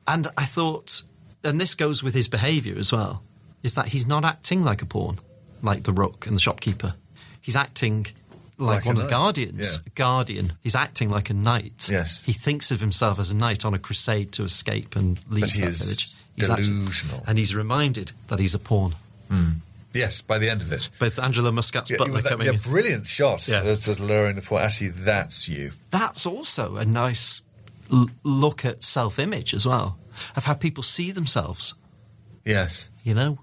And 0.07 0.27
I 0.37 0.45
thought 0.45 1.03
and 1.43 1.59
this 1.59 1.75
goes 1.75 2.03
with 2.03 2.13
his 2.13 2.27
behaviour 2.27 2.77
as 2.77 2.91
well, 2.91 3.23
is 3.63 3.73
that 3.75 3.87
he's 3.89 4.07
not 4.07 4.23
acting 4.25 4.63
like 4.63 4.81
a 4.81 4.85
pawn, 4.85 5.19
like 5.61 5.83
the 5.83 5.93
rook 5.93 6.25
and 6.27 6.35
the 6.35 6.39
shopkeeper. 6.41 6.95
He's 7.41 7.55
acting 7.55 8.07
like, 8.57 8.77
Like 8.77 8.85
one 8.85 8.97
of 8.97 9.03
the 9.03 9.09
guardians. 9.09 9.79
yeah. 9.83 9.91
Guardian. 9.95 10.53
He's 10.61 10.75
acting 10.75 11.09
like 11.09 11.29
a 11.29 11.33
knight. 11.33 11.89
Yes. 11.91 12.23
He 12.23 12.33
thinks 12.33 12.71
of 12.71 12.79
himself 12.79 13.19
as 13.19 13.31
a 13.31 13.35
knight 13.35 13.65
on 13.65 13.73
a 13.73 13.79
crusade 13.79 14.31
to 14.33 14.43
escape 14.43 14.95
and 14.95 15.19
leave 15.29 15.51
that 15.53 15.57
village. 15.77 16.13
He's 16.35 16.47
delusional. 16.47 17.23
and 17.27 17.37
he's 17.37 17.55
reminded 17.55 18.11
that 18.27 18.39
he's 18.39 18.53
a 18.55 18.59
pawn. 18.59 18.95
Hmm. 19.29 19.49
Yes, 19.93 20.19
by 20.21 20.37
the 20.39 20.49
end 20.49 20.61
of 20.61 20.73
it. 20.73 20.89
Both 20.99 21.17
Angelo 21.19 21.51
Muscat's 21.51 21.89
Yeah, 21.89 21.97
butler 21.97 22.21
that- 22.21 22.29
coming 22.29 22.47
yeah, 22.47 22.59
brilliant 22.61 23.07
shot. 23.07 23.47
Yeah. 23.47 23.61
That's 23.61 23.87
at 23.87 23.99
lowering 24.01 24.35
the 24.35 24.41
point. 24.41 24.63
Actually, 24.65 24.89
that's 24.89 25.47
you. 25.47 25.71
That's 25.91 26.25
also 26.25 26.75
a 26.75 26.83
nice 26.85 27.41
l- 27.91 28.09
look 28.23 28.65
at 28.65 28.83
self 28.83 29.17
image 29.19 29.53
as 29.53 29.65
well, 29.65 29.97
of 30.35 30.43
how 30.45 30.53
people 30.53 30.83
see 30.83 31.11
themselves. 31.11 31.73
Yes. 32.43 32.89
you 33.03 33.13
know 33.13 33.39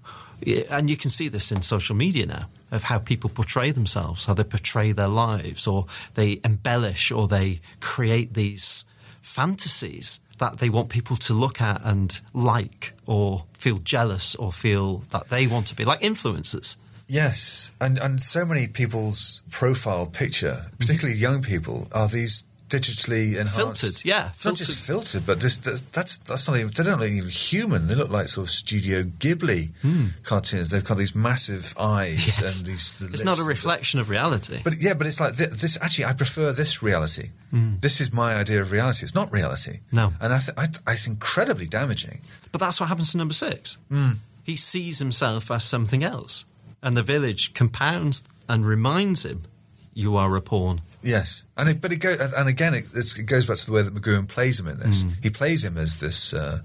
and 0.69 0.89
you 0.89 0.97
can 0.97 1.09
see 1.09 1.27
this 1.29 1.51
in 1.51 1.61
social 1.61 1.95
media 1.95 2.25
now 2.25 2.45
of 2.73 2.83
how 2.83 2.99
people 2.99 3.29
portray 3.29 3.71
themselves 3.71 4.25
how 4.25 4.33
they 4.33 4.43
portray 4.43 4.91
their 4.91 5.07
lives 5.07 5.65
or 5.67 5.85
they 6.15 6.39
embellish 6.43 7.11
or 7.11 7.27
they 7.27 7.61
create 7.79 8.33
these 8.33 8.85
fantasies 9.21 10.19
that 10.37 10.57
they 10.57 10.69
want 10.69 10.89
people 10.89 11.15
to 11.15 11.33
look 11.33 11.61
at 11.61 11.81
and 11.83 12.21
like 12.33 12.93
or 13.05 13.45
feel 13.53 13.77
jealous 13.77 14.35
or 14.35 14.51
feel 14.51 14.97
that 15.11 15.29
they 15.29 15.47
want 15.47 15.67
to 15.67 15.75
be 15.75 15.85
like 15.85 15.99
influencers. 16.01 16.77
Yes, 17.07 17.71
and 17.81 17.97
and 17.97 18.23
so 18.23 18.45
many 18.45 18.67
people's 18.67 19.41
profile 19.49 20.05
picture, 20.05 20.67
particularly 20.79 21.15
mm-hmm. 21.15 21.33
young 21.33 21.43
people, 21.43 21.87
are 21.91 22.07
these 22.07 22.43
digitally 22.79 23.35
enhanced, 23.35 23.55
Filtered, 23.81 24.05
yeah, 24.05 24.31
not 24.43 24.55
just 24.55 24.83
filtered, 24.83 25.25
but 25.25 25.39
this—that's 25.39 26.17
that's 26.17 26.47
not 26.47 26.57
even 26.57 26.71
they 26.75 26.83
don't 26.83 26.99
look 26.99 27.09
even 27.09 27.29
human. 27.29 27.87
They 27.87 27.95
look 27.95 28.09
like 28.09 28.27
sort 28.27 28.47
of 28.47 28.51
Studio 28.51 29.03
Ghibli 29.03 29.69
cartoons. 30.23 30.69
They've 30.69 30.83
got 30.83 30.97
these 30.97 31.15
massive 31.15 31.73
eyes. 31.77 32.39
Yes. 32.41 32.59
and 32.59 32.67
these. 32.67 32.93
the 32.93 33.05
it's 33.07 33.23
not 33.23 33.39
a 33.39 33.43
reflection 33.43 33.99
of 33.99 34.09
reality 34.09 34.59
But 34.63 34.81
yeah, 34.81 34.93
but 34.95 35.07
it's 35.07 35.19
like 35.19 35.35
thi- 35.35 35.45
this. 35.47 35.77
Actually, 35.81 36.05
I 36.05 36.13
prefer 36.13 36.51
this 36.51 36.81
reality. 36.81 37.29
Hmm. 37.51 37.75
This 37.79 38.01
is 38.01 38.11
my 38.11 38.35
idea 38.35 38.59
of 38.61 38.71
reality. 38.71 39.03
It's 39.03 39.15
not 39.15 39.31
reality. 39.31 39.79
No. 39.91 40.13
and 40.19 40.33
I, 40.33 40.39
th- 40.39 40.57
I, 40.57 40.67
I 40.87 40.93
it's 40.93 41.07
incredibly 41.07 41.67
damaging. 41.67 42.21
But 42.51 42.59
that's 42.59 42.79
what 42.79 42.89
happens 42.89 43.11
to 43.11 43.17
number 43.17 43.33
six. 43.33 43.77
Hmm. 43.89 44.13
He 44.43 44.55
sees 44.55 44.99
himself 44.99 45.51
as 45.51 45.63
something 45.63 46.03
else. 46.03 46.45
And 46.81 46.97
the 46.97 47.03
village 47.03 47.53
compounds 47.53 48.23
and 48.49 48.65
reminds 48.65 49.23
him, 49.23 49.43
you 49.93 50.17
are 50.17 50.35
a 50.35 50.41
pawn. 50.41 50.81
Yes, 51.03 51.43
and 51.57 51.69
it, 51.69 51.81
but 51.81 51.91
it 51.91 51.97
goes 51.97 52.19
and 52.19 52.47
again 52.47 52.73
it, 52.73 52.85
it's, 52.95 53.17
it 53.17 53.23
goes 53.23 53.45
back 53.45 53.57
to 53.57 53.65
the 53.65 53.71
way 53.71 53.81
that 53.81 53.93
McGoohan 53.93 54.27
plays 54.27 54.59
him 54.59 54.67
in 54.67 54.79
this. 54.79 55.03
Hmm. 55.03 55.09
He 55.21 55.29
plays 55.29 55.63
him 55.63 55.77
as 55.77 55.97
this 55.97 56.33
uh, 56.33 56.61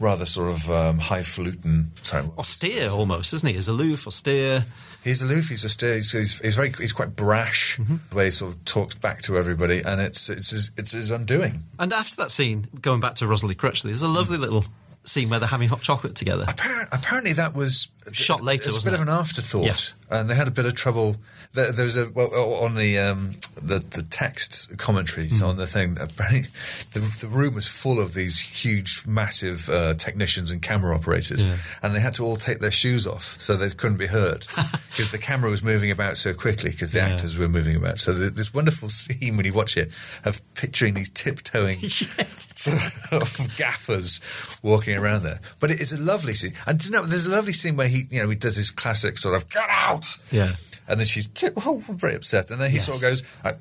rather 0.00 0.24
sort 0.24 0.50
of 0.52 0.70
um, 0.70 0.98
highfalutin. 0.98 1.90
Sorry, 2.02 2.24
Austere 2.38 2.90
almost, 2.90 3.32
isn't 3.34 3.48
he? 3.48 3.54
He's 3.54 3.68
aloof, 3.68 4.06
austere. 4.06 4.64
he's 5.04 5.22
aloof. 5.22 5.48
He's 5.48 5.64
austere. 5.64 5.94
He's, 5.94 6.10
he's, 6.12 6.38
he's 6.40 6.56
very. 6.56 6.72
He's 6.72 6.92
quite 6.92 7.14
brash. 7.14 7.78
Mm-hmm. 7.78 7.96
The 8.10 8.16
way 8.16 8.24
he 8.26 8.30
sort 8.30 8.54
of 8.54 8.64
talks 8.64 8.94
back 8.94 9.22
to 9.22 9.36
everybody, 9.36 9.82
and 9.82 10.00
it's 10.00 10.28
it's 10.30 10.50
his, 10.50 10.70
it's 10.76 10.92
his 10.92 11.10
undoing. 11.10 11.60
And 11.78 11.92
after 11.92 12.16
that 12.16 12.30
scene, 12.30 12.68
going 12.80 13.00
back 13.00 13.16
to 13.16 13.26
Rosalie 13.26 13.54
Crutchley, 13.54 13.84
there's 13.84 14.02
a 14.02 14.08
lovely 14.08 14.38
little 14.38 14.64
scene 15.04 15.28
where 15.28 15.40
they're 15.40 15.48
having 15.48 15.68
hot 15.68 15.80
chocolate 15.80 16.14
together. 16.14 16.44
Appar- 16.44 16.88
apparently, 16.92 17.32
that 17.34 17.54
was 17.54 17.88
Shot 18.10 18.42
later, 18.42 18.70
It 18.70 18.74
was 18.74 18.84
a 18.84 18.90
bit 18.90 18.94
of 18.94 19.00
an 19.06 19.08
afterthought, 19.08 19.64
Yeah. 19.66 19.76
and 20.18 20.28
they 20.28 20.34
had 20.34 20.48
a 20.48 20.50
bit 20.50 20.64
of 20.64 20.74
trouble. 20.74 21.16
There, 21.54 21.70
there 21.70 21.84
was 21.84 21.96
a 21.98 22.08
well, 22.08 22.32
on 22.54 22.74
the 22.74 22.98
um, 22.98 23.32
the, 23.60 23.78
the 23.78 24.02
text 24.02 24.76
commentaries 24.78 25.38
Hmm. 25.40 25.46
on 25.46 25.56
the 25.56 25.66
thing. 25.66 25.98
Apparently, 26.00 26.48
the, 26.94 27.00
the 27.20 27.28
room 27.28 27.54
was 27.54 27.68
full 27.68 28.00
of 28.00 28.14
these 28.14 28.40
huge, 28.40 29.04
massive 29.06 29.68
uh, 29.68 29.94
technicians 29.94 30.50
and 30.50 30.62
camera 30.62 30.96
operators, 30.96 31.44
Yeah. 31.44 31.56
and 31.82 31.94
they 31.94 32.00
had 32.00 32.14
to 32.14 32.24
all 32.24 32.36
take 32.36 32.60
their 32.60 32.70
shoes 32.70 33.06
off 33.06 33.36
so 33.38 33.56
they 33.56 33.68
couldn't 33.70 33.98
be 33.98 34.06
heard 34.06 34.46
because 34.90 35.10
the 35.12 35.18
camera 35.18 35.50
was 35.50 35.62
moving 35.62 35.90
about 35.90 36.16
so 36.16 36.32
quickly 36.32 36.70
because 36.70 36.92
the 36.92 36.98
Yeah. 36.98 37.08
actors 37.10 37.36
were 37.36 37.48
moving 37.48 37.76
about. 37.76 37.98
So 37.98 38.12
the, 38.14 38.30
this 38.30 38.52
wonderful 38.54 38.88
scene 39.00 39.36
when 39.36 39.44
you 39.46 39.52
watch 39.52 39.76
it 39.76 39.90
of 40.24 40.40
picturing 40.54 40.94
these 40.94 41.10
tiptoeing 41.10 41.78
of 43.12 43.54
gaffers 43.56 44.20
walking 44.62 44.98
around 44.98 45.22
there. 45.24 45.40
But 45.60 45.70
it 45.70 45.80
is 45.80 45.92
a 45.92 45.98
lovely 45.98 46.32
scene. 46.34 46.54
And 46.66 46.82
you 46.84 46.90
know, 46.90 47.02
there's 47.04 47.26
a 47.26 47.30
lovely 47.30 47.52
scene 47.52 47.76
where 47.76 47.88
he, 47.92 48.06
you 48.10 48.22
know, 48.22 48.28
he 48.28 48.36
does 48.36 48.56
his 48.56 48.70
classic 48.70 49.18
sort 49.18 49.34
of 49.34 49.48
"get 49.50 49.68
out," 49.68 50.06
Yeah. 50.30 50.52
and 50.88 50.98
then 50.98 51.06
she's 51.06 51.26
tip, 51.28 51.54
oh, 51.64 51.82
very 51.88 52.14
upset, 52.14 52.50
and 52.50 52.60
then 52.60 52.70
he 52.70 52.78
sort 52.78 52.96
of 52.96 53.02
goes, 53.02 53.22
uh, 53.44 53.52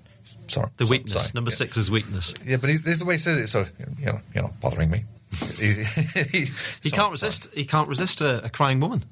"Sorry, 0.48 0.70
The 0.78 0.88
weakness, 0.88 1.14
sorry." 1.14 1.32
number 1.36 1.52
yeah. 1.52 1.68
is 1.68 1.92
weakness. 1.92 2.34
Yeah, 2.46 2.58
but 2.58 2.70
he, 2.70 2.78
there's 2.78 3.00
the 3.00 3.06
way 3.06 3.16
he 3.16 3.20
says 3.20 3.38
it. 3.38 3.48
So 3.48 3.66
you 4.00 4.06
know, 4.06 4.20
you're 4.34 4.44
not 4.44 4.60
bothering 4.60 4.90
me. 4.90 5.04
he, 5.58 6.48
he- 6.84 6.92
can't 6.92 7.12
resist. 7.12 7.50
He 7.54 7.66
can't 7.66 7.88
resist 7.88 8.22
a, 8.22 8.44
a 8.46 8.50
crying 8.50 8.80
woman. 8.80 9.04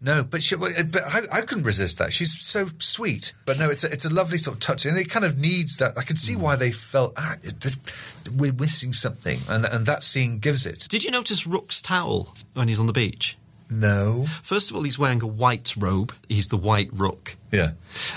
No, 0.00 0.22
but 0.24 0.42
she, 0.42 0.56
but 0.56 0.72
I, 0.96 1.22
I 1.32 1.40
couldn't 1.42 1.64
resist 1.64 1.98
that. 1.98 2.12
She's 2.12 2.38
so 2.40 2.68
sweet. 2.78 3.34
But 3.44 3.58
no, 3.58 3.70
it's 3.70 3.84
a, 3.84 3.92
it's 3.92 4.04
a 4.04 4.10
lovely 4.10 4.38
sort 4.38 4.56
of 4.56 4.60
touch, 4.60 4.86
and 4.86 4.98
it 4.98 5.10
kind 5.10 5.24
of 5.24 5.38
needs 5.38 5.76
that. 5.76 5.98
I 5.98 6.02
can 6.02 6.16
see 6.16 6.36
why 6.36 6.56
they 6.56 6.70
felt 6.70 7.12
ah, 7.16 7.36
this, 7.42 7.78
we're 8.34 8.52
missing 8.52 8.92
something, 8.92 9.40
and 9.48 9.64
and 9.64 9.86
that 9.86 10.02
scene 10.02 10.38
gives 10.38 10.64
it. 10.66 10.86
Did 10.88 11.04
you 11.04 11.10
notice 11.10 11.46
Rook's 11.46 11.82
towel 11.82 12.34
when 12.54 12.68
he's 12.68 12.80
on 12.80 12.86
the 12.86 12.92
beach? 12.92 13.36
No, 13.70 14.26
First 14.42 14.70
of 14.70 14.76
all, 14.76 14.82
he's 14.82 14.98
wearing 14.98 15.22
a 15.22 15.26
white 15.26 15.74
robe. 15.76 16.12
He's 16.28 16.48
the 16.48 16.56
white 16.56 16.90
Rook. 16.92 17.36
yeah, 17.50 17.72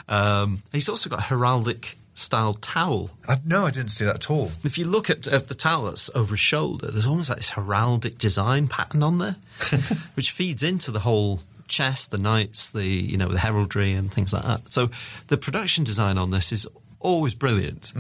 Um, 0.08 0.64
he's 0.72 0.90
also 0.90 1.10
got 1.10 1.20
a 1.20 1.24
heraldic 1.24 1.96
style 2.14 2.54
towel. 2.54 3.12
I, 3.28 3.40
no, 3.46 3.66
I 3.66 3.72
didn't 3.72 3.92
see 3.92 4.04
that 4.06 4.16
at 4.16 4.30
all. 4.30 4.52
If 4.64 4.78
you 4.78 4.86
look 4.86 5.10
at, 5.10 5.28
at 5.28 5.48
the 5.48 5.56
towel 5.56 5.86
that's 5.86 6.10
over 6.16 6.32
his 6.34 6.40
shoulder, 6.40 6.90
there's 6.92 7.06
almost 7.08 7.30
like 7.30 7.38
this 7.40 7.52
heraldic 7.52 8.18
design 8.18 8.68
pattern 8.68 9.04
on 9.04 9.20
there, 9.20 9.36
which 10.16 10.32
feeds 10.32 10.64
into 10.64 10.92
the 10.92 11.02
whole 11.02 11.42
chest, 11.68 12.12
the 12.12 12.18
knights, 12.18 12.72
the 12.72 12.86
you 12.88 13.18
know 13.18 13.28
the 13.28 13.40
heraldry 13.40 13.94
and 13.94 14.12
things 14.12 14.34
like 14.34 14.44
that. 14.44 14.70
So 14.72 14.90
the 15.28 15.38
production 15.38 15.84
design 15.84 16.18
on 16.18 16.32
this 16.32 16.52
is 16.52 16.66
always 17.00 17.36
brilliant, 17.36 17.94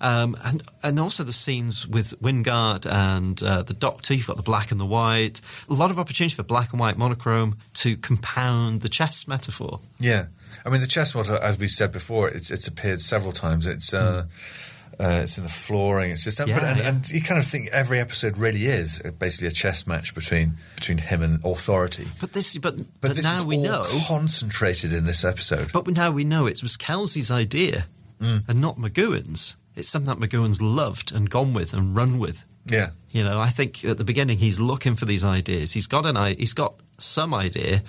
um, 0.00 0.36
and 0.44 0.62
and 0.82 1.00
also 1.00 1.24
the 1.24 1.32
scenes 1.32 1.86
with 1.86 2.20
Wyngarde 2.20 2.86
and 2.86 3.42
uh, 3.42 3.62
the 3.62 3.74
Doctor. 3.74 4.14
You've 4.14 4.26
got 4.26 4.36
the 4.36 4.42
black 4.42 4.70
and 4.70 4.80
the 4.80 4.86
white. 4.86 5.40
A 5.68 5.74
lot 5.74 5.90
of 5.90 5.98
opportunity 5.98 6.34
for 6.34 6.42
black 6.42 6.72
and 6.72 6.80
white 6.80 6.96
monochrome 6.98 7.56
to 7.74 7.96
compound 7.96 8.82
the 8.82 8.88
chess 8.88 9.26
metaphor. 9.26 9.80
Yeah, 9.98 10.26
I 10.64 10.70
mean 10.70 10.80
the 10.80 10.86
chess 10.86 11.14
model, 11.14 11.36
as 11.36 11.58
we 11.58 11.68
said 11.68 11.92
before, 11.92 12.28
it's 12.28 12.50
it's 12.50 12.66
appeared 12.66 13.00
several 13.00 13.32
times. 13.32 13.66
It's 13.66 13.92
uh, 13.92 14.26
uh, 15.00 15.20
it's 15.22 15.38
in 15.38 15.44
the 15.44 15.50
flooring. 15.50 16.12
It's 16.12 16.24
just. 16.24 16.38
Yeah, 16.38 16.58
but, 16.58 16.64
and, 16.64 16.78
yeah. 16.78 16.88
and 16.88 17.10
you 17.10 17.22
kind 17.22 17.40
of 17.40 17.46
think 17.46 17.70
every 17.72 17.98
episode 17.98 18.38
really 18.38 18.66
is 18.66 19.00
basically 19.18 19.48
a 19.48 19.52
chess 19.52 19.86
match 19.86 20.14
between 20.14 20.54
between 20.76 20.98
him 20.98 21.22
and 21.22 21.44
authority. 21.44 22.06
But 22.20 22.32
this, 22.32 22.56
but 22.58 22.76
But, 22.76 22.86
but, 23.00 23.16
this 23.16 23.24
now 23.24 23.38
is 23.38 23.44
we 23.44 23.56
know. 23.56 23.84
concentrated 24.06 24.92
in 24.92 25.04
this 25.04 25.24
episode. 25.24 25.72
But 25.72 25.86
now 25.88 26.10
we 26.10 26.24
know 26.24 26.46
it 26.46 26.62
was 26.62 26.76
Kelsey's 26.76 27.30
idea 27.30 27.86
Mm. 28.20 28.48
and 28.48 28.60
not 28.60 28.76
McGoohan's. 28.78 29.56
It's 29.76 29.88
something 29.88 30.18
that 30.18 30.28
McGoohan's 30.28 30.62
loved 30.62 31.12
and 31.12 31.28
gone 31.28 31.52
with 31.52 31.74
and 31.74 31.96
run 31.96 32.18
with. 32.18 32.44
yeah, 32.66 32.90
You 33.10 33.24
know, 33.24 33.40
I 33.40 33.48
think 33.48 33.84
at 33.84 33.98
the 33.98 34.04
beginning 34.04 34.38
he's 34.38 34.58
looking 34.60 34.94
for 34.94 35.04
these 35.04 35.24
ideas. 35.24 35.72
He's 35.72 35.86
got 35.88 36.06
an 36.06 36.16
i- 36.16 36.34
he's 36.34 36.54
got 36.54 36.74
some 36.98 37.34
idea, 37.34 37.82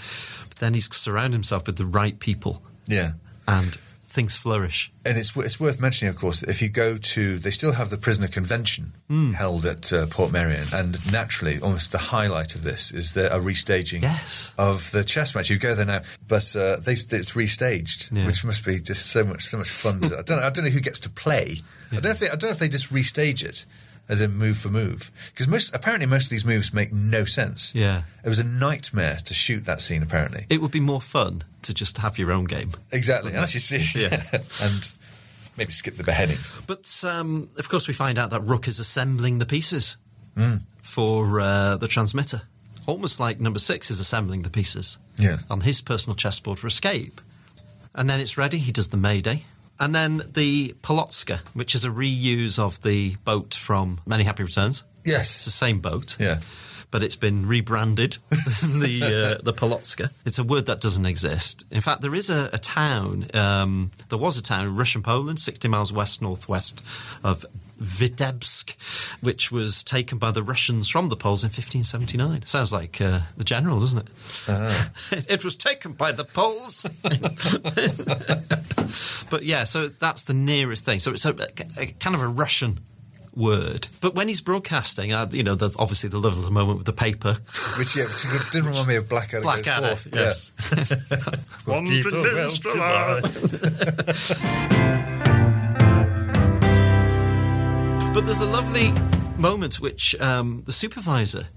but 0.49 0.57
then 0.57 0.73
he's 0.73 0.93
surrounded 0.95 1.33
himself 1.35 1.67
with 1.67 1.77
the 1.77 1.85
right 1.85 2.19
people 2.19 2.63
yeah. 2.87 3.13
and 3.47 3.77
things 4.07 4.37
flourish. 4.37 4.91
And 5.03 5.17
it's 5.17 5.35
it's 5.35 5.59
worth 5.59 5.79
mentioning, 5.79 6.09
of 6.13 6.19
course, 6.19 6.43
if 6.43 6.61
you 6.61 6.69
go 6.69 6.95
to, 6.97 7.37
they 7.39 7.49
still 7.49 7.73
have 7.73 7.89
the 7.89 7.97
prisoner 7.97 8.27
convention 8.27 8.93
Hmm. 9.07 9.33
held 9.33 9.65
at 9.65 9.91
uh, 9.93 10.05
Portmeirion, 10.05 10.71
and 10.73 11.11
naturally, 11.11 11.59
almost 11.59 11.91
the 11.91 11.97
highlight 11.97 12.55
of 12.55 12.63
this 12.63 12.91
is 12.91 13.11
the, 13.13 13.35
a 13.35 13.39
restaging 13.39 14.01
Yes. 14.03 14.53
of 14.57 14.91
the 14.91 15.03
chess 15.03 15.35
match. 15.35 15.49
You 15.49 15.57
go 15.57 15.75
there 15.75 15.85
now, 15.85 16.01
but 16.27 16.55
uh, 16.55 16.77
they, 16.77 16.93
it's 16.93 17.31
restaged, 17.35 18.11
Yeah. 18.11 18.25
which 18.27 18.43
must 18.45 18.63
be 18.65 18.79
just 18.79 19.07
so 19.07 19.23
much 19.23 19.43
so 19.43 19.57
much 19.57 19.69
fun. 19.69 20.03
I 20.05 20.21
don't 20.21 20.29
know, 20.37 20.43
I 20.43 20.49
don't 20.49 20.65
know 20.65 20.71
who 20.71 20.79
gets 20.81 20.99
to 21.01 21.09
play. 21.09 21.61
I 21.91 21.95
don't 21.95 22.03
know 22.05 22.09
if 22.11 22.19
they, 22.19 22.27
I 22.27 22.35
don't 22.35 22.43
know 22.43 22.49
if 22.49 22.59
they 22.59 22.69
just 22.69 22.91
restage 22.91 23.43
it 23.43 23.65
as 24.07 24.21
in 24.21 24.35
move 24.37 24.57
for 24.57 24.69
move 24.69 25.11
because 25.31 25.47
most 25.47 25.73
apparently 25.73 26.05
most 26.05 26.25
of 26.25 26.29
these 26.29 26.45
moves 26.45 26.73
make 26.73 26.93
no 26.93 27.25
sense. 27.25 27.73
Yeah. 27.75 28.03
it 28.23 28.29
was 28.29 28.39
a 28.39 28.43
nightmare 28.43 29.17
to 29.25 29.33
shoot 29.33 29.65
that 29.65 29.81
scene. 29.81 30.03
Apparently, 30.03 30.45
It 30.49 30.61
would 30.61 30.71
be 30.71 30.79
more 30.79 31.01
fun 31.01 31.43
to 31.63 31.73
just 31.73 31.97
have 31.99 32.17
your 32.19 32.31
own 32.31 32.45
game. 32.45 32.71
exactly. 32.91 33.31
And 33.31 33.39
actually 33.41 33.61
see, 33.61 34.01
Yeah. 34.03 34.21
and 34.61 34.91
maybe 35.57 35.71
skip 35.71 35.95
the 35.95 36.03
beheadings. 36.03 36.53
But 36.67 36.85
um, 37.07 37.49
of 37.57 37.67
course, 37.69 37.87
we 37.87 37.93
find 37.93 38.17
out 38.19 38.29
that 38.29 38.41
Rook 38.41 38.67
is 38.67 38.79
assembling 38.79 39.39
the 39.39 39.45
pieces 39.45 39.97
Hmm. 40.37 40.57
for 40.81 41.39
uh, 41.39 41.77
the 41.77 41.87
transmitter. 41.87 42.41
almost 42.87 43.19
like 43.19 43.39
number 43.39 43.57
six 43.59 43.89
is 43.89 43.99
assembling 43.99 44.43
the 44.43 44.49
pieces 44.49 44.97
Yeah. 45.17 45.37
on 45.49 45.61
his 45.61 45.81
personal 45.81 46.15
chessboard 46.15 46.59
for 46.59 46.67
escape. 46.67 47.19
And 47.95 48.07
then 48.09 48.19
it's 48.19 48.37
ready. 48.37 48.57
He 48.59 48.71
does 48.71 48.89
the 48.89 48.97
Mayday. 48.97 49.45
And 49.79 49.93
then 49.93 50.23
the 50.33 50.75
Polotska, 50.81 51.41
which 51.53 51.75
is 51.75 51.83
a 51.83 51.89
reuse 51.89 52.57
of 52.57 52.81
the 52.81 53.15
boat 53.25 53.53
from 53.53 53.99
Many 54.05 54.23
Happy 54.23 54.43
Returns. 54.43 54.83
Yes. 55.03 55.35
It's 55.35 55.45
the 55.45 55.51
same 55.51 55.79
boat. 55.79 56.15
Yeah. 56.19 56.39
But 56.91 57.03
it's 57.03 57.17
been 57.17 57.45
rebranded, 57.45 58.19
the 58.29 59.35
uh, 59.37 59.43
the 59.43 59.51
Polotska. 59.51 60.11
It's 60.23 60.39
a 60.39 60.45
word 60.45 60.67
that 60.67 60.79
doesn't 60.79 61.05
exist. 61.05 61.65
In 61.69 61.81
fact, 61.81 62.01
there 62.01 62.15
is 62.15 62.29
a, 62.29 62.49
a 62.53 62.57
town. 62.57 63.27
Um, 63.33 63.91
there 64.07 64.19
was 64.19 64.37
a 64.37 64.41
town 64.41 64.67
in 64.67 64.75
Russian 64.77 65.01
Poland, 65.01 65.41
sixty 65.41 65.67
miles 65.67 65.91
west 65.91 66.21
northwest 66.21 66.81
of 67.21 67.45
Vitebsk, 67.81 68.75
which 69.21 69.51
was 69.51 69.83
taken 69.83 70.17
by 70.17 70.31
the 70.31 70.43
Russians 70.43 70.89
from 70.89 71.09
the 71.09 71.15
Poles 71.15 71.43
in 71.43 71.49
1579. 71.49 72.45
Sounds 72.45 72.71
like 72.71 73.01
uh, 73.01 73.21
the 73.37 73.43
general, 73.43 73.79
doesn't 73.79 73.99
it? 73.99 74.07
it? 75.11 75.25
It 75.35 75.43
was 75.43 75.55
taken 75.55 75.93
by 75.93 76.11
the 76.11 76.23
Poles. 76.23 76.83
but 79.29 79.43
yeah, 79.43 79.63
so 79.65 79.87
that's 79.87 80.23
the 80.23 80.33
nearest 80.33 80.85
thing. 80.85 80.99
So 80.99 81.11
it's 81.11 81.25
a, 81.25 81.35
a 81.77 81.87
kind 81.87 82.15
of 82.15 82.21
a 82.21 82.27
Russian 82.27 82.79
word. 83.35 83.87
But 84.01 84.15
when 84.15 84.27
he's 84.27 84.41
broadcasting, 84.41 85.13
uh, 85.13 85.27
you 85.31 85.43
know, 85.43 85.55
the, 85.55 85.69
obviously 85.77 86.09
the 86.09 86.19
lovely 86.19 86.49
moment 86.49 86.77
with 86.77 86.85
the 86.85 86.93
paper. 86.93 87.35
Which 87.77 87.95
yeah, 87.95 88.05
which 88.05 88.23
didn't 88.51 88.69
remind 88.69 88.87
me 88.87 88.95
of 88.95 89.07
Blackadder. 89.09 89.43
goes 89.43 89.43
Blackadder, 89.43 89.95
forth. 89.95 90.07
yes. 90.13 90.51
People 91.65 92.21
will 92.21 92.49
survive. 92.49 93.23
But 98.15 98.23
there's 98.25 98.39
a 98.39 98.47
lovely 98.47 98.93
moment 99.37 99.81
which 99.81 100.15
um, 100.21 100.63
the 100.65 100.71
supervisor 100.71 101.47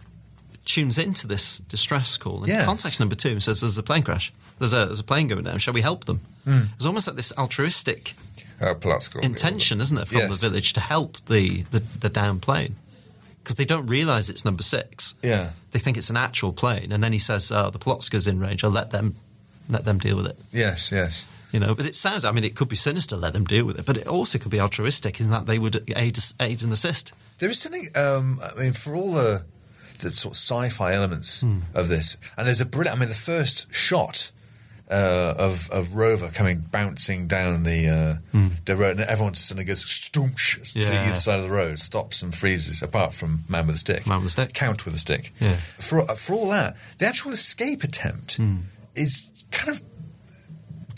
tunes 0.64 0.98
into 0.98 1.28
this 1.28 1.58
distress 1.60 2.16
call 2.16 2.38
and 2.38 2.48
Yes. 2.48 2.64
contacts 2.64 2.98
number 2.98 3.14
two 3.14 3.28
and 3.30 3.40
says, 3.42 3.60
"There's 3.60 3.78
a 3.78 3.82
plane 3.84 4.02
crash. 4.02 4.32
There's 4.58 4.72
a 4.72 4.86
there's 4.86 4.98
a 4.98 5.04
plane 5.04 5.28
going 5.28 5.44
down. 5.44 5.58
Shall 5.60 5.72
we 5.72 5.82
help 5.82 6.06
them?" 6.06 6.18
Hmm. 6.44 6.62
It's 6.74 6.84
almost 6.84 7.06
like 7.06 7.14
this 7.14 7.32
altruistic 7.38 8.14
Yeah. 8.60 8.70
Uh, 8.70 8.74
Polotsk. 8.74 9.14
intention, 9.22 9.80
isn't 9.80 9.96
it, 9.96 10.08
from 10.08 10.18
Yes. 10.18 10.30
the 10.30 10.48
village 10.48 10.72
to 10.72 10.80
help 10.80 11.24
the 11.26 11.62
the, 11.70 11.78
the 11.78 12.08
down 12.08 12.40
plane 12.40 12.74
because 13.44 13.54
they 13.54 13.64
don't 13.64 13.86
realise 13.86 14.28
it's 14.28 14.44
number 14.44 14.64
six. 14.64 15.14
Yeah. 15.22 15.50
They 15.70 15.78
think 15.78 15.96
it's 15.96 16.10
an 16.10 16.16
actual 16.16 16.52
plane, 16.52 16.90
and 16.90 17.04
then 17.04 17.12
he 17.12 17.20
says, 17.20 17.52
"Oh, 17.52 17.70
the 17.70 17.78
Polotska's 17.78 18.26
in 18.26 18.40
range. 18.40 18.64
I'll 18.64 18.70
let 18.72 18.90
them 18.90 19.14
let 19.68 19.84
them 19.84 19.98
deal 19.98 20.16
with 20.16 20.26
it." 20.26 20.36
Yes, 20.52 20.90
yes. 20.90 21.26
You 21.52 21.60
know, 21.60 21.74
but 21.74 21.86
it 21.86 21.94
sounds. 21.96 22.24
I 22.24 22.32
mean, 22.32 22.44
it 22.44 22.54
could 22.54 22.68
be 22.68 22.76
sinister. 22.76 23.16
Let 23.16 23.32
them 23.32 23.44
deal 23.44 23.64
with 23.64 23.78
it, 23.78 23.86
but 23.86 23.96
it 23.96 24.06
also 24.06 24.38
could 24.38 24.50
be 24.52 24.60
altruistic 24.60 25.18
in 25.20 25.30
that 25.30 25.46
they 25.46 25.58
would 25.58 25.82
aid, 25.96 26.18
aid 26.40 26.62
and 26.62 26.72
assist. 26.72 27.14
There 27.38 27.48
is 27.48 27.58
something. 27.58 27.88
Um, 27.94 28.40
I 28.44 28.58
mean, 28.60 28.72
for 28.74 28.94
all 28.94 29.12
the 29.12 29.44
the 30.00 30.10
sort 30.10 30.34
of 30.34 30.38
sci-fi 30.38 30.92
elements 30.94 31.40
Hmm. 31.40 31.60
of 31.74 31.88
this, 31.88 32.16
and 32.36 32.46
there's 32.46 32.60
a 32.60 32.66
brilliant. 32.66 32.96
I 32.96 33.00
mean, 33.00 33.08
the 33.08 33.14
first 33.14 33.72
shot 33.74 34.30
uh, 34.90 35.34
of 35.38 35.70
of 35.70 35.94
Rover 35.96 36.28
coming 36.28 36.58
bouncing 36.70 37.26
down 37.26 37.62
the 37.62 37.88
uh, 38.34 38.38
the 38.66 38.76
road, 38.76 38.98
and 39.00 39.08
everyone 39.08 39.34
suddenly 39.34 39.64
goes 39.64 39.82
stoomsh 39.82 40.72
to. 40.74 40.80
Yeah. 40.80 41.04
the 41.04 41.10
other 41.10 41.18
side 41.18 41.38
of 41.38 41.44
the 41.44 41.50
road, 41.52 41.78
stops 41.78 42.22
and 42.22 42.34
freezes. 42.34 42.82
Apart 42.82 43.12
from 43.14 43.44
Man 43.48 43.66
with 43.66 43.76
a 43.76 43.78
Stick, 43.78 44.06
Man 44.06 44.18
with 44.18 44.26
a 44.26 44.30
Stick. 44.30 44.52
Count 44.52 44.84
with 44.84 44.94
a 44.94 44.98
Stick. 44.98 45.32
Yeah. 45.40 45.56
For 45.78 46.04
for 46.16 46.34
all 46.34 46.50
that, 46.50 46.76
the 46.98 47.06
actual 47.06 47.32
escape 47.32 47.82
attempt 47.82 48.36
Hmm. 48.36 48.56
is 48.94 49.30
kind 49.50 49.70
of 49.70 49.82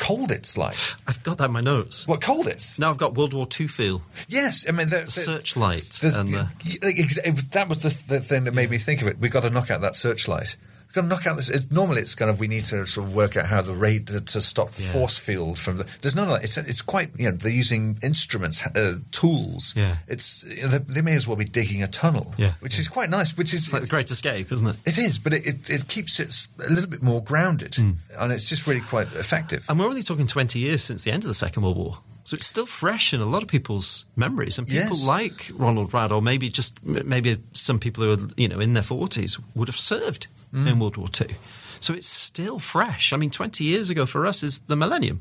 cold. 0.01 0.33
It's 0.33 0.59
like 0.59 0.75
I've 1.07 1.23
got 1.23 1.39
that 1.39 1.45
in 1.45 1.53
my 1.53 1.61
notes. 1.61 2.09
what 2.09 2.21
cold 2.21 2.49
it's. 2.49 2.79
Now 2.79 2.91
I've 2.91 2.99
got 2.99 3.15
World 3.15 3.33
War 3.35 3.47
II 3.61 3.69
feel, 3.69 4.03
Yes, 4.29 4.67
I 4.69 4.73
mean 4.73 4.89
the, 4.89 5.01
the 5.03 5.11
searchlight, 5.11 6.03
and 6.03 6.31
the, 6.31 6.51
y- 6.65 6.77
like, 6.83 6.99
ex- 6.99 7.21
that 7.51 7.69
was 7.69 7.79
the, 7.81 7.91
the 8.15 8.21
thing 8.21 8.45
that 8.45 8.55
made 8.55 8.71
me 8.71 8.79
think 8.79 9.03
of 9.03 9.07
it. 9.09 9.19
We've 9.19 9.31
got 9.31 9.43
to 9.45 9.51
knock 9.51 9.71
out 9.71 9.83
that 9.83 9.95
searchlight. 9.95 10.57
We've 10.91 10.95
got 10.97 11.03
to 11.03 11.07
knock 11.07 11.27
out 11.29 11.37
this. 11.37 11.49
It, 11.49 11.71
normally, 11.71 12.01
it's 12.01 12.17
kind 12.17 12.29
of 12.33 12.41
we 12.41 12.49
need 12.49 12.65
to 12.65 12.85
sort 12.85 13.07
of 13.07 13.15
work 13.15 13.37
out 13.37 13.47
how 13.47 13.63
the 13.63 13.75
rate 13.75 14.09
to, 14.09 14.21
to 14.21 14.41
stop 14.41 14.73
the 14.73 14.83
Yeah. 14.83 14.91
force 14.93 15.19
field 15.19 15.57
from 15.57 15.77
the. 15.77 15.87
There's 16.01 16.17
none 16.17 16.27
of 16.29 16.35
that. 16.35 16.43
It's 16.43 16.57
it's 16.57 16.83
quite 16.83 17.11
you 17.17 17.31
know 17.31 17.37
they're 17.37 17.53
using 17.53 17.97
instruments, 18.03 18.67
uh, 18.67 18.99
tools. 19.13 19.73
Yeah. 19.77 19.99
it's 20.09 20.43
you 20.45 20.63
know, 20.63 20.69
they, 20.69 20.79
they 20.79 21.01
may 21.01 21.15
as 21.15 21.29
well 21.29 21.37
be 21.37 21.45
digging 21.45 21.81
a 21.85 21.87
tunnel. 21.87 22.35
Yeah. 22.37 22.55
which 22.59 22.77
is 22.77 22.89
quite 22.89 23.09
nice. 23.09 23.37
Which 23.37 23.55
is 23.55 23.67
it's 23.67 23.73
like 23.73 23.83
the 23.83 23.89
Great 23.89 24.11
Escape, 24.11 24.51
isn't 24.51 24.67
it? 24.67 24.77
it 24.85 24.99
is, 24.99 25.21
but 25.21 25.33
it, 25.33 25.47
it, 25.47 25.71
it 25.71 25.87
keeps 25.89 26.19
it 26.19 26.49
a 26.59 26.73
little 26.73 26.91
bit 26.91 27.03
more 27.05 27.23
grounded, 27.23 27.77
Hmm. 27.77 27.93
and 28.19 28.33
it's 28.33 28.49
just 28.49 28.67
really 28.67 28.81
quite 28.81 29.07
effective. 29.15 29.65
And 29.69 29.79
we're 29.79 29.87
only 29.87 30.03
talking 30.03 30.27
20 30.27 30.59
years 30.59 30.83
since 30.83 31.05
the 31.05 31.13
end 31.13 31.23
of 31.23 31.29
the 31.29 31.35
Second 31.35 31.63
World 31.63 31.77
War. 31.77 31.99
So 32.25 32.35
it's 32.35 32.47
still 32.47 32.67
fresh 32.67 33.13
in 33.15 33.21
a 33.21 33.27
lot 33.27 33.43
of 33.43 33.49
people's 33.49 34.05
memories. 34.17 34.59
And 34.59 34.67
people 34.69 34.97
Yes. 34.97 35.07
like 35.07 35.51
Ronald 35.55 35.91
Radd, 35.93 36.11
or 36.11 36.21
maybe 36.21 36.49
just 36.49 36.83
maybe 36.85 37.39
some 37.55 37.79
people 37.79 38.03
who 38.05 38.13
are 38.13 38.29
you 38.37 38.49
know 38.49 38.59
in 38.61 38.73
their 38.75 38.83
40s 38.83 39.41
would 39.55 39.69
have 39.69 39.77
served 39.77 40.27
Mm. 40.55 40.67
in 40.69 40.79
World 40.79 40.97
War 40.97 41.09
II. 41.21 41.37
So 41.81 41.95
it's 41.95 42.07
still 42.09 42.59
fresh. 42.59 43.13
I 43.13 43.17
mean, 43.17 43.31
20 43.31 43.65
years 43.65 43.89
ago 43.91 44.05
for 44.07 44.27
us 44.27 44.43
is 44.43 44.61
the 44.61 44.77
millennium. 44.77 45.21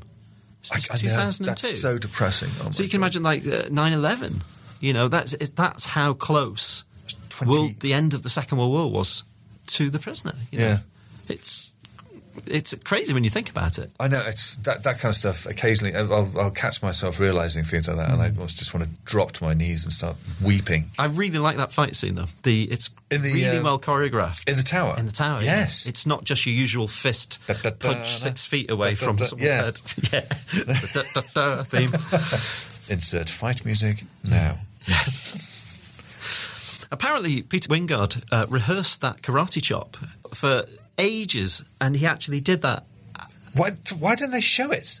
It's 0.60 0.72
I- 0.72 0.94
I 0.94 0.96
know, 0.96 1.08
2002. 1.30 1.44
that's 1.46 1.80
so 1.80 1.98
depressing. 1.98 2.50
Oh 2.62 2.70
So 2.70 2.82
you 2.82 2.88
can 2.88 3.00
God. 3.00 3.06
imagine 3.16 3.22
like 3.22 3.46
uh, 3.46 3.68
9/11. 3.70 4.42
You 4.80 4.92
know, 4.92 5.08
that's 5.08 5.32
it- 5.34 5.56
that's 5.56 5.86
how 5.86 6.12
close 6.14 6.84
20 7.30 7.50
world, 7.52 7.80
the 7.80 7.94
end 7.94 8.12
of 8.14 8.22
the 8.22 8.28
Second 8.28 8.58
World 8.58 8.72
War 8.72 8.90
was 8.90 9.22
to 9.68 9.88
the 9.90 9.98
prisoner. 9.98 10.34
You 10.50 10.58
know? 10.58 10.66
Yeah. 10.66 10.78
it's 11.28 11.72
it's 12.46 12.74
crazy 12.84 13.12
when 13.14 13.24
you 13.24 13.30
think 13.30 13.50
about 13.50 13.78
it. 13.78 13.90
I 13.98 14.08
know 14.08 14.22
it's 14.26 14.56
that 14.56 14.82
that 14.84 14.98
kind 14.98 15.12
of 15.12 15.16
stuff. 15.16 15.46
Occasionally, 15.46 15.94
I'll, 15.94 16.30
I'll, 16.38 16.50
catch 16.50 16.82
myself 16.82 17.18
realizing 17.20 17.64
things 17.64 17.88
like 17.88 17.96
that, 17.96 18.10
and 18.10 18.20
I 18.22 18.30
Mm. 18.30 18.36
almost 18.38 18.58
just 18.58 18.74
want 18.74 18.84
to 18.86 18.90
drop 19.04 19.32
to 19.32 19.44
my 19.44 19.54
knees 19.54 19.84
and 19.84 19.92
start 19.92 20.16
weeping 20.42 20.90
I 20.98 21.06
really 21.06 21.38
like 21.38 21.56
that 21.56 21.72
fight 21.72 21.96
scene 21.96 22.14
though. 22.14 22.26
The 22.42 22.64
it's 22.64 22.90
In 23.10 23.22
the, 23.22 23.32
really 23.32 23.58
uh, 23.58 23.62
well 23.62 23.78
choreographed 23.78 24.48
in 24.48 24.56
the 24.56 24.62
tower. 24.62 24.94
in 24.98 25.06
the 25.06 25.12
tower. 25.12 25.40
yeah. 25.42 25.60
yes. 25.60 25.86
it's 25.86 26.06
not 26.06 26.24
just 26.24 26.46
your 26.46 26.54
usual 26.54 26.88
fist 26.88 27.40
Da, 27.46 27.54
da, 27.54 27.70
da, 27.70 27.92
punch 27.94 28.06
six 28.06 28.44
feet 28.46 28.70
away 28.70 28.94
from 28.94 29.18
someone's 29.18 29.46
Yeah. 29.48 29.64
head. 29.64 29.80
Yeah, 30.12 30.20
the 31.34 31.64
theme. 31.68 31.92
Insert 32.94 33.28
fight 33.28 33.64
music 33.64 34.04
now. 34.24 34.58
Apparently, 36.92 37.42
Peter 37.42 37.68
Wyngarde 37.68 38.22
uh, 38.32 38.46
rehearsed 38.48 39.00
that 39.02 39.22
karate 39.22 39.62
chop 39.62 39.96
for 40.34 40.64
ages, 41.00 41.64
and 41.80 41.96
he 41.96 42.06
actually 42.06 42.40
did 42.40 42.62
that. 42.62 42.84
Why? 43.54 43.72
Why 43.98 44.14
don't 44.14 44.30
they 44.30 44.40
show 44.40 44.70
it? 44.70 45.00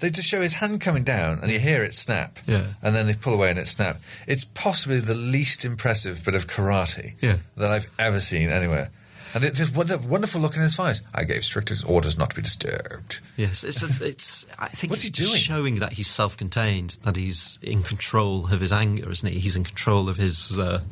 They 0.00 0.10
just 0.10 0.28
show 0.28 0.40
his 0.42 0.54
hand 0.54 0.80
coming 0.80 1.04
down, 1.04 1.38
and 1.40 1.50
you 1.52 1.60
hear 1.60 1.84
it 1.84 1.94
snap. 1.94 2.38
Yeah. 2.46 2.64
And 2.82 2.94
then 2.94 3.06
they 3.06 3.14
pull 3.14 3.32
away, 3.34 3.50
and 3.50 3.58
it 3.58 3.66
snap. 3.68 3.98
It's 4.26 4.44
possibly 4.44 4.98
the 5.00 5.14
least 5.14 5.64
impressive 5.64 6.24
bit 6.24 6.34
of 6.34 6.46
karate 6.48 7.12
Yeah. 7.20 7.36
that 7.56 7.70
I've 7.70 7.86
ever 7.98 8.20
seen 8.20 8.50
anywhere. 8.50 8.90
And 9.34 9.42
it's 9.44 9.58
just 9.58 9.74
wonder, 9.74 9.98
wonderful 9.98 10.40
look 10.40 10.54
in 10.56 10.62
his 10.62 10.78
eyes. 10.78 11.02
I 11.12 11.24
gave 11.24 11.42
strict 11.44 11.72
orders 11.86 12.16
not 12.18 12.30
to 12.30 12.36
be 12.36 12.42
disturbed. 12.42 13.20
Yes, 13.36 13.64
it's 13.64 13.82
a, 13.82 14.06
it's. 14.06 14.46
I 14.58 14.68
think 14.68 14.90
What's 14.90 15.02
he 15.02 15.10
doing? 15.10 15.34
showing 15.36 15.78
that 15.80 15.94
he's 15.94 16.08
self-contained, 16.08 16.98
that 17.02 17.16
he's 17.16 17.58
in 17.62 17.82
control 17.82 18.52
of 18.52 18.60
his 18.60 18.72
anger, 18.72 19.10
isn't 19.10 19.28
he? 19.32 19.38
He's 19.40 19.56
in 19.56 19.64
control 19.64 20.08
of 20.08 20.16
his 20.18 20.56
uh, 20.58 20.82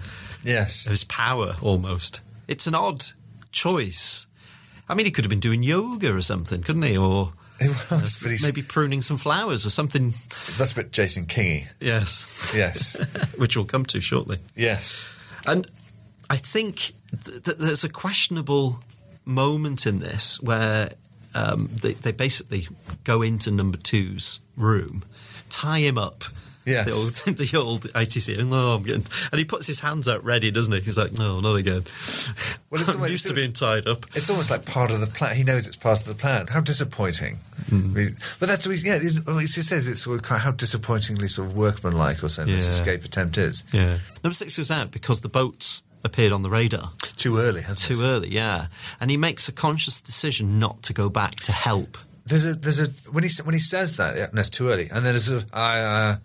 Yes. 0.45 0.87
of 0.87 0.91
his 0.91 1.05
power 1.05 1.55
almost. 1.63 2.21
It's 2.49 2.67
an 2.67 2.75
odd 2.75 3.05
choice. 3.53 4.27
I 4.93 4.95
mean, 4.95 5.07
he 5.07 5.11
could 5.13 5.25
have 5.25 5.31
been 5.31 5.41
doing 5.41 5.63
yoga 5.63 6.15
or 6.15 6.21
something, 6.21 6.63
couldn't 6.63 6.83
he? 6.83 6.99
Or 6.99 7.33
was, 7.91 8.19
he's, 8.19 8.43
maybe 8.45 8.61
pruning 8.63 9.01
some 9.01 9.17
flowers 9.17 9.65
or 9.65 9.71
something. 9.71 10.13
that's 10.59 10.73
a 10.73 10.75
bit 10.77 10.93
Jason 10.93 11.25
Kingy. 11.25 11.67
Yes, 11.81 12.53
Yes. 12.55 12.97
which 13.39 13.57
we'll 13.57 13.65
come 13.65 13.87
to 13.87 14.01
shortly. 14.03 14.39
yes. 14.55 15.09
And 15.47 15.67
I 16.29 16.37
think 16.37 16.93
th- 17.25 17.43
th- 17.43 17.57
there's 17.57 17.85
a 17.85 17.89
questionable 17.89 18.81
moment 19.25 19.87
in 19.87 19.99
this 19.99 20.41
where 20.43 20.93
um, 21.35 21.69
they, 21.83 21.95
they 21.95 22.13
basically 22.13 22.69
go 23.05 23.23
into 23.23 23.51
number 23.51 23.79
two's 23.79 24.41
room, 24.57 25.03
tie 25.49 25.79
him 25.81 25.97
up. 25.97 26.25
Yes. 26.65 26.87
The 26.87 26.93
old, 26.93 27.13
the 27.39 27.59
old 27.59 27.83
ITC. 27.93 28.47
No, 28.49 28.75
I'm 28.75 28.83
getting, 28.83 29.05
and 29.33 29.39
he 29.39 29.45
puts 29.45 29.67
his 29.67 29.81
hands 29.81 30.09
out 30.09 30.23
ready, 30.25 30.51
doesn't 30.51 30.73
he? 30.73 30.81
He's 30.81 30.99
like, 30.99 31.13
no, 31.13 31.41
not 31.41 31.57
again. 31.57 31.83
Well, 32.71 32.81
it's 32.81 32.89
I'm 32.95 32.97
almost- 32.97 33.11
used 33.11 33.29
to 33.29 33.35
being 33.35 33.53
tied 33.53 33.87
up. 33.87 34.05
It's 34.15 34.31
almost 34.31 34.51
like 34.51 34.65
part 34.65 34.91
of 34.91 35.01
the 35.01 35.07
plan. 35.07 35.37
He 35.37 35.45
knows 35.45 35.67
it's 35.67 35.77
part 35.77 36.01
of 36.01 36.07
the 36.07 36.15
plan. 36.15 36.47
How 36.47 36.61
disappointing! 36.61 37.37
Hmm. 37.69 37.93
But 38.39 38.49
that's 38.49 38.67
yeah. 38.85 38.99
It, 39.01 39.27
well, 39.27 39.41
says 39.47 39.89
it's 39.89 40.03
sort 40.03 40.21
of 40.21 40.39
how 40.39 40.51
disappointingly 40.53 41.29
sort 41.29 41.49
of 41.49 41.57
workmanlike 41.57 42.23
or 42.23 42.29
something 42.29 42.55
this 42.55 42.67
escape 42.69 43.05
attempt 43.05 43.39
is. 43.39 43.65
Yeah. 43.73 43.99
Number 44.23 44.35
six 44.35 44.57
goes 44.57 44.71
out 44.71 44.91
because 44.91 45.21
the 45.21 45.29
boats 45.29 45.83
appeared 46.05 46.33
on 46.33 46.43
the 46.43 46.51
radar 46.51 46.91
Too 47.17 47.39
early, 47.39 47.63
hasn't 47.63 47.87
too 47.97 48.03
it? 48.03 48.07
early. 48.07 48.29
Yeah, 48.31 48.67
and 49.01 49.11
he 49.11 49.17
makes 49.17 49.49
a 49.49 49.53
conscious 49.53 50.01
decision 50.01 50.59
not 50.59 50.83
to 50.85 50.93
go 50.93 51.09
back 51.09 51.37
to 51.41 51.53
help. 51.53 51.99
There's 52.27 52.45
a 52.47 52.55
there's 52.55 52.81
a 52.81 52.87
when 53.11 53.25
he 53.25 53.31
when 53.45 53.55
he 53.55 53.61
says 53.61 53.97
that 53.97 54.17
yeah, 54.17 54.29
that's 54.33 54.51
too 54.51 54.69
early, 54.69 54.89
and 54.91 55.05
then 55.05 55.13
there's 55.15 55.31
a 55.33 55.45
I. 55.53 55.81
Uh, 55.81 56.17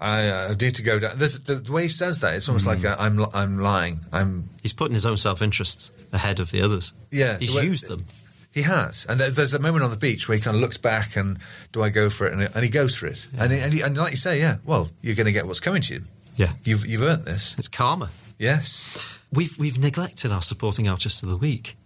I 0.00 0.28
uh, 0.28 0.54
need 0.60 0.74
to 0.76 0.82
go 0.82 0.98
down. 0.98 1.18
There's, 1.18 1.38
the, 1.40 1.56
the 1.56 1.72
way 1.72 1.82
he 1.82 1.88
says 1.88 2.20
that, 2.20 2.34
it's 2.34 2.48
almost 2.48 2.64
Hmm. 2.64 2.70
like 2.70 2.84
uh, 2.84 2.96
I'm 2.98 3.24
I'm 3.34 3.58
lying. 3.58 4.00
I'm 4.12 4.48
He's 4.62 4.72
putting 4.72 4.94
his 4.94 5.04
own 5.06 5.16
self-interest 5.18 5.92
ahead 6.12 6.40
of 6.40 6.50
the 6.50 6.62
others. 6.62 6.92
Yeah, 7.10 7.38
he's 7.38 7.52
the 7.52 7.58
way- 7.60 7.66
used 7.66 7.88
them. 7.88 8.04
He 8.52 8.62
has, 8.62 9.06
and 9.08 9.20
there- 9.20 9.30
there's 9.30 9.54
a 9.54 9.60
moment 9.60 9.84
on 9.84 9.90
the 9.90 9.96
beach 9.96 10.26
where 10.28 10.36
he 10.36 10.42
kind 10.42 10.56
of 10.56 10.60
looks 10.60 10.76
back 10.76 11.14
and 11.16 11.38
do 11.72 11.82
I 11.84 11.88
go 11.90 12.10
for 12.10 12.26
it, 12.26 12.32
and, 12.32 12.42
and 12.42 12.64
he 12.64 12.68
goes 12.68 12.96
for 12.96 13.06
it, 13.06 13.28
and, 13.38 13.52
he, 13.52 13.58
and, 13.60 13.72
he, 13.72 13.80
and 13.80 13.96
like 13.96 14.10
you 14.10 14.16
say, 14.16 14.40
yeah, 14.40 14.56
well, 14.64 14.90
you're 15.02 15.14
going 15.14 15.26
to 15.26 15.32
get 15.32 15.46
what's 15.46 15.60
coming 15.60 15.82
to 15.82 15.94
you. 15.94 16.02
Yeah, 16.36 16.52
You've 16.64 16.84
you've 16.86 17.02
earned 17.02 17.26
this. 17.26 17.54
it's 17.58 17.68
karma. 17.68 18.10
Yes, 18.38 19.18
we've 19.32 19.56
we've 19.58 19.78
neglected 19.78 20.32
our 20.32 20.42
supporting 20.42 20.88
artist 20.88 21.22
of 21.22 21.28
the 21.28 21.36
week, 21.36 21.76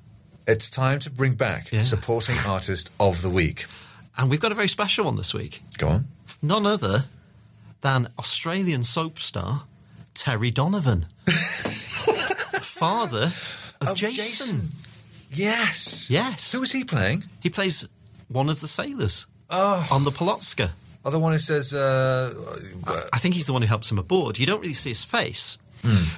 It's 0.47 0.71
time 0.71 1.01
to 1.01 1.11
bring 1.11 1.35
back 1.35 1.71
Yeah. 1.73 1.83
supporting 1.83 2.37
artist 2.47 2.91
of 3.01 3.21
the 3.23 3.31
week. 3.31 3.67
and 4.17 4.31
we've 4.31 4.41
got 4.41 4.53
a 4.53 4.55
very 4.55 4.69
special 4.69 5.05
one 5.07 5.17
this 5.17 5.35
week. 5.35 5.61
Go 5.77 5.89
on. 5.89 6.05
None 6.41 6.65
other 6.67 7.05
than 7.85 8.09
Australian 8.19 8.83
soap 8.83 9.19
star 9.19 9.63
Terry 10.15 10.51
Donovan, 10.51 11.07
father 12.63 13.33
of, 13.81 13.89
Of 13.89 13.97
Jason. 13.97 14.71
Yes. 15.33 16.09
Yes, 16.11 16.53
Who 16.53 16.61
was 16.61 16.73
he 16.73 16.85
playing? 16.85 17.25
he 17.41 17.51
plays 17.51 17.89
one 18.29 18.49
of 18.49 18.61
the 18.61 18.67
sailors 18.67 19.27
Oh, 19.51 19.87
on 19.91 20.05
the 20.05 20.11
Polotska. 20.11 20.71
oh 21.05 21.11
the 21.11 21.19
one 21.19 21.33
who 21.33 21.39
says, 21.39 21.75
uh, 21.75 22.33
uh, 22.87 23.01
I 23.13 23.19
think 23.19 23.35
he's 23.35 23.47
the 23.47 23.53
one 23.53 23.63
who 23.63 23.69
helps 23.69 23.91
him 23.93 23.99
aboard. 23.99 24.39
You 24.39 24.47
don't 24.47 24.61
really 24.61 24.73
see 24.75 24.91
his 24.91 25.05
face. 25.05 25.59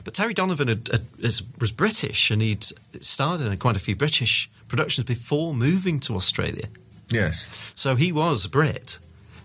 But 0.05 0.15
Terry 0.15 0.33
Donovan 0.33 0.69
had, 0.69 0.89
had, 0.93 1.07
is, 1.19 1.43
was 1.61 1.73
British 1.73 2.31
and 2.31 2.41
he'd 2.41 2.65
starred 3.01 3.41
in 3.41 3.57
quite 3.57 3.75
a 3.77 3.81
few 3.81 3.97
British 3.97 4.49
productions 4.69 5.05
before 5.07 5.53
moving 5.55 5.99
to 6.01 6.15
Australia. 6.15 6.69
yes. 7.09 7.49
So 7.75 7.97
he 7.97 8.13
was 8.13 8.47
Brit. 8.47 9.01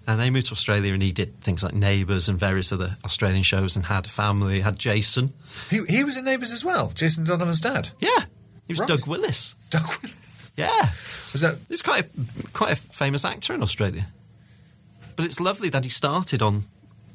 And 0.08 0.20
they 0.20 0.30
moved 0.30 0.48
to 0.48 0.54
Australia 0.54 0.94
and 0.94 1.02
he 1.04 1.12
did 1.12 1.40
things 1.42 1.64
like 1.64 1.74
Neighbours 1.74 2.28
and 2.28 2.38
various 2.40 2.72
other 2.74 2.98
Australian 3.06 3.44
shows 3.44 3.76
and 3.76 3.86
had 3.86 4.08
family, 4.08 4.62
had 4.62 4.78
Jason. 4.80 5.34
He, 5.70 5.84
he 5.88 6.04
was 6.04 6.18
in 6.18 6.26
Neighbours 6.26 6.52
as 6.52 6.66
well, 6.66 6.90
Jason 6.96 7.24
Donovan's 7.24 7.62
dad. 7.62 7.90
Yeah. 8.00 8.26
He 8.68 8.74
was 8.74 8.80
Right. 8.80 8.90
Doug 8.90 9.06
Willis. 9.08 9.56
Doug- 9.70 10.10
Yeah. 10.58 10.90
was 11.32 11.42
that 11.42 11.58
He's 11.70 11.82
quite 11.84 12.06
a, 12.06 12.10
quite 12.54 12.74
a 12.74 12.76
famous 12.76 13.24
actor 13.24 13.54
in 13.54 13.62
Australia. 13.62 14.08
But 15.16 15.26
it's 15.26 15.40
lovely 15.40 15.70
that 15.70 15.84
he 15.84 15.90
started 15.90 16.42
on 16.42 16.64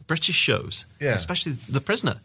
British 0.07 0.37
shows, 0.37 0.87
Yeah. 1.01 1.14
especially 1.14 1.53
The 1.68 1.80
Prisoner. 1.80 2.20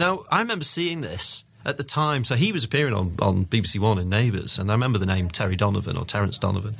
Now, 0.00 0.24
I 0.30 0.38
remember 0.38 0.64
seeing 0.64 1.02
this 1.02 1.44
at 1.64 1.76
the 1.76 1.84
time. 1.84 2.24
So 2.24 2.36
he 2.36 2.52
was 2.52 2.64
appearing 2.64 2.94
on, 2.94 3.16
on 3.20 3.44
BBC 3.44 3.78
One 3.78 3.98
in 3.98 4.08
Neighbours, 4.08 4.58
and 4.58 4.70
I 4.70 4.74
remember 4.74 4.98
the 4.98 5.04
name 5.06 5.28
Terry 5.28 5.56
Donovan 5.56 5.96
or 5.96 6.04
Terence 6.06 6.38
Donovan, 6.38 6.76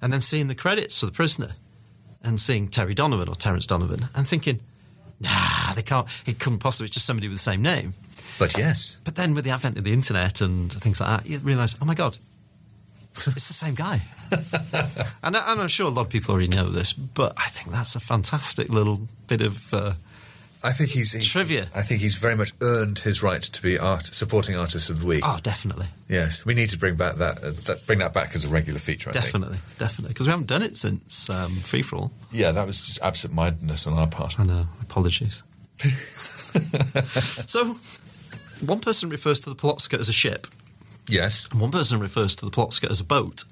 and 0.00 0.12
then 0.12 0.20
seeing 0.20 0.46
the 0.46 0.54
credits 0.54 1.00
for 1.00 1.06
The 1.06 1.12
Prisoner 1.12 1.54
and 2.22 2.38
seeing 2.38 2.68
Terry 2.68 2.94
Donovan 2.94 3.28
or 3.28 3.34
Terence 3.34 3.66
Donovan 3.66 4.08
and 4.14 4.26
thinking, 4.26 4.60
nah, 5.20 5.72
they 5.74 5.82
can't, 5.82 6.06
it 6.26 6.38
couldn't 6.38 6.58
possibly, 6.58 6.86
it's 6.86 6.94
just 6.94 7.06
somebody 7.06 7.28
with 7.28 7.36
the 7.36 7.42
same 7.42 7.62
name. 7.62 7.94
But 8.38 8.56
yes. 8.56 8.98
But 9.04 9.16
then 9.16 9.34
with 9.34 9.44
the 9.44 9.50
advent 9.50 9.78
of 9.78 9.84
the 9.84 9.92
internet 9.92 10.40
and 10.40 10.72
things 10.72 11.00
like 11.00 11.22
that, 11.22 11.28
you 11.28 11.38
realise, 11.38 11.76
oh 11.80 11.84
my 11.84 11.94
God, 11.94 12.18
it's 13.14 13.48
the 13.48 13.54
same 13.54 13.74
guy. 13.74 14.02
and, 15.22 15.36
I, 15.36 15.52
and 15.52 15.60
I'm 15.62 15.68
sure 15.68 15.86
a 15.86 15.90
lot 15.90 16.02
of 16.06 16.08
people 16.10 16.32
already 16.32 16.48
know 16.48 16.68
this, 16.68 16.92
but 16.92 17.32
I 17.36 17.48
think 17.48 17.74
that's 17.74 17.94
a 17.96 18.00
fantastic 18.00 18.68
little 18.68 19.00
bit 19.26 19.40
of. 19.40 19.72
Uh, 19.72 19.92
I 20.62 20.72
think 20.72 20.90
he's, 20.90 21.12
he's 21.12 21.30
Trivia. 21.30 21.68
I 21.74 21.82
think 21.82 22.00
he's 22.00 22.16
very 22.16 22.34
much 22.34 22.52
earned 22.60 22.98
his 22.98 23.22
right 23.22 23.40
to 23.42 23.62
be 23.62 23.78
art 23.78 24.06
supporting 24.06 24.56
artist 24.56 24.90
of 24.90 25.00
the 25.00 25.06
week. 25.06 25.22
oh, 25.24 25.38
definitely. 25.42 25.86
Yes, 26.08 26.44
we 26.44 26.54
need 26.54 26.70
to 26.70 26.78
bring 26.78 26.96
back 26.96 27.16
that, 27.16 27.38
uh, 27.44 27.50
that 27.66 27.86
bring 27.86 28.00
that 28.00 28.12
back 28.12 28.34
as 28.34 28.44
a 28.44 28.48
regular 28.48 28.80
feature. 28.80 29.10
I 29.10 29.12
think. 29.12 29.24
Definitely. 29.26 29.58
Definitely. 29.78 30.14
Because 30.14 30.26
we 30.26 30.30
haven't 30.32 30.48
done 30.48 30.62
it 30.62 30.76
since 30.76 31.30
um, 31.30 31.56
Free 31.60 31.82
For 31.82 31.96
All. 31.96 32.12
Yeah, 32.32 32.50
that 32.52 32.66
was 32.66 32.84
just 32.86 33.00
absent-mindedness 33.02 33.86
on 33.86 33.92
our 33.92 34.08
part. 34.08 34.38
I 34.40 34.44
know. 34.44 34.66
Apologies. 34.82 35.42
so, 37.46 37.76
one 38.64 38.80
person 38.80 39.08
refers 39.10 39.40
to 39.40 39.50
the 39.50 39.56
Polotska 39.56 39.98
as 39.98 40.08
a 40.08 40.12
ship, 40.12 40.46
Yes. 41.08 41.48
and 41.52 41.60
one 41.60 41.70
person 41.70 42.00
refers 42.00 42.34
to 42.36 42.44
the 42.44 42.50
Polotska 42.50 42.88
as 42.90 43.00
a 43.00 43.04
boat. 43.04 43.44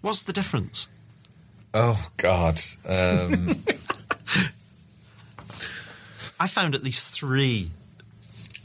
What's 0.00 0.24
the 0.24 0.32
difference? 0.32 0.88
Oh 1.72 2.08
God. 2.16 2.60
Um, 2.86 3.62
I 6.42 6.46
found 6.48 6.74
at 6.74 6.82
least 6.82 7.10
three. 7.20 7.70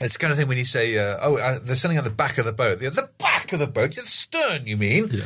it's 0.01 0.13
the 0.13 0.19
kind 0.19 0.31
of 0.31 0.37
thing 0.39 0.47
when 0.47 0.57
you 0.57 0.65
say, 0.65 0.97
uh, 0.97 1.17
"Oh, 1.21 1.37
uh, 1.37 1.59
there's 1.61 1.81
something 1.81 1.97
on 1.97 2.03
the 2.03 2.09
back 2.23 2.37
of 2.37 2.45
the 2.45 2.51
boat." 2.53 2.79
The, 2.79 2.89
the 2.89 3.09
back 3.19 3.53
of 3.53 3.59
the 3.59 3.67
boat, 3.67 3.95
the 3.95 4.01
stern. 4.05 4.65
You 4.65 4.77
mean? 4.77 5.07
Yeah. 5.11 5.23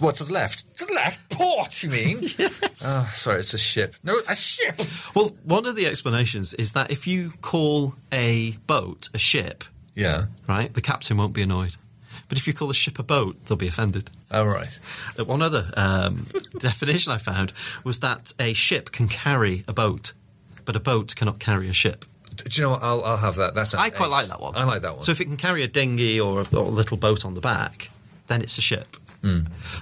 What 0.00 0.14
to 0.16 0.24
the 0.24 0.32
left? 0.32 0.58
To 0.78 0.86
the 0.86 0.94
left 0.94 1.20
port. 1.30 1.82
You 1.82 1.90
mean? 1.90 2.18
Yes. 2.38 2.96
Oh, 2.98 3.10
sorry, 3.14 3.40
it's 3.40 3.52
a 3.52 3.58
ship. 3.58 3.94
No, 4.02 4.14
a 4.28 4.34
ship. 4.34 4.80
Well, 5.14 5.34
one 5.44 5.66
of 5.66 5.76
the 5.76 5.84
explanations 5.86 6.54
is 6.54 6.72
that 6.72 6.90
if 6.90 7.06
you 7.06 7.32
call 7.42 7.94
a 8.10 8.52
boat 8.66 9.10
a 9.12 9.18
ship, 9.18 9.64
Yeah. 9.94 10.26
right, 10.48 10.72
the 10.72 10.80
captain 10.80 11.18
won't 11.18 11.34
be 11.34 11.42
annoyed. 11.42 11.76
But 12.30 12.38
if 12.38 12.46
you 12.46 12.54
call 12.54 12.70
a 12.70 12.74
ship 12.74 12.98
a 12.98 13.02
boat, 13.02 13.44
they'll 13.44 13.58
be 13.58 13.68
offended. 13.68 14.08
All 14.30 14.46
right. 14.46 14.78
Uh, 15.18 15.24
One 15.24 15.42
other 15.42 15.64
um, 15.76 16.26
definition 16.58 17.12
I 17.12 17.18
found 17.18 17.52
was 17.84 17.98
that 18.00 18.32
a 18.38 18.54
ship 18.54 18.92
can 18.92 19.06
carry 19.08 19.64
a 19.68 19.72
boat, 19.74 20.12
but 20.70 20.76
a 20.76 20.80
boat 20.80 21.16
cannot 21.16 21.40
carry 21.40 21.68
a 21.68 21.72
ship. 21.72 22.04
Do 22.36 22.44
you 22.52 22.62
know 22.62 22.70
what? 22.70 22.82
I'll, 22.84 23.02
I'll 23.02 23.16
have 23.16 23.34
that. 23.34 23.56
That's 23.56 23.74
I 23.74 23.90
quite 23.90 24.08
like 24.08 24.28
that 24.28 24.40
one. 24.40 24.54
I 24.54 24.62
like 24.62 24.82
that 24.82 24.92
one. 24.92 25.02
So 25.02 25.10
if 25.10 25.20
it 25.20 25.24
can 25.24 25.36
carry 25.36 25.64
a 25.64 25.68
dinghy 25.68 26.20
or 26.20 26.42
a, 26.42 26.56
or 26.56 26.66
a 26.66 26.68
little 26.68 26.96
boat 26.96 27.24
on 27.24 27.34
the 27.34 27.40
back, 27.40 27.90
then 28.28 28.40
it's 28.40 28.56
a 28.56 28.60
ship. 28.60 28.96
Hmm. 29.20 29.40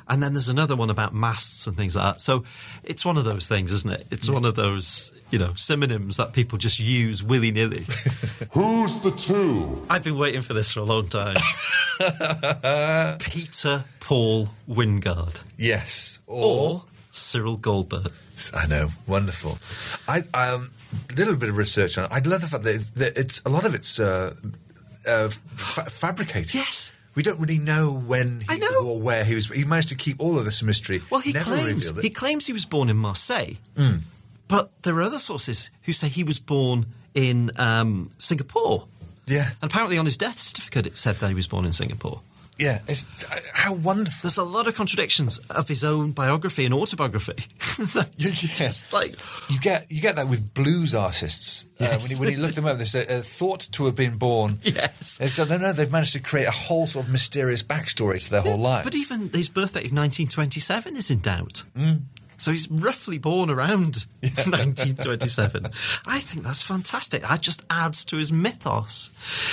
And 0.08 0.22
then 0.22 0.32
there's 0.32 0.48
another 0.48 0.76
one 0.76 0.88
about 0.88 1.12
masts 1.12 1.66
and 1.66 1.76
things 1.76 1.94
like 1.94 2.14
that. 2.14 2.22
So 2.22 2.44
it's 2.84 3.04
one 3.04 3.18
of 3.18 3.26
those 3.26 3.46
things, 3.46 3.70
isn't 3.70 3.92
it? 3.92 4.06
It's 4.10 4.30
one 4.30 4.46
of 4.46 4.54
those, 4.54 5.12
you 5.30 5.38
know, 5.38 5.52
synonyms 5.56 6.16
that 6.16 6.32
people 6.32 6.56
just 6.56 6.80
use 6.80 7.22
willy 7.22 7.50
nilly. 7.50 7.84
Who's 8.52 9.00
the 9.00 9.10
two? 9.10 9.84
I've 9.90 10.04
been 10.04 10.16
waiting 10.16 10.40
for 10.40 10.54
this 10.54 10.72
for 10.72 10.80
a 10.80 10.84
long 10.84 11.06
time. 11.08 11.36
Peter 13.18 13.84
Paul 14.00 14.48
Wyngarde 14.66 15.42
yes. 15.58 16.18
or 16.26 16.84
Cyril 17.10 17.58
Goldberg. 17.58 18.10
I 18.54 18.66
know, 18.66 18.88
wonderful. 19.06 19.58
I 20.08 20.24
um, 20.32 20.70
little 21.16 21.36
bit 21.36 21.48
of 21.48 21.56
research 21.56 21.98
on 21.98 22.04
it. 22.04 22.10
I 22.12 22.18
love 22.28 22.40
the 22.40 22.46
fact 22.46 22.64
that, 22.64 23.12
it's 23.16 23.42
a 23.44 23.48
lot 23.48 23.64
of 23.64 23.74
it's 23.74 23.98
uh, 24.00 24.34
uh, 25.06 25.28
fa- 25.28 25.90
fabricated. 25.90 26.54
Yes. 26.54 26.92
we 27.14 27.22
don't 27.22 27.38
really 27.40 27.58
know 27.58 27.92
when 27.92 28.40
he, 28.40 28.46
I 28.48 28.56
know. 28.58 28.86
or 28.86 29.00
where 29.00 29.24
he 29.24 29.34
was. 29.34 29.48
He 29.48 29.64
managed 29.64 29.88
to 29.90 29.96
keep 29.96 30.20
all 30.20 30.38
of 30.38 30.44
this 30.44 30.62
mystery. 30.62 31.02
Well, 31.10 31.20
he 31.20 31.32
claims 31.32 31.90
he 32.00 32.10
claims 32.10 32.46
he 32.46 32.52
was 32.52 32.64
born 32.66 32.88
in 32.88 32.96
Marseille, 32.96 33.54
but 34.48 34.70
there 34.82 34.94
are 34.96 35.02
other 35.02 35.18
sources 35.18 35.70
who 35.82 35.92
say 35.92 36.08
he 36.08 36.24
was 36.24 36.38
born 36.38 36.86
in 37.14 37.50
um, 37.58 38.10
Singapore. 38.18 38.86
yeah, 39.26 39.50
And 39.60 39.70
apparently, 39.70 39.98
on 39.98 40.04
his 40.04 40.16
death 40.16 40.38
certificate, 40.38 40.86
it 40.86 40.96
said 40.96 41.16
that 41.16 41.28
he 41.28 41.34
was 41.34 41.46
born 41.48 41.64
in 41.64 41.72
Singapore. 41.72 42.20
Yeah. 42.58 42.80
It's, 42.88 43.24
how 43.52 43.74
wonderful. 43.74 44.18
There's 44.22 44.38
a 44.38 44.44
lot 44.44 44.66
of 44.68 44.74
contradictions 44.74 45.38
of 45.50 45.68
his 45.68 45.84
own 45.84 46.12
biography 46.12 46.64
and 46.64 46.74
autobiography. 46.74 47.44
It's 48.18 48.58
just 48.58 48.92
like, 48.92 49.14
You 49.48 49.60
get 49.60 49.90
you 49.90 50.00
get 50.00 50.16
that 50.16 50.28
with 50.28 50.52
blues 50.52 50.94
artists 50.94 51.66
uh, 51.80 51.86
when, 51.86 52.10
you, 52.10 52.18
when 52.18 52.32
you 52.32 52.38
look 52.38 52.54
them 52.54 52.66
up. 52.66 52.78
They 52.78 52.84
say 52.84 53.06
uh, 53.06 53.22
thought 53.22 53.68
to 53.72 53.84
have 53.86 53.94
been 53.94 54.16
born. 54.16 54.58
yes. 54.62 55.20
Said, 55.22 55.48
no, 55.48 55.56
no, 55.56 55.72
they've 55.72 55.90
managed 55.90 56.14
to 56.14 56.20
create 56.20 56.46
a 56.46 56.50
whole 56.52 56.86
sort 56.86 57.06
of 57.06 57.12
mysterious 57.12 57.62
backstory 57.62 58.22
to 58.22 58.30
their 58.30 58.40
whole 58.42 58.56
life. 58.58 58.84
But 58.84 58.96
even 58.96 59.30
his 59.32 59.48
birthday 59.48 59.80
of 59.80 59.92
1927 59.92 60.96
is 60.96 61.10
in 61.10 61.20
doubt. 61.20 61.64
Mm. 61.76 62.02
So 62.38 62.52
he's 62.52 62.70
roughly 62.70 63.18
born 63.18 63.50
around 63.50 64.06
1927. 64.22 65.66
I 66.06 66.20
think 66.20 66.44
that's 66.46 66.62
fantastic. 66.62 67.22
That 67.22 67.40
just 67.40 67.64
adds 67.68 68.04
to 68.06 68.16
his 68.16 68.30
mythos. 68.32 69.10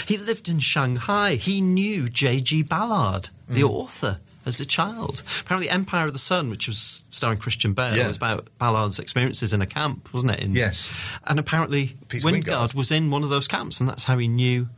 He 0.07 0.17
lived 0.17 0.47
in 0.49 0.59
Shanghai. 0.59 1.35
He 1.35 1.61
knew 1.61 2.07
J.G. 2.07 2.63
Ballard, 2.63 3.29
the 3.49 3.61
Mm. 3.61 3.69
author, 3.69 4.19
as 4.45 4.59
a 4.59 4.65
child. 4.65 5.23
Apparently, 5.41 5.69
Empire 5.69 6.05
of 6.05 6.13
the 6.13 6.19
Sun, 6.19 6.49
which 6.51 6.67
was 6.67 7.03
starring 7.09 7.39
Christian 7.39 7.73
Bale, 7.73 7.97
Yeah. 7.97 8.07
was 8.07 8.17
about 8.17 8.47
Ballard's 8.59 8.99
experiences 8.99 9.51
in 9.53 9.61
a 9.61 9.65
camp, 9.65 10.07
wasn't 10.13 10.33
it? 10.33 10.39
In, 10.41 10.55
Yes. 10.55 10.87
And 11.25 11.39
apparently, 11.39 11.95
Peter 12.09 12.27
Wyngarde, 12.27 12.43
Wyngarde. 12.45 12.75
was 12.75 12.91
in 12.91 13.09
one 13.09 13.23
of 13.23 13.29
those 13.31 13.47
camps, 13.47 13.79
and 13.79 13.89
that's 13.89 14.03
how 14.03 14.17
he 14.19 14.27
knew 14.27 14.69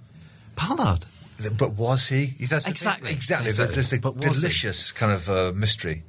Ballard. 0.56 1.06
But 1.58 1.74
was 1.74 2.08
he? 2.08 2.36
That's 2.50 2.64
thing. 2.66 2.72
Exactly. 2.72 3.12
Exactly. 3.12 3.48
Exactly. 3.50 3.74
There's 3.76 3.90
the 3.92 4.00
But 4.00 4.16
was 4.16 4.26
he? 4.38 4.42
delicious 4.42 4.92
kind 4.92 5.12
of 5.12 5.30
uh, 5.30 5.52
mystery. 5.54 6.04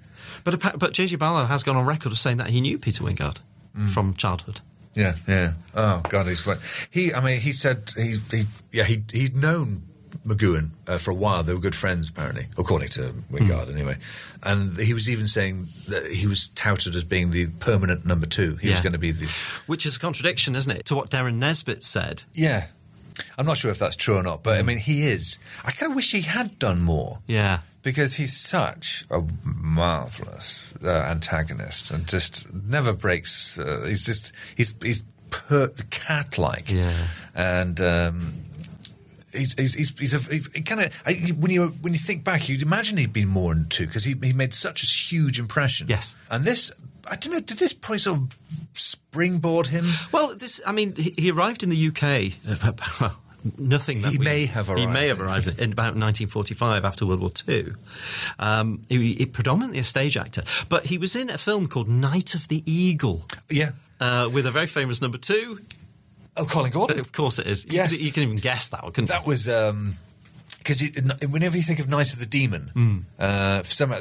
But 0.57 0.79
but 0.79 0.93
J.G. 0.93 1.17
Ballard 1.17 1.49
has 1.49 1.63
gone 1.63 1.77
on 1.77 1.85
record 1.87 2.13
of 2.13 2.19
saying 2.19 2.37
that 2.39 2.49
he 2.51 2.61
knew 2.61 2.79
Peter 2.79 3.05
Wyngarde 3.05 3.41
Mm. 3.77 3.91
from 3.91 4.15
childhood. 4.15 4.61
Yeah, 4.95 5.15
yeah. 5.29 5.53
Oh 5.75 6.01
God, 6.09 6.27
he's 6.27 6.45
right. 6.47 6.59
He, 6.91 7.13
I 7.15 7.21
mean, 7.21 7.41
he 7.41 7.53
said 7.53 7.93
he, 7.97 8.17
he 8.31 8.45
yeah, 8.73 8.85
he 8.85 9.05
he'd 9.13 9.37
known 9.37 9.83
McGoohan 10.27 10.71
uh, 10.89 10.97
for 10.97 11.11
a 11.13 11.15
while. 11.15 11.43
They 11.45 11.53
were 11.55 11.61
good 11.61 11.75
friends, 11.77 12.09
apparently, 12.09 12.47
according 12.57 12.89
to 12.91 13.13
Wyngarde, 13.31 13.67
Hmm. 13.69 13.73
anyway. 13.77 13.97
And 14.43 14.77
he 14.79 14.95
was 14.95 15.09
even 15.09 15.29
saying 15.29 15.69
that 15.89 16.11
he 16.11 16.27
was 16.27 16.49
touted 16.49 16.97
as 16.97 17.05
being 17.05 17.31
the 17.31 17.47
permanent 17.61 18.05
number 18.07 18.27
two. 18.27 18.57
He 18.57 18.71
was 18.71 18.81
going 18.81 18.95
to 18.95 18.99
be 18.99 19.13
the 19.13 19.27
Which 19.67 19.85
is 19.87 19.97
a 19.97 20.01
contradiction, 20.01 20.57
isn't 20.57 20.73
it, 20.75 20.85
to 20.87 20.97
what 20.97 21.11
Derren 21.11 21.35
Nesbitt 21.35 21.85
said? 21.85 22.25
yeah. 22.35 22.67
I'm 23.37 23.47
not 23.47 23.57
sure 23.57 23.73
if 23.73 23.81
that's 23.81 23.97
true 23.97 24.17
or 24.17 24.23
not, 24.23 24.45
but 24.45 24.59
I 24.59 24.63
mean, 24.63 24.79
he 24.79 25.09
is. 25.09 25.41
I 25.65 25.73
kind 25.73 25.91
of 25.91 25.97
wish 25.97 26.13
he 26.13 26.21
had 26.21 26.57
done 26.61 26.81
more. 26.81 27.19
Yeah. 27.27 27.63
Because 27.83 28.17
he's 28.17 28.37
such 28.37 29.05
a 29.11 29.23
marvelous 29.45 30.75
uh, 30.85 30.89
antagonist 30.91 31.91
and 31.91 32.07
just 32.07 32.53
never 32.53 32.93
breaks. 32.93 33.59
Uh, 33.59 33.85
he's 33.87 34.05
just 34.05 34.33
he's 34.57 34.77
he's 34.83 35.03
per- 35.31 35.73
cat-like, 35.91 36.71
Yeah. 36.71 36.95
and. 37.35 37.81
Um, 37.81 38.35
He's, 39.31 39.53
he's, 39.53 39.75
he's, 39.75 39.99
he's 39.99 40.15
a 40.15 40.35
he, 40.35 40.63
kind 40.63 40.81
of 40.81 41.37
when 41.39 41.51
you 41.51 41.67
when 41.83 41.93
you 41.93 41.99
think 41.99 42.25
back, 42.25 42.49
you'd 42.49 42.63
imagine 42.63 42.97
he'd 42.97 43.13
been 43.13 43.29
more 43.29 43.55
two 43.69 43.85
because 43.87 44.05
he, 44.05 44.17
he 44.23 44.33
made 44.33 44.55
such 44.55 44.83
a 44.83 44.87
huge 44.87 45.39
impression. 45.39 45.87
Yes. 45.87 46.17
and 46.31 46.45
this 46.47 46.73
I 47.09 47.17
don't 47.17 47.35
know. 47.35 47.39
Did 47.41 47.59
this 47.59 47.75
probably 47.75 47.99
sort 47.99 48.21
of 48.21 48.37
springboard 48.73 49.67
him? 49.67 49.85
Well, 50.13 50.35
this, 50.35 50.63
I 50.67 50.73
mean, 50.73 50.95
he, 50.97 51.15
he 51.19 51.31
arrived 51.31 51.63
in 51.63 51.69
the 51.69 51.89
UK, 51.89 52.39
uh, 52.49 52.73
well, 53.03 53.21
nothing 53.59 54.03
that 54.03 54.13
He 54.13 54.19
we- 54.19 54.25
may 54.25 54.47
have 54.47 54.69
arrived. 54.69 54.81
He 54.81 54.87
may 54.87 55.09
have 55.09 55.21
arrived 55.21 55.47
in 55.61 55.73
about 55.73 55.95
1945 55.97 56.85
after 56.85 57.07
World 57.07 57.21
War 57.21 57.31
II. 57.49 57.73
Um, 58.39 58.83
he, 58.89 59.15
he 59.15 59.27
predominantly 59.27 59.79
a 59.81 59.85
stage 59.85 60.17
actor, 60.17 60.43
but 60.69 60.87
he 60.87 60.99
was 60.99 61.15
in 61.17 61.31
a 61.31 61.39
film 61.39 61.69
called 61.69 61.89
Night 61.89 62.35
of 62.35 62.49
the 62.49 62.63
Eagle 62.71 63.27
Yeah. 63.49 63.71
uh, 64.01 64.29
with 64.33 64.47
a 64.47 64.51
very 64.51 64.67
famous 64.67 65.01
number 65.01 65.19
two. 65.19 65.61
Oh, 66.37 66.45
Colin 66.45 66.71
Gordon. 66.71 67.01
Of 67.01 67.13
course, 67.13 67.39
it 67.39 67.47
is. 67.47 67.65
You 67.67 67.73
Yes. 67.75 67.93
can- 67.97 68.05
you, 68.05 68.13
can 68.13 68.23
even 68.25 68.37
guess 68.37 68.69
that, 68.69 68.81
couldn't 68.83 69.07
That 69.07 69.27
was 69.27 69.49
because 70.59 70.83
whenever 71.31 71.57
you 71.57 71.63
think 71.63 71.79
of 71.79 71.89
Night 71.89 72.13
of 72.13 72.19
the 72.19 72.27
Demon, 72.27 72.71
Hmm. 72.75 72.99
uh, 73.19 73.63
for 73.63 73.71
some 73.71 73.93
uh, 73.93 73.97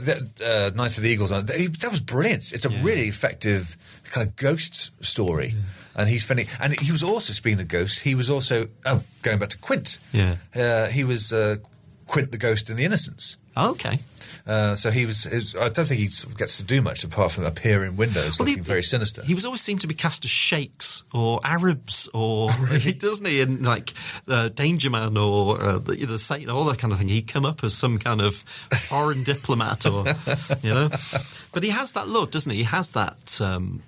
Night 0.76 0.98
of 0.98 1.04
the 1.04 1.10
Eagles, 1.10 1.32
uh, 1.32 1.42
that 1.42 1.88
was 1.92 2.00
brilliant. 2.02 2.52
It's 2.52 2.66
a 2.66 2.70
really 2.70 3.08
effective 3.08 3.78
kind 4.12 4.28
of 4.28 4.36
ghost 4.36 4.92
story, 5.04 5.56
and 5.98 6.08
he's 6.08 6.24
funny. 6.24 6.46
And 6.62 6.80
he 6.80 6.92
was 6.92 7.04
also 7.04 7.34
speaking 7.34 7.60
of 7.60 7.68
ghosts. 7.68 8.00
He 8.00 8.16
was 8.16 8.30
also 8.30 8.68
oh, 8.86 9.04
going 9.24 9.40
back 9.40 9.50
to 9.50 9.58
Quint. 9.58 9.98
Yeah. 10.14 10.36
uh, 10.56 10.88
he 10.88 11.04
was 11.04 11.34
uh, 11.34 11.58
Quint 12.06 12.32
the 12.32 12.38
ghost 12.38 12.70
in 12.70 12.78
The 12.78 12.86
Innocents. 12.86 13.38
Oh, 13.56 13.72
okay. 13.72 14.00
Uh, 14.46 14.76
so 14.76 14.92
he 14.92 15.06
was, 15.06 15.28
was- 15.30 15.56
I 15.56 15.68
don't 15.68 15.86
think 15.86 16.00
he 16.00 16.08
sort 16.08 16.32
of 16.32 16.38
gets 16.38 16.56
to 16.58 16.64
do 16.64 16.82
much 16.82 17.04
apart 17.04 17.32
from 17.32 17.44
appear 17.44 17.84
in 17.84 17.98
windows 17.98 18.40
Well, 18.40 18.48
looking 18.48 18.64
he- 18.64 18.68
very 18.70 18.84
sinister. 18.84 19.22
He 19.24 19.34
was 19.36 19.44
always 19.44 19.60
seemed 19.62 19.82
to 19.82 19.88
be 19.88 19.94
cast 19.94 20.24
as 20.24 20.32
sheikhs 20.32 21.04
or 21.14 21.42
Arabs 21.44 22.08
or 22.14 22.54
he 22.80 22.94
doesn't 23.08 23.26
he 23.26 23.42
in 23.42 23.64
like 23.64 23.94
uh, 24.30 24.48
Danger 24.50 24.90
Man 24.90 25.18
or 25.18 25.62
uh, 25.62 25.80
the, 25.80 25.96
the 26.06 26.18
Satan 26.18 26.50
all 26.50 26.64
that 26.66 26.80
kind 26.80 26.94
of 26.94 27.00
thing. 27.00 27.10
He'd 27.10 27.28
come 27.28 27.46
up 27.46 27.62
as 27.64 27.74
some 27.74 27.98
kind 27.98 28.22
of 28.22 28.36
foreign 28.38 29.24
diplomat 29.24 29.86
or 29.86 30.06
you 30.62 30.74
know, 30.74 30.90
but 31.54 31.64
he 31.64 31.70
has 31.70 31.92
that 31.94 32.08
look, 32.08 32.32
doesn't 32.32 32.52
he? 32.52 32.60
He 32.60 32.64
has 32.64 32.92
that. 32.92 33.42
Um, 33.42 33.82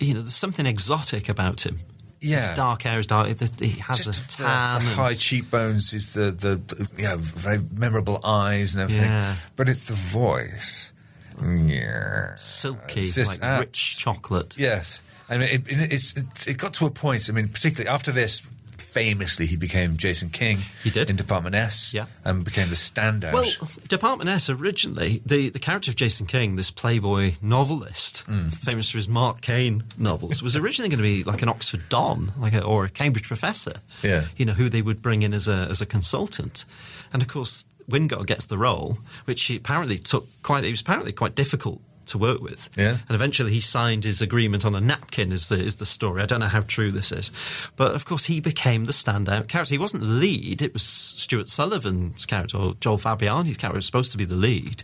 you 0.00 0.14
know, 0.14 0.20
there's 0.20 0.34
something 0.34 0.66
exotic 0.66 1.28
about 1.28 1.64
him. 1.66 1.78
Yeah. 2.20 2.38
his 2.38 2.48
dark 2.56 2.82
hair 2.82 2.98
is 2.98 3.06
dark. 3.06 3.28
He 3.60 3.68
has 3.80 4.04
Just 4.04 4.34
a 4.34 4.36
the- 4.38 4.42
tan. 4.44 4.82
the 4.82 4.88
and- 4.90 4.96
high 4.96 5.14
cheekbones 5.14 5.92
is 5.92 6.12
the, 6.14 6.32
the, 6.32 6.56
the 6.56 6.88
yeah 6.98 7.14
very 7.16 7.60
memorable 7.72 8.18
eyes 8.24 8.74
and 8.74 8.82
everything. 8.82 9.04
Yeah. 9.04 9.36
But 9.54 9.68
it's 9.68 9.86
the 9.86 9.94
voice. 9.94 10.92
Yeah. 11.40 12.34
silky, 12.36 13.08
just 13.10 13.40
like 13.40 13.42
abs- 13.42 13.60
rich 13.60 13.98
chocolate. 13.98 14.56
Yes. 14.58 15.00
I 15.28 15.36
mean, 15.38 15.48
it, 15.50 15.62
it, 15.68 16.46
it 16.48 16.56
got 16.58 16.72
to 16.74 16.86
a 16.86 16.90
point. 16.90 17.28
I 17.28 17.32
mean, 17.32 17.48
particularly 17.48 17.88
after 17.88 18.10
this, 18.10 18.40
famously 18.76 19.46
he 19.46 19.56
became 19.56 19.96
Jason 19.96 20.30
King. 20.30 20.58
He 20.82 20.90
did. 20.90 21.10
in 21.10 21.16
Department 21.16 21.54
S. 21.54 21.92
Yeah. 21.94 22.06
and 22.24 22.44
became 22.44 22.68
the 22.70 22.74
standout. 22.74 23.32
Well, 23.32 23.44
Department 23.88 24.30
S 24.30 24.48
originally, 24.50 25.22
the, 25.26 25.50
the 25.50 25.58
character 25.58 25.90
of 25.90 25.96
Jason 25.96 26.26
King, 26.26 26.56
this 26.56 26.70
playboy 26.70 27.34
novelist, 27.42 28.17
Hmm. 28.28 28.48
famous 28.50 28.90
for 28.90 28.98
his 28.98 29.08
Mark 29.08 29.40
Caine 29.40 29.84
novels, 29.96 30.42
was 30.42 30.54
originally 30.54 30.90
going 30.90 30.98
to 30.98 31.02
be 31.02 31.24
like 31.24 31.40
an 31.40 31.48
Oxford 31.48 31.88
Don, 31.88 32.30
like 32.38 32.52
a, 32.52 32.62
or 32.62 32.84
a 32.84 32.90
Cambridge 32.90 33.26
professor. 33.26 33.80
Yeah. 34.02 34.26
you 34.36 34.44
know 34.44 34.52
who 34.52 34.68
they 34.68 34.82
would 34.82 35.00
bring 35.00 35.22
in 35.22 35.32
as 35.32 35.48
a 35.48 35.66
as 35.70 35.80
a 35.80 35.86
consultant, 35.86 36.64
and 37.12 37.22
of 37.22 37.28
course 37.28 37.64
Wyngarde 37.90 38.26
gets 38.26 38.44
the 38.46 38.58
role, 38.58 38.98
which 39.24 39.42
he 39.44 39.56
apparently 39.56 39.98
took 39.98 40.26
quite. 40.42 40.64
It 40.64 40.70
was 40.70 40.82
apparently 40.82 41.12
quite 41.12 41.34
difficult 41.34 41.80
to 42.08 42.18
work 42.18 42.40
with. 42.40 42.70
Yeah. 42.76 42.96
and 43.06 43.14
eventually 43.14 43.52
he 43.52 43.60
signed 43.60 44.04
his 44.04 44.22
agreement 44.22 44.64
on 44.64 44.74
a 44.74 44.80
napkin. 44.80 45.32
Is 45.32 45.48
the 45.48 45.56
is 45.56 45.76
the 45.76 45.86
story? 45.86 46.22
I 46.22 46.26
don't 46.26 46.40
know 46.40 46.46
how 46.46 46.62
true 46.62 46.90
this 46.90 47.12
is, 47.12 47.30
but 47.76 47.94
of 47.94 48.04
course 48.04 48.26
he 48.26 48.40
became 48.40 48.84
the 48.84 48.92
standout 48.92 49.48
character. 49.48 49.74
He 49.74 49.78
wasn't 49.78 50.02
the 50.02 50.08
lead; 50.08 50.60
it 50.60 50.72
was 50.74 50.82
Stewart 50.82 51.48
Sullivan's 51.48 52.26
character, 52.26 52.58
or 52.58 52.74
Joel 52.80 52.98
Fabiani's 52.98 53.56
character, 53.56 53.76
was 53.76 53.86
supposed 53.86 54.12
to 54.12 54.18
be 54.18 54.24
the 54.26 54.36
lead, 54.36 54.82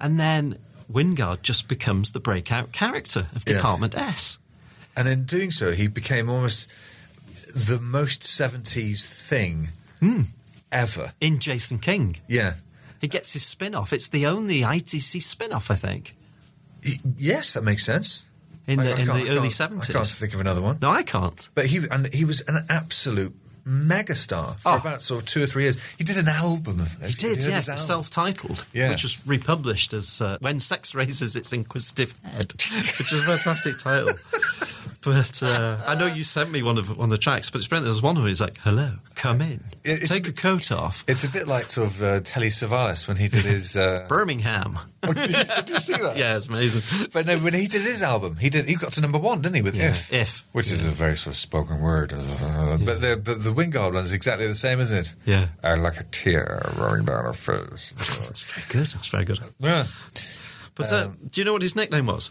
and 0.00 0.18
then 0.18 0.56
Wyngarde 0.92 1.42
just 1.42 1.68
becomes 1.68 2.12
the 2.12 2.20
breakout 2.20 2.72
character 2.72 3.26
of. 3.34 3.44
Department 3.44 3.94
S. 3.96 4.38
and 4.96 5.08
in 5.08 5.24
doing 5.24 5.50
so, 5.50 5.72
he 5.72 5.86
became 5.88 6.28
almost 6.28 6.68
the 7.54 7.78
most 7.80 8.24
seventies 8.24 9.04
thing 9.04 9.68
Hmm. 10.00 10.22
ever. 10.70 11.12
In 11.20 11.38
Jason 11.38 11.78
King, 11.78 12.16
Yeah. 12.28 12.54
he 13.00 13.08
gets 13.08 13.32
his 13.32 13.44
spin 13.44 13.74
off. 13.74 13.92
It's 13.92 14.08
the 14.08 14.26
only 14.26 14.62
ITC 14.64 15.20
spin 15.20 15.52
off, 15.52 15.70
I 15.70 15.74
think, 15.76 16.14
Yes, 17.16 17.52
that 17.52 17.62
makes 17.62 17.84
sense. 17.84 18.26
in 18.66 18.80
I- 18.80 18.84
the 18.84 18.90
I 18.94 18.98
in 18.98 19.06
the 19.06 19.12
early 19.12 19.24
can't- 19.28 19.44
I 19.44 19.48
seventies. 19.48 19.88
can't 19.94 20.06
think 20.06 20.34
of 20.34 20.40
another 20.40 20.60
one. 20.60 20.78
No, 20.80 20.90
I 20.90 21.02
can't. 21.04 21.48
But 21.54 21.66
he 21.66 21.78
and 21.90 22.12
he 22.12 22.24
was 22.24 22.40
an 22.42 22.64
absolute 22.68 23.34
megastar 23.66 24.58
for 24.60 24.68
Oh. 24.72 24.76
about 24.76 25.02
sort 25.02 25.22
of 25.22 25.28
two 25.28 25.42
or 25.42 25.46
three 25.46 25.64
years. 25.64 25.76
He 25.98 26.04
did 26.04 26.16
an 26.18 26.28
album. 26.28 26.80
Of, 26.80 26.96
He 27.04 27.12
did, 27.14 27.38
yes, 27.44 27.68
album? 27.68 27.84
self-titled, 27.84 28.64
Yeah. 28.72 28.90
which 28.90 29.02
was 29.02 29.18
republished 29.26 29.92
as 29.92 30.20
uh, 30.20 30.38
"When 30.40 30.58
Sex 30.60 30.94
Raises 30.94 31.36
Its 31.36 31.52
Inquisitive 31.52 32.14
Head," 32.24 32.52
which 32.98 33.12
is 33.12 33.22
a 33.22 33.22
fantastic 33.26 33.78
title. 33.78 34.10
But 35.04 35.42
uh, 35.42 35.78
I 35.86 35.96
know 35.96 36.06
you 36.06 36.22
sent 36.22 36.52
me 36.52 36.62
one 36.62 36.78
of 36.78 36.96
one 36.96 37.06
of 37.06 37.10
the 37.10 37.18
tracks, 37.18 37.50
but 37.50 37.58
it's 37.58 37.66
brilliant. 37.66 37.86
There's 37.86 38.02
one 38.02 38.14
where 38.16 38.28
he's 38.28 38.40
like, 38.40 38.58
"Hello, 38.60 38.94
come 39.16 39.40
in, 39.42 39.64
it's 39.82 40.08
take 40.08 40.22
a 40.22 40.26
your 40.26 40.32
coat 40.34 40.70
off." 40.70 41.04
It's 41.08 41.24
a 41.24 41.28
bit 41.28 41.48
like 41.48 41.64
sort 41.70 41.88
of 41.88 42.02
uh, 42.02 42.20
Telly 42.20 42.48
Savalas 42.48 43.08
when 43.08 43.16
he 43.16 43.26
did 43.28 43.44
his. 43.44 43.76
Uh, 43.76 44.06
Birmingham, 44.08 44.78
did 45.02 45.68
you 45.70 45.78
see 45.80 45.94
that? 45.96 46.14
yeah, 46.16 46.36
it's 46.36 46.46
amazing. 46.46 47.08
But 47.12 47.26
no, 47.26 47.36
when 47.38 47.52
he 47.54 47.66
did 47.66 47.82
his 47.82 48.02
album, 48.02 48.36
he 48.36 48.48
did. 48.48 48.66
He 48.68 48.76
got 48.76 48.92
to 48.92 49.00
number 49.00 49.18
one, 49.18 49.40
didn't 49.42 49.56
he? 49.56 49.62
With 49.62 49.74
Yeah, 49.74 49.90
If, 49.90 50.12
If. 50.12 50.46
which 50.52 50.70
is 50.70 50.86
a 50.86 50.90
very 50.90 51.16
sort 51.16 51.34
of 51.34 51.38
spoken 51.38 51.80
word. 51.80 52.12
Uh, 52.12 52.78
But 52.84 53.00
the 53.00 53.20
but 53.22 53.42
the 53.42 53.50
Wyngarde 53.52 53.94
one 53.94 54.04
is 54.04 54.12
exactly 54.12 54.46
the 54.46 54.54
same, 54.54 54.78
isn't 54.78 54.98
it? 54.98 55.14
Yeah. 55.26 55.48
I 55.64 55.74
like 55.74 55.98
a 55.98 56.04
tear 56.04 56.70
rolling 56.76 57.06
down 57.06 57.24
her 57.24 57.32
face. 57.32 57.92
That's 57.96 58.42
very 58.42 58.66
good. 58.68 58.86
That's 58.92 59.08
very 59.08 59.24
good. 59.24 59.40
yeah. 59.58 59.84
But 60.74 60.92
uh, 60.92 60.96
Um, 61.06 61.18
do 61.30 61.40
you 61.40 61.44
know 61.44 61.52
what 61.54 61.62
his 61.62 61.74
nickname 61.76 62.06
was? 62.06 62.30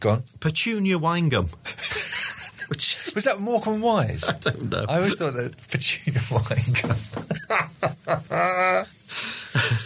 Go 0.00 0.10
on. 0.10 0.22
Petunia 0.40 0.98
Winegum. 0.98 1.48
Which 2.68 3.14
Was 3.14 3.24
that 3.24 3.40
Morecambe 3.40 3.80
Wise? 3.80 4.28
I 4.28 4.36
don't 4.38 4.70
know. 4.70 4.84
I 4.88 4.96
always 4.96 5.14
thought 5.14 5.34
that 5.34 5.56
Petunia 5.68 6.20
Wine. 6.30 6.46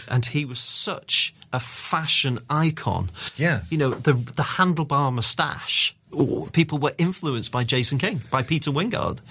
and 0.11 0.25
he 0.25 0.45
was 0.45 0.59
such 0.59 1.33
a 1.53 1.59
fashion 1.59 2.39
icon. 2.49 3.09
Yeah. 3.37 3.61
You 3.69 3.77
know, 3.77 3.91
the 3.91 4.13
the 4.13 4.43
handlebar 4.43 5.13
moustache. 5.13 5.95
People 6.51 6.77
were 6.77 6.91
influenced 6.97 7.53
by 7.53 7.63
Jason 7.63 7.97
King, 7.97 8.19
by 8.29 8.43
Peter 8.43 8.69
Wyngarde. 8.69 9.21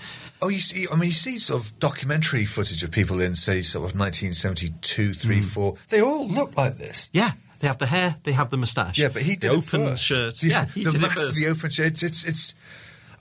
Oh, 0.40 0.48
you 0.48 0.60
see, 0.60 0.86
I 0.90 0.94
mean, 0.94 1.08
you 1.08 1.12
see 1.12 1.38
sort 1.38 1.62
of 1.62 1.78
documentary 1.78 2.46
footage 2.46 2.82
of 2.82 2.90
people 2.90 3.20
in, 3.20 3.36
say, 3.36 3.60
sort 3.60 3.90
of 3.90 3.98
1972, 3.98 5.12
3, 5.12 5.36
hmm. 5.36 5.42
4. 5.42 5.74
They 5.90 6.00
all 6.00 6.26
look 6.26 6.56
like 6.56 6.78
this. 6.78 7.10
Yeah, 7.12 7.32
they 7.60 7.68
have 7.68 7.78
the 7.78 7.86
hair, 7.86 8.16
they 8.24 8.32
have 8.32 8.50
the 8.50 8.56
moustache. 8.56 8.98
Yeah, 8.98 9.08
but 9.08 9.22
he 9.22 9.34
the 9.34 9.40
did 9.40 9.52
it 9.52 9.56
open 9.58 9.86
first. 9.86 10.04
shirt. 10.04 10.42
Yeah, 10.42 10.66
he 10.66 10.84
the 10.84 10.90
did 10.90 11.00
mask, 11.00 11.16
it 11.16 11.20
first. 11.20 11.36
The 11.40 11.46
open 11.48 11.70
shirt. 11.70 11.86
It's, 11.86 12.02
it's, 12.02 12.24
it's 12.24 12.54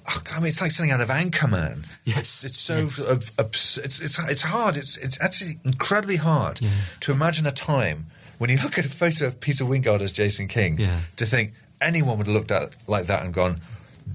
oh, 0.10 0.22
I 0.36 0.40
mean, 0.40 0.48
it's 0.48 0.62
like 0.62 0.72
something 0.72 0.92
out 0.92 1.02
of 1.02 1.10
Anchorman. 1.10 1.86
Yes, 2.06 2.44
It's 2.44 2.58
so, 2.58 2.78
yes. 2.80 3.00
it's, 3.38 3.78
it's, 3.78 4.20
it's 4.20 4.42
hard. 4.42 4.76
It's, 4.78 4.98
it's 4.98 5.22
actually 5.22 5.60
incredibly 5.64 6.16
hard 6.18 6.62
Yeah. 6.62 6.72
to 7.02 7.12
imagine 7.12 7.46
a 7.48 7.52
time 7.52 8.08
when 8.40 8.50
you 8.50 8.58
look 8.64 8.80
at 8.80 8.86
a 8.86 8.90
photo 8.90 9.28
of 9.28 9.40
Peter 9.40 9.66
Wyngarde 9.66 10.02
as 10.02 10.14
Jason 10.14 10.48
King 10.48 10.78
Yeah. 10.80 11.00
to 11.18 11.26
think 11.26 11.54
anyone 11.82 12.18
would 12.18 12.28
have 12.28 12.34
looked 12.36 12.52
at 12.52 12.76
like 12.88 13.06
that 13.06 13.24
and 13.24 13.34
gone, 13.34 13.60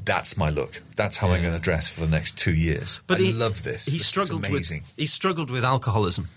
that's 0.05 0.37
my 0.37 0.51
look. 0.51 0.83
That's 0.97 1.19
how 1.19 1.29
I'm 1.33 1.43
going 1.43 1.55
to 1.55 1.61
dress 1.61 1.89
for 1.91 2.01
the 2.01 2.09
next 2.09 2.37
two 2.39 2.55
years. 2.55 3.01
But 3.07 3.19
I 3.21 3.25
he, 3.25 3.33
love 3.33 3.63
this. 3.63 3.85
He 3.85 3.93
This 3.99 4.07
struggled 4.07 4.51
with 4.51 4.73
he 4.97 5.07
struggled 5.07 5.51
with 5.51 5.65
alcoholism 5.65 6.29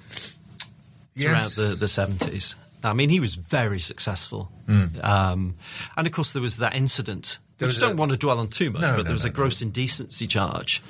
throughout 1.17 1.43
Yes. 1.43 1.55
the 1.55 1.75
the 1.79 1.88
seventies. 1.88 2.55
I 2.84 2.93
mean, 2.93 3.09
he 3.09 3.19
was 3.19 3.36
very 3.36 3.80
successful, 3.80 4.51
um, 5.01 5.55
and 5.95 6.07
of 6.07 6.13
course 6.13 6.34
there 6.34 6.41
was 6.41 6.57
that 6.57 6.75
incident. 6.75 7.39
There 7.57 7.67
Which 7.67 7.78
I 7.78 7.82
don't 7.82 7.93
a- 7.93 7.95
want 7.97 8.11
to 8.11 8.17
dwell 8.17 8.39
on 8.39 8.47
too 8.49 8.69
much, 8.69 8.82
No, 8.82 8.89
but 8.91 8.97
no, 8.97 9.03
there 9.03 9.13
was 9.13 9.23
no, 9.25 9.30
a 9.30 9.34
gross 9.34 9.61
indecency 9.61 10.28
charge, 10.28 10.82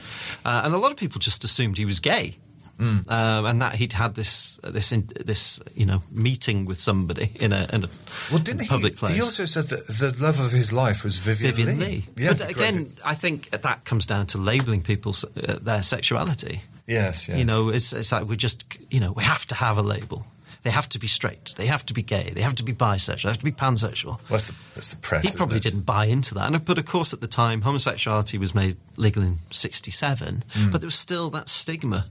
uh, 0.46 0.62
and 0.66 0.74
a 0.74 0.78
lot 0.78 0.92
of 0.92 0.98
people 0.98 1.20
just 1.20 1.44
assumed 1.46 1.78
he 1.78 1.86
was 1.86 2.00
gay, 2.02 2.38
Hmm. 2.78 3.00
um, 3.10 3.46
and 3.46 3.62
that 3.62 3.76
he'd 3.76 3.94
had 3.94 4.14
this 4.16 4.60
this 4.64 4.92
in, 4.92 5.08
this 5.26 5.60
you 5.74 5.86
know 5.86 6.04
meeting 6.12 6.66
with 6.68 6.78
somebody 6.78 7.32
in 7.40 7.54
a, 7.54 7.66
in 7.74 7.86
a 7.86 7.90
Well, 8.32 8.40
didn't 8.44 8.68
public 8.68 8.94
he? 8.94 8.98
place. 9.00 9.16
He 9.16 9.22
also 9.22 9.46
said 9.46 9.70
that 9.70 9.88
the 9.88 10.14
love 10.20 10.40
of 10.40 10.52
his 10.52 10.72
life 10.72 11.04
was 11.04 11.18
Vivian, 11.18 11.56
Vivien 11.56 11.80
Leigh. 11.80 12.04
Yeah, 12.18 12.34
but 12.38 12.50
again, 12.50 12.88
I 13.06 13.16
think 13.16 13.50
that 13.50 13.86
comes 13.86 14.06
down 14.06 14.26
to 14.28 14.38
labelling 14.38 14.82
people 14.84 15.16
uh, 15.48 15.58
their 15.62 15.82
sexuality. 15.82 16.62
yes, 16.86 17.28
yes. 17.30 17.38
You 17.40 17.46
know, 17.46 17.70
it's, 17.70 17.94
it's 17.94 18.12
like 18.12 18.28
we 18.28 18.36
just, 18.38 18.66
you 18.92 19.00
know, 19.00 19.12
we 19.14 19.24
have 19.24 19.46
to 19.48 19.56
have 19.56 19.78
a 19.80 19.82
label. 19.82 20.28
They 20.64 20.70
have 20.72 20.90
to 20.90 21.00
be 21.00 21.08
straight. 21.08 21.54
They 21.58 21.68
have 21.68 21.86
to 21.88 21.94
be 21.94 22.02
gay. 22.02 22.32
They 22.34 22.42
have 22.42 22.56
to 22.56 22.64
be 22.64 22.74
bisexual. 22.74 23.24
They 23.24 23.30
have 23.30 23.38
to 23.40 23.46
be 23.46 23.52
pansexual. 23.52 24.06
Well, 24.06 24.20
that's 24.30 24.46
the, 24.46 24.56
that's 24.76 24.88
the 24.90 24.98
press. 24.98 25.32
He 25.32 25.38
probably 25.38 25.58
it? 25.58 25.64
didn't 25.64 25.82
buy 25.82 26.06
into 26.06 26.34
that. 26.36 26.48
And, 26.48 26.56
uh, 26.56 26.60
but 26.60 26.78
of 26.78 26.86
course, 26.86 27.14
at 27.14 27.22
the 27.22 27.28
time, 27.28 27.62
homosexuality 27.62 28.38
was 28.38 28.54
made 28.54 28.78
legal 28.98 29.24
in 29.24 29.38
67, 29.52 30.44
hmm. 30.52 30.72
but 30.72 30.82
there 30.82 30.88
was 30.88 30.96
still 30.96 31.30
that 31.32 31.50
stigma 31.50 32.08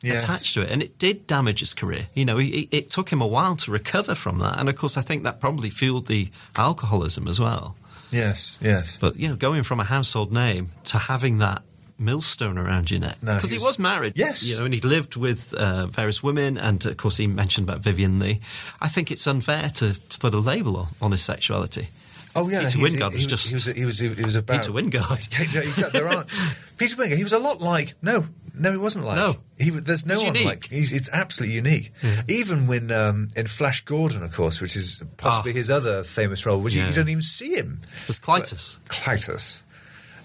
Yes. 0.00 0.22
attached 0.22 0.54
to 0.54 0.62
it. 0.62 0.70
And 0.70 0.80
it 0.80 0.96
did 0.98 1.26
damage 1.26 1.58
his 1.58 1.74
career. 1.74 2.06
You 2.14 2.24
know, 2.24 2.38
it, 2.38 2.68
it 2.70 2.90
took 2.90 3.10
him 3.10 3.20
a 3.20 3.26
while 3.26 3.56
to 3.56 3.72
recover 3.72 4.14
from 4.14 4.38
that. 4.38 4.56
And 4.58 4.68
of 4.68 4.76
course, 4.76 4.96
I 4.96 5.00
think 5.00 5.24
that 5.24 5.40
probably 5.40 5.70
fueled 5.70 6.06
the 6.06 6.28
alcoholism 6.56 7.26
as 7.26 7.40
well. 7.40 7.76
Yes, 8.10 8.58
yes. 8.62 8.96
But, 9.00 9.16
you 9.16 9.28
know, 9.28 9.36
going 9.36 9.64
from 9.64 9.80
a 9.80 9.84
household 9.84 10.32
name 10.32 10.68
to 10.84 10.98
having 10.98 11.38
that 11.38 11.62
millstone 11.98 12.58
around 12.58 12.90
your 12.90 13.00
neck. 13.00 13.16
No, 13.22 13.34
Because 13.34 13.50
he 13.50 13.58
he, 13.58 13.64
was- 13.64 13.78
married. 13.78 14.12
Yes. 14.16 14.48
You 14.48 14.58
know, 14.58 14.64
and 14.64 14.74
he 14.74 14.80
lived 14.80 15.16
with 15.16 15.52
uh, 15.54 15.86
various 15.86 16.22
women. 16.22 16.56
And, 16.58 16.84
of 16.86 16.96
course, 16.96 17.16
he 17.16 17.26
mentioned 17.26 17.68
about 17.68 17.80
Vivien 17.82 18.18
Leigh. 18.18 18.40
I 18.80 18.88
think 18.88 19.10
it's 19.10 19.26
unfair 19.26 19.68
to, 19.76 19.98
put 20.20 20.34
a 20.34 20.38
label 20.38 20.76
on, 20.76 20.86
on 21.02 21.10
his 21.12 21.22
sexuality. 21.22 21.88
Oh 22.36 22.48
yeah, 22.48 22.60
Peter 22.60 22.78
Wyngarde 22.78 23.12
was 23.14 23.26
just 23.26 23.48
he 23.48 23.54
was 23.54 23.98
he 23.98 24.08
was 24.08 24.16
he 24.18 24.22
was 24.24 24.36
about 24.36 24.60
Peter 24.60 24.70
Wyngarde. 24.72 25.28
Yeah, 25.54 25.60
yeah, 25.62 25.68
exactly. 25.68 25.98
There 25.98 26.08
aren't 26.08 26.28
Peter 26.76 26.94
Wyngarde. 26.96 27.16
He 27.16 27.24
was 27.24 27.32
a 27.32 27.38
lot 27.38 27.60
like 27.60 27.94
no, 28.02 28.26
No, 28.54 28.70
he 28.70 28.76
wasn't 28.76 29.06
like. 29.06 29.16
No. 29.16 29.36
he. 29.58 29.70
There's 29.70 30.06
no 30.06 30.14
He's 30.14 30.24
one 30.24 30.34
unique. 30.34 30.46
like. 30.46 30.66
He's 30.68 30.92
it's 30.92 31.08
absolutely 31.12 31.56
unique. 31.56 31.92
Even 32.28 32.66
when 32.68 32.92
um, 32.92 33.30
in 33.34 33.46
Flash 33.46 33.84
Gordon, 33.84 34.22
of 34.22 34.32
course, 34.32 34.60
which 34.60 34.76
is 34.76 35.02
possibly 35.16 35.52
Ah. 35.52 35.54
his 35.54 35.70
other 35.70 36.04
famous 36.04 36.44
role, 36.46 36.60
which 36.60 36.74
you, 36.74 36.82
Yeah. 36.82 36.90
you 36.90 36.94
don't 36.94 37.08
even 37.08 37.22
see 37.22 37.54
him. 37.54 37.80
There's 38.06 38.20
Klytus. 38.20 38.78
Klytus. 38.88 39.62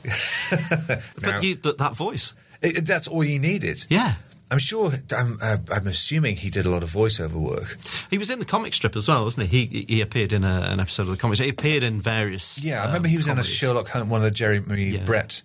But, 1.21 1.43
you, 1.43 1.57
but 1.57 1.77
that 1.77 1.95
voice. 1.95 2.35
It, 2.61 2.85
that's 2.85 3.07
all 3.07 3.23
you 3.23 3.39
needed. 3.39 3.85
Yeah. 3.89 4.15
I'm 4.51 4.59
sure. 4.59 4.93
I'm, 5.15 5.39
uh, 5.41 5.57
I'm 5.71 5.87
assuming 5.87 6.35
he 6.35 6.49
did 6.49 6.65
a 6.65 6.69
lot 6.69 6.83
of 6.83 6.89
voiceover 6.91 7.33
work. 7.35 7.77
He 8.11 8.17
was 8.17 8.29
in 8.29 8.39
the 8.39 8.45
comic 8.45 8.73
strip 8.73 8.95
as 8.95 9.07
well, 9.07 9.23
wasn't 9.23 9.47
he? 9.47 9.65
He, 9.65 9.85
he 9.95 10.01
appeared 10.01 10.31
in 10.31 10.43
a, 10.43 10.67
an 10.69 10.79
episode 10.79 11.03
of 11.03 11.09
the 11.09 11.17
comic 11.17 11.37
strip. 11.37 11.45
He 11.45 11.51
appeared 11.51 11.83
in 11.83 11.99
various. 12.01 12.63
Yeah, 12.63 12.81
I 12.81 12.81
um, 12.81 12.87
remember 12.87 13.07
he 13.07 13.17
was 13.17 13.27
in 13.27 13.39
a. 13.39 13.43
Sherlock 13.43 13.87
Holmes, 13.87 14.09
one 14.09 14.19
of 14.19 14.25
the 14.25 14.31
Jeremy 14.31 14.91
Yeah. 14.91 15.05
Brett 15.05 15.41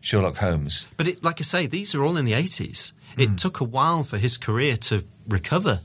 Sherlock 0.00 0.36
Holmes. 0.36 0.88
But 0.96 1.08
it, 1.08 1.24
like 1.24 1.40
I 1.40 1.42
say, 1.44 1.66
these 1.66 1.94
are 1.94 2.04
all 2.04 2.16
in 2.16 2.24
the 2.24 2.32
80s. 2.32 2.92
Hmm. 3.14 3.20
It 3.20 3.38
took 3.38 3.60
a 3.60 3.64
while 3.64 4.02
for 4.02 4.18
his 4.18 4.36
career 4.36 4.76
to 4.76 5.04
recover. 5.26 5.80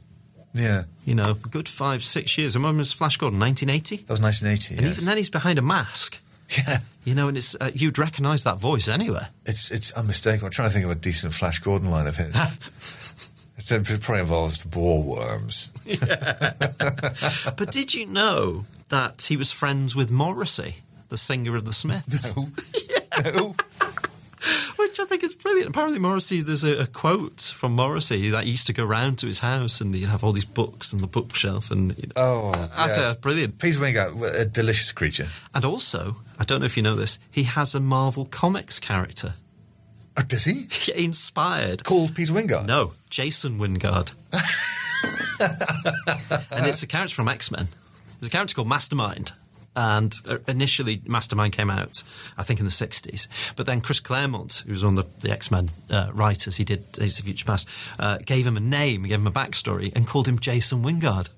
Yeah, 0.53 0.83
You 1.03 1.15
know, 1.15 1.31
a 1.31 1.33
good 1.33 1.67
five, 1.67 2.01
six 2.01 2.37
years. 2.37 2.55
And 2.55 2.63
when 2.63 2.77
was 2.77 2.93
Flash 2.93 3.17
Gordon? 3.17 3.39
1980? 3.39 4.03
that 4.03 4.09
was 4.09 4.21
1980. 4.21 4.75
And 4.77 4.85
yes. 4.87 4.95
even 4.95 5.05
then, 5.05 5.17
he's 5.17 5.29
behind 5.29 5.59
a 5.59 5.61
mask. 5.61 6.21
yeah, 6.57 6.79
You 7.05 7.15
know, 7.15 7.27
and 7.27 7.37
it's 7.37 7.55
uh, 7.55 7.71
you'd 7.73 7.97
recognise 7.97 8.43
that 8.43 8.57
voice 8.57 8.87
anywhere. 8.89 9.29
it's 9.45 9.71
it's 9.71 9.91
unmistakable. 9.93 10.47
I'm 10.47 10.51
trying 10.51 10.67
to 10.69 10.73
think 10.73 10.85
of 10.85 10.91
a 10.91 10.95
decent 10.95 11.33
Flash 11.33 11.59
Gordon 11.59 11.89
line 11.91 12.07
of 12.07 12.17
his. 12.17 13.31
It 13.67 14.01
probably 14.01 14.19
involves 14.21 14.63
bore 14.63 15.01
worms. 15.01 15.71
But 17.57 17.71
did 17.71 17.93
you 17.95 18.05
know 18.05 18.65
that 18.89 19.23
he 19.23 19.37
was 19.37 19.51
friends 19.51 19.95
with 19.95 20.11
Morrissey, 20.11 20.75
the 21.07 21.17
singer 21.17 21.55
of 21.55 21.65
the 21.65 21.73
Smiths? 21.73 22.35
no. 22.35 23.55
Which 24.77 24.99
I 24.99 25.05
think 25.05 25.23
is 25.23 25.35
brilliant. 25.35 25.69
Apparently, 25.69 25.99
Morrissey, 25.99 26.41
there's 26.41 26.63
a, 26.63 26.79
a 26.81 26.87
quote 26.87 27.41
from 27.41 27.73
Morrissey 27.73 28.29
that 28.29 28.43
he 28.45 28.51
used 28.51 28.67
to 28.67 28.73
go 28.73 28.83
round 28.85 29.17
to 29.19 29.27
his 29.27 29.39
house 29.39 29.81
and 29.81 29.93
he'd 29.95 30.09
have 30.09 30.23
all 30.23 30.31
these 30.33 30.45
books 30.45 30.93
on 30.93 30.99
the 31.01 31.07
bookshelf. 31.07 31.71
And 31.71 31.97
you 31.97 32.07
know, 32.07 32.13
Oh, 32.15 32.51
I 32.53 32.59
yeah. 32.59 32.67
think 32.87 32.97
that's 33.07 33.19
brilliant. 33.21 33.59
Peter 33.59 33.79
Wyngarde, 33.79 34.39
a 34.39 34.45
delicious 34.45 34.91
creature. 34.91 35.27
And 35.53 35.65
also, 35.65 36.17
I 36.39 36.43
don't 36.43 36.59
know 36.59 36.65
if 36.65 36.77
you 36.77 36.83
know 36.83 36.95
this, 36.95 37.17
he 37.31 37.43
has 37.43 37.73
a 37.75 37.79
Marvel 37.79 38.25
Comics 38.25 38.79
character. 38.79 39.35
Oh, 40.17 40.21
does 40.21 40.45
he? 40.45 40.67
Inspired. 40.95 41.83
Called 41.83 42.15
Peter 42.15 42.33
Wyngarde? 42.33 42.65
No, 42.67 42.93
Jason 43.09 43.57
Wyngarde. 43.57 44.13
and 46.51 46.65
it's 46.67 46.83
a 46.83 46.87
character 46.87 47.15
from 47.15 47.27
X 47.27 47.51
Men. 47.51 47.67
There's 48.19 48.27
a 48.29 48.31
character 48.31 48.55
called 48.55 48.67
Mastermind. 48.69 49.33
And 49.75 50.13
uh, 50.27 50.37
initially, 50.47 51.01
Mastermind 51.05 51.53
came 51.53 51.69
out, 51.69 52.03
I 52.37 52.43
think, 52.43 52.59
in 52.59 52.65
the 52.65 52.71
60s. 52.71 53.55
But 53.55 53.65
then 53.65 53.81
Chris 53.81 53.99
Claremont, 53.99 54.63
who 54.65 54.71
was 54.71 54.83
one 54.83 54.97
of 54.97 55.19
the, 55.19 55.27
the 55.27 55.33
X 55.33 55.51
Men 55.51 55.69
uh, 55.89 56.09
writers, 56.13 56.57
he 56.57 56.63
did 56.63 56.91
Days 56.93 57.19
of 57.19 57.25
Future 57.25 57.45
Past, 57.45 57.69
uh, 57.99 58.17
gave 58.25 58.47
him 58.47 58.57
a 58.57 58.61
name, 58.61 59.03
gave 59.03 59.19
him 59.19 59.27
a 59.27 59.31
backstory, 59.31 59.93
and 59.95 60.07
called 60.07 60.27
him 60.27 60.39
Jason 60.39 60.83
Wyngarde. 60.83 61.29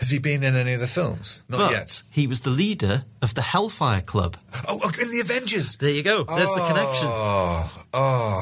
Has 0.00 0.10
he 0.10 0.18
been 0.18 0.42
in 0.42 0.56
any 0.56 0.72
of 0.72 0.80
the 0.80 0.86
films? 0.86 1.42
Not 1.46 1.58
but 1.58 1.72
yet. 1.72 2.02
he 2.10 2.26
was 2.26 2.40
the 2.40 2.48
leader 2.48 3.04
of 3.20 3.34
the 3.34 3.42
Hellfire 3.42 4.00
Club. 4.00 4.38
Oh, 4.66 4.80
oh, 4.82 4.90
in 4.98 5.10
the 5.10 5.20
Avengers. 5.20 5.76
There 5.76 5.90
you 5.90 6.02
go. 6.02 6.24
There's 6.24 6.54
the 6.54 6.64
connection. 6.64 7.08
Oh, 7.10 7.84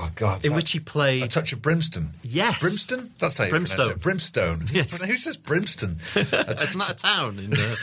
oh 0.04 0.10
God. 0.14 0.44
In 0.44 0.50
that- 0.52 0.56
which 0.56 0.72
he 0.72 0.80
A 1.22 1.26
touch 1.28 1.52
of 1.52 1.62
brimstone. 1.62 2.10
Yes. 2.22 2.60
Brimstone? 2.60 3.10
That's 3.18 3.38
how 3.38 3.44
you 3.44 3.50
Brimstone. 3.50 3.76
pronounce 3.78 3.96
it. 3.96 4.02
Brimstone. 4.02 4.64
Yes. 4.72 5.02
Who 5.04 5.16
says 5.16 5.36
Brimstone? 5.36 5.96
Isn't 6.16 6.30
that 6.30 6.90
a 6.90 6.94
town 6.94 7.38
in 7.38 7.52
uh, 7.54 7.74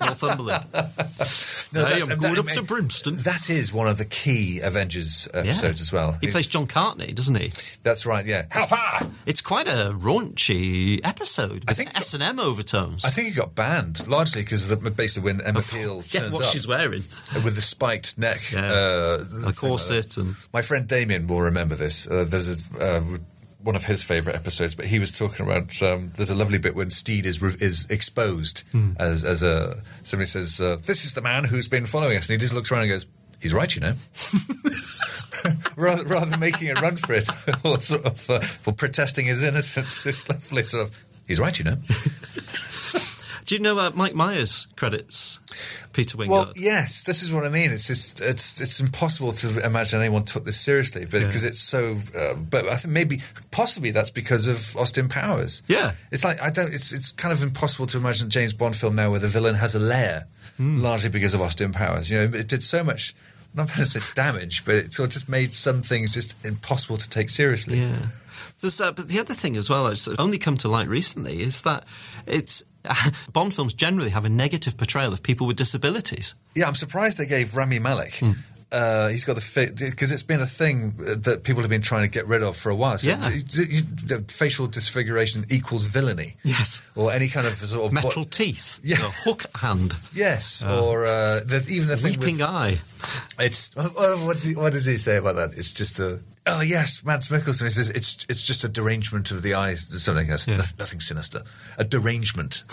Northumberland? 0.06 0.66
No, 1.72 1.84
hey, 1.84 2.00
I'm 2.02 2.18
going 2.18 2.34
that- 2.34 2.38
up 2.38 2.46
to 2.48 2.62
Brimstone. 2.62 3.16
That 3.16 3.50
is 3.50 3.72
one 3.72 3.88
of 3.88 3.98
the 3.98 4.04
key 4.04 4.60
Avengers 4.60 5.28
episodes 5.34 5.80
as 5.80 5.92
well. 5.92 6.16
He 6.20 6.28
plays 6.28 6.48
John 6.48 6.66
Cartney, 6.66 7.12
doesn't 7.12 7.34
he? 7.34 7.52
That's 7.82 8.06
right, 8.06 8.24
yeah. 8.24 8.46
How 8.50 8.66
far? 8.66 9.00
It's 9.26 9.40
quite 9.40 9.68
a 9.68 9.92
raunchy 9.96 11.00
episode. 11.04 11.64
I 11.68 11.74
think- 11.74 11.90
S 11.96 12.14
and 12.14 12.22
M 12.22 12.38
overtones. 12.40 13.04
I 13.04 13.10
think 13.10 13.28
he 13.28 13.34
got 13.34 13.54
banned 13.54 14.06
largely 14.06 14.42
because 14.42 14.68
of 14.70 14.82
the, 14.82 14.90
basically 14.90 15.32
when 15.32 15.40
Emma 15.40 15.60
Peel 15.62 16.02
yeah, 16.10 16.20
turns 16.20 16.32
what 16.32 16.44
up 16.46 16.52
she's 16.52 16.66
wearing, 16.66 17.04
with 17.44 17.54
the 17.54 17.62
spiked 17.62 18.18
neck, 18.18 18.52
Yeah. 18.52 18.72
uh, 18.72 19.24
like 19.30 19.56
corset, 19.56 20.10
that. 20.10 20.16
and 20.18 20.36
My 20.52 20.62
friend 20.62 20.86
Damien 20.86 21.25
will 21.26 21.42
remember 21.42 21.74
this. 21.74 22.08
Uh, 22.08 22.24
there's 22.28 22.70
a, 22.74 22.78
uh, 22.98 23.00
one 23.62 23.74
of 23.76 23.84
his 23.84 24.02
favourite 24.02 24.36
episodes, 24.36 24.74
but 24.74 24.86
he 24.86 24.98
was 24.98 25.10
talking 25.12 25.44
about. 25.44 25.82
Um, 25.82 26.12
there's 26.16 26.30
a 26.30 26.34
lovely 26.36 26.58
bit 26.58 26.74
when 26.74 26.90
Steed 26.90 27.26
is 27.26 27.42
re- 27.42 27.56
is 27.60 27.86
exposed 27.90 28.62
Hmm. 28.72 28.92
as 28.98 29.24
as 29.24 29.42
a 29.42 29.82
somebody 30.04 30.26
says, 30.26 30.60
uh, 30.60 30.76
"This 30.84 31.04
is 31.04 31.14
the 31.14 31.22
man 31.22 31.44
who's 31.44 31.68
been 31.68 31.86
following 31.86 32.16
us," 32.16 32.28
and 32.28 32.34
he 32.34 32.38
just 32.38 32.54
looks 32.54 32.70
around 32.70 32.82
and 32.82 32.90
goes, 32.90 33.06
"He's 33.40 33.52
right, 33.52 33.74
you 33.74 33.80
know." 33.80 33.94
rather, 35.76 36.04
rather 36.04 36.26
than 36.30 36.40
making 36.40 36.70
a 36.70 36.74
run 36.74 36.96
for 36.96 37.14
it 37.14 37.28
or 37.64 37.80
sort 37.80 38.04
of 38.04 38.30
uh, 38.30 38.40
or 38.66 38.72
protesting 38.72 39.26
his 39.26 39.42
innocence, 39.44 40.02
this 40.04 40.28
lovely 40.28 40.62
sort 40.62 40.88
of. 40.88 40.96
He's 41.26 41.40
right, 41.40 41.58
you 41.58 41.64
know. 41.64 41.76
do 43.46 43.54
you 43.54 43.60
know 43.60 43.78
uh, 43.78 43.90
Mike 43.94 44.14
Myers 44.14 44.66
credits 44.76 45.40
Peter 45.92 46.16
Wyngarde? 46.18 46.28
Well, 46.28 46.52
yes, 46.56 47.04
this 47.04 47.22
is 47.22 47.32
what 47.32 47.44
I 47.44 47.48
mean. 47.48 47.70
It's 47.72 47.86
just 47.86 48.20
it's 48.20 48.60
it's 48.60 48.80
impossible 48.80 49.32
to 49.32 49.64
imagine 49.64 50.00
anyone 50.00 50.24
took 50.24 50.44
this 50.44 50.60
seriously, 50.60 51.04
but 51.04 51.20
because 51.20 51.44
it's 51.44 51.60
so. 51.60 51.96
Uh, 52.16 52.34
but 52.34 52.66
I 52.68 52.76
think 52.76 52.92
maybe 52.92 53.22
possibly 53.50 53.90
that's 53.92 54.10
because 54.10 54.46
of 54.48 54.76
Austin 54.76 55.08
Powers. 55.08 55.62
Yeah. 55.68 55.92
it's 56.10 56.24
like 56.24 56.40
I 56.42 56.50
don't. 56.50 56.74
It's 56.74 56.92
it's 56.92 57.12
kind 57.12 57.32
of 57.32 57.42
impossible 57.42 57.86
to 57.88 57.98
imagine 57.98 58.26
a 58.26 58.30
James 58.30 58.52
Bond 58.52 58.76
film 58.76 58.94
now 58.96 59.10
where 59.10 59.20
the 59.20 59.28
villain 59.28 59.54
has 59.54 59.74
a 59.74 59.78
lair, 59.80 60.26
Hmm. 60.56 60.80
largely 60.82 61.10
because 61.10 61.32
of 61.34 61.40
Austin 61.40 61.72
Powers. 61.72 62.10
You 62.10 62.18
know, 62.18 62.36
it 62.36 62.48
did 62.48 62.62
so 62.64 62.82
much. 62.82 63.14
I'm 63.54 63.64
not 63.64 63.68
going 63.68 63.80
to 63.80 63.86
say 63.86 64.00
damage, 64.14 64.64
but 64.66 64.74
it 64.74 64.92
sort 64.92 65.08
of 65.08 65.12
just 65.14 65.28
made 65.30 65.54
some 65.54 65.80
things 65.82 66.12
just 66.12 66.34
impossible 66.44 66.98
to 66.98 67.08
take 67.08 67.30
seriously. 67.30 67.78
Yeah. 67.80 68.06
There's, 68.60 68.80
uh, 68.80 68.92
but 68.92 69.08
the 69.08 69.18
other 69.20 69.34
thing 69.34 69.56
as 69.56 69.68
well, 69.68 69.84
that's 69.84 70.08
only 70.18 70.38
come 70.38 70.56
to 70.58 70.68
light 70.68 70.88
recently, 70.88 71.42
is 71.42 71.62
that 71.62 71.84
it's 72.26 72.64
Bond 73.32 73.52
films 73.52 73.74
generally 73.74 74.10
have 74.10 74.24
a 74.24 74.28
negative 74.30 74.76
portrayal 74.76 75.12
of 75.12 75.22
people 75.22 75.46
with 75.46 75.56
disabilities. 75.56 76.34
Yeah, 76.54 76.66
I'm 76.66 76.74
surprised 76.74 77.18
they 77.18 77.26
gave 77.26 77.54
Rami 77.56 77.78
Malek. 77.78 78.16
Hmm. 78.16 78.32
Uh, 78.72 79.08
he's 79.08 79.24
got 79.24 79.36
the 79.36 79.72
because 79.78 80.10
it's 80.10 80.24
been 80.24 80.40
a 80.40 80.46
thing 80.46 80.90
that 80.96 81.44
people 81.44 81.62
have 81.62 81.70
been 81.70 81.82
trying 81.82 82.02
to 82.02 82.08
get 82.08 82.26
rid 82.26 82.42
of 82.42 82.56
for 82.56 82.70
a 82.70 82.74
while. 82.74 82.98
So 82.98 83.08
Yeah. 83.08 83.28
you- 83.28 83.62
you- 83.62 83.82
the 83.82 84.24
facial 84.26 84.66
disfiguration 84.66 85.46
equals 85.48 85.84
villainy. 85.84 86.34
Yes. 86.42 86.82
or 86.96 87.12
any 87.12 87.28
kind 87.28 87.46
of 87.46 87.52
sort 87.58 87.86
of 87.86 87.92
Metal 87.92 88.24
bo- 88.24 88.28
teeth, 88.28 88.80
Yeah. 88.84 88.96
hook 88.96 89.44
hand, 89.54 89.94
Yes, 90.12 90.64
or 90.64 91.04
uh, 91.06 91.40
the, 91.44 91.64
even 91.68 91.86
the 91.88 91.96
thing 91.96 92.18
weeping 92.18 92.38
with, 92.38 92.46
eye. 92.46 92.78
it's 93.38 93.70
what, 93.76 94.32
does 94.34 94.42
he, 94.44 94.54
what 94.56 94.72
does 94.72 94.84
he 94.86 94.96
say 94.96 95.16
about 95.18 95.36
that? 95.36 95.52
It's 95.54 95.72
just 95.72 96.00
a 96.00 96.18
oh 96.46 96.60
yes, 96.60 97.04
Mads 97.04 97.28
Mikkelsen. 97.28 97.64
He 97.64 97.70
says 97.70 97.90
it's 97.90 98.24
it's 98.28 98.46
just 98.46 98.64
a 98.64 98.68
derangement 98.68 99.30
of 99.30 99.42
the 99.42 99.54
eyes. 99.54 99.86
Something 100.02 100.30
else, 100.30 100.46
Yeah. 100.48 100.58
nothing, 100.58 100.76
nothing 100.78 101.00
sinister. 101.00 101.42
A 101.78 101.84
derangement. 101.84 102.64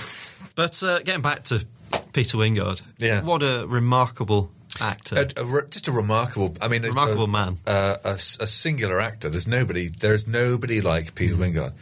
But 0.56 0.82
uh, 0.84 1.00
getting 1.00 1.22
back 1.22 1.44
to 1.44 1.66
Peter 2.14 2.38
Wyngarde, 2.38 2.82
Yeah. 3.00 3.22
what 3.22 3.42
a 3.44 3.66
remarkable 3.68 4.52
actor. 4.80 5.16
A, 5.38 5.42
a 5.44 5.66
just 5.70 5.88
a 5.88 5.92
remarkable. 5.92 6.56
I 6.62 6.68
mean, 6.68 6.84
a- 6.86 6.88
Remarkable 6.90 7.26
a, 7.26 7.28
man. 7.28 7.58
Uh, 7.66 7.98
a, 8.04 8.18
singular 8.20 9.00
actor. 9.02 9.30
There's 9.30 9.48
nobody. 9.48 9.90
There's 9.90 10.28
nobody 10.28 10.82
like 10.82 11.16
Peter 11.16 11.36
Mm. 11.36 11.54
Wyngarde. 11.54 11.74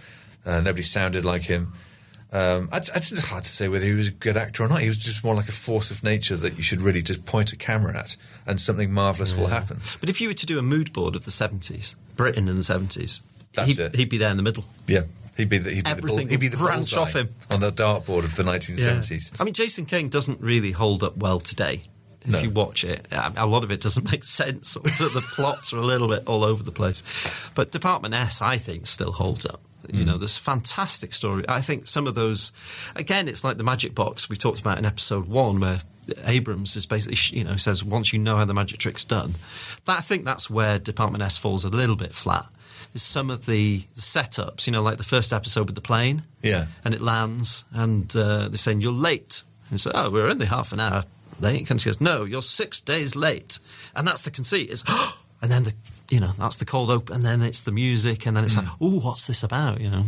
Uh, 0.46 0.60
nobody 0.60 0.82
sounded 0.84 1.24
like 1.26 1.44
him. 1.44 1.74
Um, 2.34 2.70
it's, 2.72 2.90
it's 2.96 3.26
hard 3.26 3.44
to 3.44 3.50
say 3.50 3.68
whether 3.68 3.86
he 3.86 3.92
was 3.94 4.08
a 4.08 4.12
good 4.12 4.38
actor 4.38 4.64
or 4.64 4.70
not. 4.70 4.82
He 4.82 4.88
was 4.88 4.98
just 4.98 5.24
more 5.24 5.36
like 5.36 5.50
a 5.50 5.52
force 5.52 5.92
of 5.92 6.02
nature 6.04 6.38
that 6.38 6.56
you 6.56 6.64
should 6.64 6.82
really 6.82 7.02
just 7.02 7.26
point 7.26 7.52
a 7.52 7.58
camera 7.58 7.98
at, 7.98 8.16
and 8.46 8.62
something 8.62 8.92
marvelous 8.92 9.36
will 9.36 9.48
happen. 9.48 9.82
but 10.00 10.08
if 10.10 10.22
you 10.22 10.30
were 10.30 10.34
to 10.34 10.46
do 10.46 10.58
a 10.58 10.62
mood 10.62 10.94
board 10.94 11.16
of 11.16 11.26
the 11.26 11.32
70s, 11.32 11.96
Britain 12.16 12.48
in 12.48 12.56
the 12.56 12.62
70s, 12.62 13.22
he'd, 13.66 13.80
it. 13.80 13.96
he'd 13.96 14.10
be 14.10 14.18
there 14.18 14.32
in 14.32 14.38
the 14.38 14.44
middle. 14.44 14.64
Yeah, 14.88 15.02
he'd 15.36 15.50
be 15.50 15.58
the, 15.58 15.72
he'd 15.72 15.76
be 15.76 15.82
the, 15.82 15.90
Everything 15.90 16.28
bull, 16.28 16.28
he'd 16.30 16.40
be 16.40 16.48
the 16.48 16.56
branch 16.58 16.96
off 16.96 17.16
him. 17.16 17.30
on 17.50 17.60
the 17.60 17.72
dartboard 17.72 18.24
of 18.24 18.36
the 18.38 18.44
1970s. 18.44 19.40
I 19.42 19.44
mean, 19.44 19.54
Jason 19.54 19.86
King 19.86 20.08
doesn't 20.08 20.40
really 20.40 20.72
hold 20.72 21.04
up 21.04 21.18
well 21.18 21.40
today. 21.42 21.82
If 22.22 22.28
No. 22.30 22.40
you 22.40 22.52
watch 22.52 22.84
it, 22.84 23.08
a 23.12 23.46
lot 23.48 23.64
of 23.64 23.72
it 23.72 23.82
doesn't 23.82 24.10
make 24.10 24.24
sense. 24.42 24.76
the 24.76 25.24
plots 25.34 25.74
are 25.74 25.78
a 25.78 25.82
little 25.86 26.08
bit 26.08 26.24
all 26.28 26.44
over 26.46 26.64
the 26.64 26.72
place. 26.72 27.50
But 27.56 27.72
Department 27.72 28.14
S, 28.14 28.42
I 28.42 28.58
think, 28.58 28.86
still 28.88 29.12
holds 29.12 29.46
up. 29.46 29.60
You 29.90 30.06
know, 30.06 30.18
there's 30.18 30.38
fantastic 30.38 31.14
story. 31.14 31.44
I 31.48 31.62
think 31.62 31.88
some 31.88 32.08
of 32.08 32.16
those, 32.16 32.52
again, 32.96 33.28
it's 33.28 33.44
like 33.44 33.58
the 33.58 33.64
magic 33.64 33.96
box 33.96 34.30
we 34.30 34.36
talked 34.38 34.60
about 34.60 34.78
in 34.78 34.86
episode 34.86 35.28
one, 35.28 35.60
where 35.60 35.82
Abrams 36.26 36.76
is 36.76 36.86
basically, 36.86 37.38
you 37.38 37.44
know, 37.44 37.56
says 37.56 37.84
once 37.84 38.12
you 38.14 38.20
know 38.20 38.36
how 38.38 38.46
the 38.46 38.54
magic 38.54 38.80
trick's 38.80 39.06
done. 39.06 39.36
That, 39.86 39.98
I 40.00 40.02
think 40.02 40.26
that's 40.26 40.50
where 40.50 40.80
Department 40.80 41.24
S 41.24 41.38
falls 41.38 41.64
a 41.66 41.70
little 41.70 41.96
bit 41.96 42.14
flat. 42.14 42.48
Is 42.94 43.04
some 43.04 43.30
of 43.30 43.46
the, 43.46 43.84
the 43.96 44.02
setups, 44.02 44.68
you 44.68 44.74
know, 44.74 44.82
like 44.82 44.98
the 44.98 45.04
first 45.04 45.32
episode 45.32 45.68
with 45.68 45.76
the 45.76 45.82
plane 45.82 46.24
Yeah. 46.42 46.66
and 46.84 46.94
it 46.94 47.00
lands, 47.02 47.64
and 47.74 48.14
uh, 48.16 48.50
they're 48.50 48.58
saying 48.58 48.82
you're 48.82 48.92
late. 48.92 49.44
And 49.70 49.80
so, 49.80 49.92
oh, 49.94 50.10
we're 50.10 50.28
only 50.28 50.48
half 50.48 50.74
an 50.74 50.82
hour 50.82 51.06
late. 51.40 51.70
And 51.72 51.80
she 51.82 51.90
goes, 51.90 52.02
no, 52.02 52.26
you're 52.26 52.42
six 52.42 52.82
days 52.82 53.16
late, 53.16 53.60
and 53.96 54.06
that's 54.06 54.24
the 54.24 54.32
conceit. 54.32 54.70
Is 54.70 54.84
and 55.42 55.50
then 55.50 55.64
the 55.64 55.74
you 56.12 56.20
know 56.20 56.32
that's 56.38 56.58
the 56.58 56.66
cold 56.66 56.92
open, 56.92 57.16
and 57.16 57.24
then 57.24 57.42
it's 57.42 57.64
the 57.64 57.72
music, 57.72 58.28
and 58.28 58.36
then 58.36 58.44
it's 58.44 58.58
like, 58.58 58.68
oh, 58.80 59.00
what's 59.00 59.26
this 59.28 59.44
about? 59.44 59.80
You 59.80 59.90
know, 59.90 60.04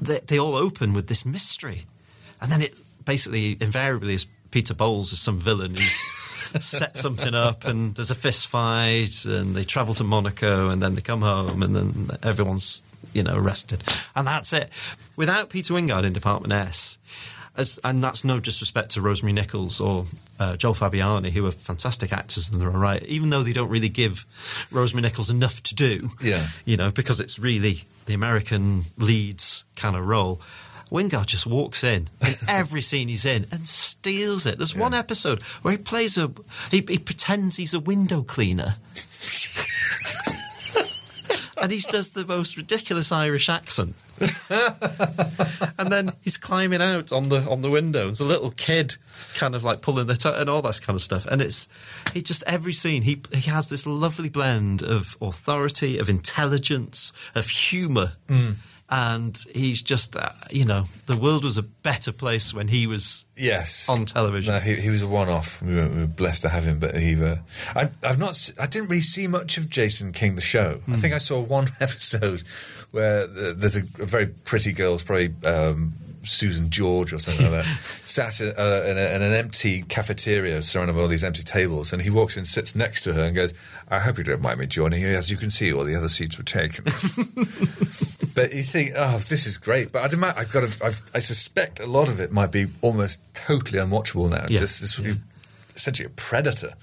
they 0.00 0.18
they 0.26 0.38
all 0.38 0.56
open 0.56 0.92
with 0.92 1.06
this 1.06 1.24
mystery, 1.24 1.86
and 2.40 2.50
then 2.50 2.60
it 2.60 2.74
basically 3.04 3.56
invariably 3.60 4.14
is 4.14 4.26
Peter 4.50 4.74
Bowles 4.74 5.12
as 5.12 5.20
some 5.20 5.38
villain 5.38 5.70
who's. 5.70 6.04
set 6.60 6.96
something 6.96 7.32
up, 7.32 7.64
and 7.64 7.94
there's 7.94 8.10
a 8.10 8.14
fist 8.14 8.48
fight, 8.48 9.24
and 9.24 9.54
they 9.54 9.62
travel 9.62 9.94
to 9.94 10.02
Monaco, 10.02 10.70
and 10.70 10.82
then 10.82 10.96
they 10.96 11.00
come 11.00 11.20
home, 11.20 11.62
and 11.62 11.76
then 11.76 12.10
everyone's 12.24 12.82
you 13.12 13.22
know 13.22 13.36
arrested, 13.36 13.84
and 14.16 14.26
that's 14.26 14.52
it. 14.52 14.68
Without 15.14 15.50
Peter 15.50 15.74
Wyngarde 15.74 16.06
in 16.06 16.12
Department 16.12 16.52
S. 16.52 16.98
As, 17.60 17.78
and 17.84 18.02
that's 18.02 18.24
no 18.24 18.40
disrespect 18.40 18.92
to 18.92 19.02
Rosemary 19.02 19.34
Nichols 19.34 19.82
or 19.82 20.06
uh, 20.38 20.56
Joel 20.56 20.72
Fabiani, 20.72 21.30
who 21.30 21.44
are 21.44 21.50
fantastic 21.50 22.10
actors 22.10 22.50
in 22.50 22.58
their 22.58 22.70
own 22.70 22.80
right, 22.80 23.02
even 23.02 23.28
though 23.28 23.42
they 23.42 23.52
don't 23.52 23.68
really 23.68 23.90
give 23.90 24.24
Rosemary 24.70 25.02
Nichols 25.02 25.28
enough 25.28 25.62
to 25.64 25.74
do. 25.74 26.08
Yeah. 26.22 26.42
You 26.64 26.78
know, 26.78 26.90
because 26.90 27.20
it's 27.20 27.38
really 27.38 27.84
the 28.06 28.14
American 28.14 28.84
leads 28.96 29.66
kind 29.76 29.94
of 29.94 30.06
role. 30.06 30.40
Wyngarde 30.90 31.26
just 31.26 31.46
walks 31.46 31.84
in 31.84 32.08
in 32.22 32.36
every 32.48 32.80
scene 32.80 33.08
he's 33.08 33.26
in 33.26 33.46
and 33.52 33.68
steals 33.68 34.46
it. 34.46 34.56
There's 34.56 34.74
one 34.74 34.94
episode 34.94 35.42
where 35.60 35.72
he 35.72 35.78
plays 35.78 36.16
a, 36.16 36.32
he, 36.70 36.82
he 36.88 36.98
pretends 36.98 37.58
he's 37.58 37.74
a 37.74 37.80
window 37.80 38.22
cleaner. 38.22 38.76
and 41.62 41.70
he 41.70 41.80
does 41.90 42.12
the 42.12 42.24
most 42.26 42.56
ridiculous 42.56 43.12
Irish 43.12 43.50
accent. 43.50 43.94
and 45.78 45.90
then 45.92 46.12
he's 46.22 46.36
climbing 46.36 46.82
out 46.82 47.12
on 47.12 47.28
the 47.28 47.48
on 47.48 47.62
the 47.62 47.70
window. 47.70 48.04
There's 48.06 48.20
a 48.20 48.24
little 48.24 48.50
kid 48.50 48.94
kind 49.34 49.54
of 49.54 49.64
like 49.64 49.80
pulling 49.80 50.06
the 50.06 50.14
toe 50.14 50.34
and 50.34 50.48
all 50.50 50.62
that 50.62 50.80
kind 50.82 50.96
of 50.96 51.02
stuff. 51.02 51.26
And 51.26 51.40
it's 51.40 51.68
he 52.12 52.22
just 52.22 52.42
every 52.46 52.72
scene 52.72 53.02
he 53.02 53.22
he 53.32 53.50
has 53.50 53.68
this 53.68 53.86
lovely 53.86 54.28
blend 54.28 54.82
of 54.82 55.16
authority, 55.20 55.98
of 55.98 56.08
intelligence, 56.08 57.12
of 57.34 57.48
humour. 57.48 58.12
And 58.92 59.36
he's 59.54 59.82
just, 59.82 60.16
uh, 60.16 60.30
you 60.50 60.64
know, 60.64 60.86
the 61.06 61.16
world 61.16 61.44
was 61.44 61.56
a 61.56 61.62
better 61.62 62.10
place 62.10 62.52
when 62.52 62.66
he 62.66 62.88
was 62.88 63.24
Yes, 63.36 63.88
on 63.88 64.04
television. 64.04 64.52
No, 64.52 64.58
he, 64.60 64.74
he 64.74 64.90
was 64.90 65.02
a 65.02 65.06
one-off. 65.06 65.62
We 65.62 65.76
were, 65.76 65.88
we 65.88 66.00
were 66.00 66.06
blessed 66.08 66.42
to 66.42 66.48
have 66.48 66.64
him, 66.64 66.80
but 66.80 66.96
he. 66.96 67.14
Uh, 67.22 67.36
I, 67.76 67.88
I've 68.02 68.18
not. 68.18 68.50
I 68.58 68.66
didn't 68.66 68.88
really 68.88 69.00
see 69.02 69.28
much 69.28 69.58
of 69.58 69.70
Jason 69.70 70.10
King 70.10 70.34
the 70.34 70.40
show. 70.40 70.80
I 70.88 70.96
think 70.96 71.14
I 71.14 71.18
saw 71.18 71.40
one 71.40 71.68
episode 71.80 72.42
where 72.92 73.22
uh, 73.22 73.54
there's 73.56 73.76
a, 73.76 73.82
a 74.00 74.06
very 74.06 74.26
pretty 74.26 74.72
girl, 74.72 74.94
it's 74.94 75.02
probably 75.02 75.32
um, 75.44 75.92
Susan 76.24 76.70
George 76.70 77.12
or 77.12 77.18
something 77.18 77.50
like 77.50 77.64
that, 77.64 77.64
sat 78.04 78.40
in, 78.40 78.48
uh, 78.48 78.84
in, 78.86 78.98
a, 78.98 79.14
in 79.14 79.22
an 79.22 79.32
empty 79.32 79.82
cafeteria 79.82 80.60
surrounded 80.62 80.94
by 80.94 81.02
all 81.02 81.08
these 81.08 81.24
empty 81.24 81.42
tables, 81.42 81.92
and 81.92 82.02
he 82.02 82.10
walks 82.10 82.36
in, 82.36 82.44
sits 82.44 82.74
next 82.74 83.02
to 83.04 83.12
her, 83.14 83.24
and 83.24 83.34
goes, 83.34 83.54
"I 83.88 83.98
hope 84.00 84.18
you 84.18 84.24
don't 84.24 84.42
mind 84.42 84.58
me 84.58 84.66
joining 84.66 85.02
you. 85.02 85.08
As 85.08 85.30
you 85.30 85.36
can 85.36 85.50
see, 85.50 85.72
all 85.72 85.84
the 85.84 85.94
other 85.94 86.08
seats 86.08 86.36
were 86.38 86.44
taken." 86.44 86.84
But 88.34 88.54
you 88.54 88.62
think, 88.62 88.92
oh, 88.96 89.18
this 89.28 89.46
is 89.46 89.58
great. 89.58 89.92
But 89.92 90.04
I'd 90.04 90.12
ima- 90.12 90.34
I've 90.36 90.52
got 90.52 90.60
to, 90.60 90.84
I've, 90.84 91.10
I 91.12 91.18
suspect 91.18 91.80
a 91.80 91.86
lot 91.86 92.08
of 92.08 92.20
it 92.20 92.30
might 92.30 92.52
be 92.52 92.68
almost 92.80 93.22
totally 93.34 93.78
unwatchable 93.78 94.30
now. 94.30 94.46
Yeah. 94.48 94.60
Just 94.60 94.80
this 94.80 94.98
would 94.98 95.06
be 95.06 95.20
essentially 95.80 96.06
a 96.06 96.10
predator. 96.10 96.74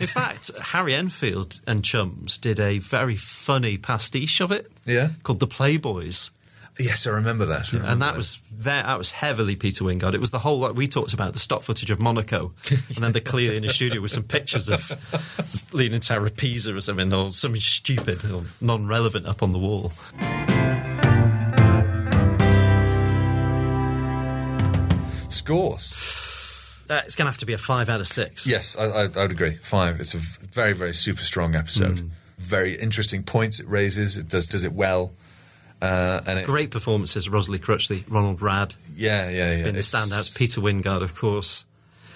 In 0.00 0.06
fact, 0.06 0.50
Harry 0.60 0.94
Enfield 0.94 1.60
and 1.66 1.84
Chums 1.84 2.36
did 2.36 2.58
a 2.58 2.78
very 2.78 3.16
funny 3.16 3.78
pastiche 3.78 4.40
of 4.40 4.50
it. 4.50 4.70
Yeah. 4.84 5.10
Called 5.22 5.40
The 5.40 5.46
Playboys. 5.46 6.30
Yes, 6.76 7.06
I 7.06 7.10
remember 7.10 7.44
that. 7.46 7.68
I 7.68 7.76
remember 7.76 7.92
and 7.92 8.02
that 8.02 8.16
was 8.16 8.36
very, 8.36 8.82
that 8.82 8.98
was 8.98 9.12
heavily 9.12 9.54
Peter 9.54 9.84
Wyngarde. 9.84 10.14
It 10.14 10.20
was 10.20 10.32
the 10.32 10.40
whole 10.40 10.58
like 10.58 10.74
we 10.74 10.88
talked 10.88 11.14
about 11.14 11.32
the 11.32 11.38
stock 11.38 11.62
footage 11.62 11.92
of 11.92 12.00
Monaco, 12.00 12.52
and 12.68 12.96
then 12.96 13.12
they're 13.12 13.20
clearly 13.20 13.56
in 13.56 13.64
a 13.64 13.68
studio 13.68 14.00
with 14.00 14.10
some 14.10 14.24
pictures 14.24 14.68
of 14.68 15.72
Leaning 15.72 16.00
Tower 16.00 16.26
of 16.26 16.36
Pisa 16.36 16.76
or 16.76 16.80
something, 16.80 17.12
or 17.12 17.30
something 17.30 17.60
stupid 17.60 18.28
or 18.28 18.42
non-relevant 18.60 19.26
up 19.26 19.40
on 19.44 19.52
the 19.52 19.58
wall. 19.58 19.92
scores. 25.44 26.23
Uh, 26.90 27.00
it's 27.04 27.16
going 27.16 27.26
to 27.26 27.30
have 27.30 27.38
to 27.38 27.46
be 27.46 27.52
a 27.54 27.58
five 27.58 27.88
out 27.88 28.00
of 28.00 28.06
six. 28.06 28.46
Yes, 28.46 28.76
I, 28.78 28.84
I, 28.84 29.02
I 29.04 29.22
would 29.22 29.30
agree. 29.30 29.54
Five. 29.54 30.00
It's 30.00 30.14
a 30.14 30.18
very, 30.18 30.72
very 30.72 30.92
super 30.94 31.22
strong 31.22 31.54
episode. 31.54 31.96
Mm. 31.98 32.10
Very 32.38 32.74
interesting 32.74 33.22
points 33.22 33.60
it 33.60 33.68
raises. 33.68 34.16
It 34.18 34.28
does 34.28 34.46
does 34.46 34.64
it 34.64 34.72
well. 34.72 35.12
Uh, 35.82 36.20
and 36.26 36.38
it, 36.38 36.46
Great 36.46 36.70
performances, 36.70 37.28
Rosalie 37.28 37.58
Crutchley, 37.58 38.04
Ronald 38.10 38.40
Radd, 38.40 38.76
yeah, 38.96 39.28
yeah, 39.28 39.50
yeah. 39.56 39.64
been 39.64 39.76
It's- 39.76 39.90
standouts. 39.90 40.36
Peter 40.36 40.60
Wyngarde, 40.60 41.02
of 41.02 41.14
course. 41.16 41.66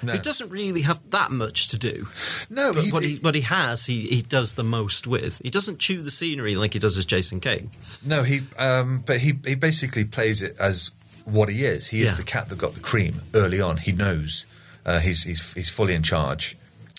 No. 0.00 0.12
He 0.12 0.20
doesn't 0.20 0.50
really 0.50 0.82
have 0.82 1.00
that 1.10 1.32
much 1.32 1.68
to 1.70 1.78
do. 1.78 2.06
No, 2.48 2.72
But 2.72 2.84
he- 2.84 2.92
what 2.92 3.02
he, 3.02 3.16
what 3.16 3.34
he 3.34 3.40
has, 3.42 3.86
he, 3.86 4.02
he 4.06 4.22
does 4.22 4.54
the 4.54 4.62
most 4.62 5.06
with. 5.08 5.40
He 5.42 5.50
doesn't 5.50 5.80
chew 5.80 6.02
the 6.02 6.10
scenery 6.12 6.54
like 6.54 6.72
he 6.72 6.78
does 6.78 6.96
as 6.96 7.04
Jason 7.04 7.40
King. 7.40 7.72
No, 8.04 8.22
he. 8.22 8.42
Um, 8.56 9.02
but 9.04 9.18
he 9.18 9.34
he 9.44 9.54
basically 9.56 10.04
plays 10.04 10.40
it 10.42 10.56
as 10.60 10.92
what 11.24 11.48
he 11.48 11.64
is. 11.64 11.88
He 11.88 12.02
is 12.02 12.12
Yeah. 12.12 12.16
the 12.16 12.22
cat 12.22 12.48
that 12.48 12.58
got 12.58 12.74
the 12.74 12.80
cream 12.80 13.22
early 13.34 13.60
on. 13.60 13.76
He 13.76 13.90
knows 13.92 14.46
uh, 14.88 14.98
he's 15.00 15.22
he's 15.24 15.52
he's 15.52 15.70
fully 15.70 15.94
in 15.94 16.02
charge. 16.02 16.56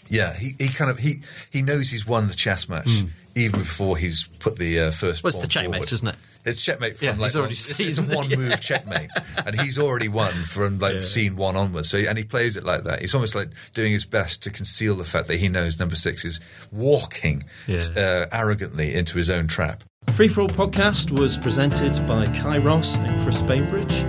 Yeah, 0.08 0.34
he, 0.34 0.56
he 0.58 0.70
kind 0.70 0.90
of 0.90 0.98
he 1.00 1.22
he 1.52 1.62
knows 1.62 1.90
he's 1.90 2.06
won 2.08 2.28
the 2.28 2.34
chess 2.36 2.68
match 2.70 2.90
even 3.36 3.60
before 3.60 3.98
he's 3.98 4.28
put 4.40 4.58
the 4.58 4.80
uh, 4.80 4.92
first. 4.92 5.24
Well, 5.24 5.30
it's 5.30 5.38
the 5.38 5.48
checkmate, 5.48 5.74
forward. 5.82 5.92
isn't 5.94 6.08
it? 6.08 6.16
It's 6.46 6.64
checkmate 6.64 6.98
from 6.98 7.06
Yeah, 7.06 7.12
like 7.12 7.24
he's 7.24 7.36
already 7.36 7.52
it's, 7.54 7.62
seen 7.62 7.90
it's 7.90 8.00
a 8.00 8.10
it, 8.10 8.16
one 8.16 8.30
yeah. 8.30 8.38
move 8.38 8.62
checkmate, 8.62 9.10
and 9.46 9.60
he's 9.60 9.78
already 9.78 10.08
won 10.08 10.32
from 10.32 10.80
like 10.80 10.94
Yeah. 10.96 11.00
scene 11.02 11.36
one 11.36 11.56
onwards. 11.56 11.90
So 11.90 11.98
and 12.00 12.18
he 12.18 12.24
plays 12.24 12.58
it 12.58 12.64
like 12.64 12.86
that. 12.86 13.02
He's 13.02 13.14
almost 13.14 13.36
like 13.36 13.50
doing 13.76 13.92
his 13.92 14.06
best 14.06 14.42
to 14.44 14.50
conceal 14.50 14.96
the 14.96 15.04
fact 15.04 15.28
that 15.28 15.38
he 15.40 15.48
knows 15.50 15.78
number 15.80 15.96
six 15.96 16.26
is 16.26 16.40
walking 16.72 17.44
Yeah. 17.68 17.82
uh, 17.96 18.26
arrogantly 18.32 18.96
into 18.96 19.18
his 19.18 19.30
own 19.30 19.48
trap. 19.48 19.84
Free 20.14 20.28
for 20.28 20.42
All 20.42 20.48
podcast 20.50 21.12
was 21.12 21.38
presented 21.38 21.94
by 22.08 22.26
Cai 22.28 22.58
Ross 22.58 22.98
and 22.98 23.24
Chris 23.24 23.42
Bainbridge. 23.44 24.06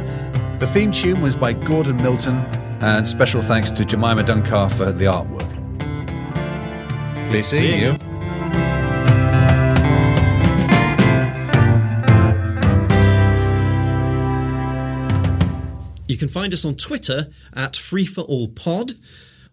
The 0.61 0.67
theme 0.73 0.93
tune 0.93 1.21
was 1.21 1.35
by 1.37 1.53
Gordon 1.53 1.97
Milton, 1.99 2.37
and 2.81 3.07
special 3.07 3.43
thanks 3.43 3.71
to 3.71 3.85
Jemima 3.85 4.25
Dunkar 4.25 4.73
for 4.73 4.93
the 4.93 5.05
artwork. 5.05 5.49
Please 7.29 7.47
seeing 7.47 7.71
see 7.71 7.85
you. 7.85 8.11
You 16.09 16.17
can 16.17 16.27
find 16.27 16.53
us 16.53 16.65
on 16.65 16.75
Twitter 16.75 17.29
at 17.55 17.77
Free 17.77 18.05
for 18.05 18.23
All 18.23 18.49
Pod 18.49 18.93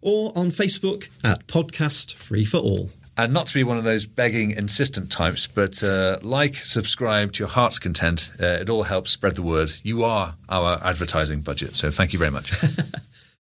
or 0.01 0.31
on 0.35 0.47
Facebook 0.49 1.07
at 1.23 1.45
Podcast 1.45 2.15
Free 2.15 2.45
for 2.45 2.57
All. 2.57 2.89
And 3.15 3.33
not 3.33 3.47
to 3.47 3.53
be 3.53 3.63
one 3.63 3.77
of 3.77 3.83
those 3.83 4.05
begging, 4.05 4.51
insistent 4.51 5.11
types, 5.11 5.47
but 5.47 5.83
uh, 5.83 6.19
like, 6.21 6.55
subscribe 6.55 7.33
to 7.33 7.39
your 7.39 7.49
heart's 7.49 7.79
content. 7.79 8.31
Uh, 8.39 8.45
it 8.45 8.69
all 8.69 8.83
helps 8.83 9.11
spread 9.11 9.35
the 9.35 9.41
word. 9.41 9.71
You 9.83 10.03
are 10.03 10.35
our 10.49 10.79
advertising 10.83 11.41
budget, 11.41 11.75
so 11.75 11.89
thank 11.91 12.13
you 12.13 12.19
very 12.19 12.31
much. 12.31 12.53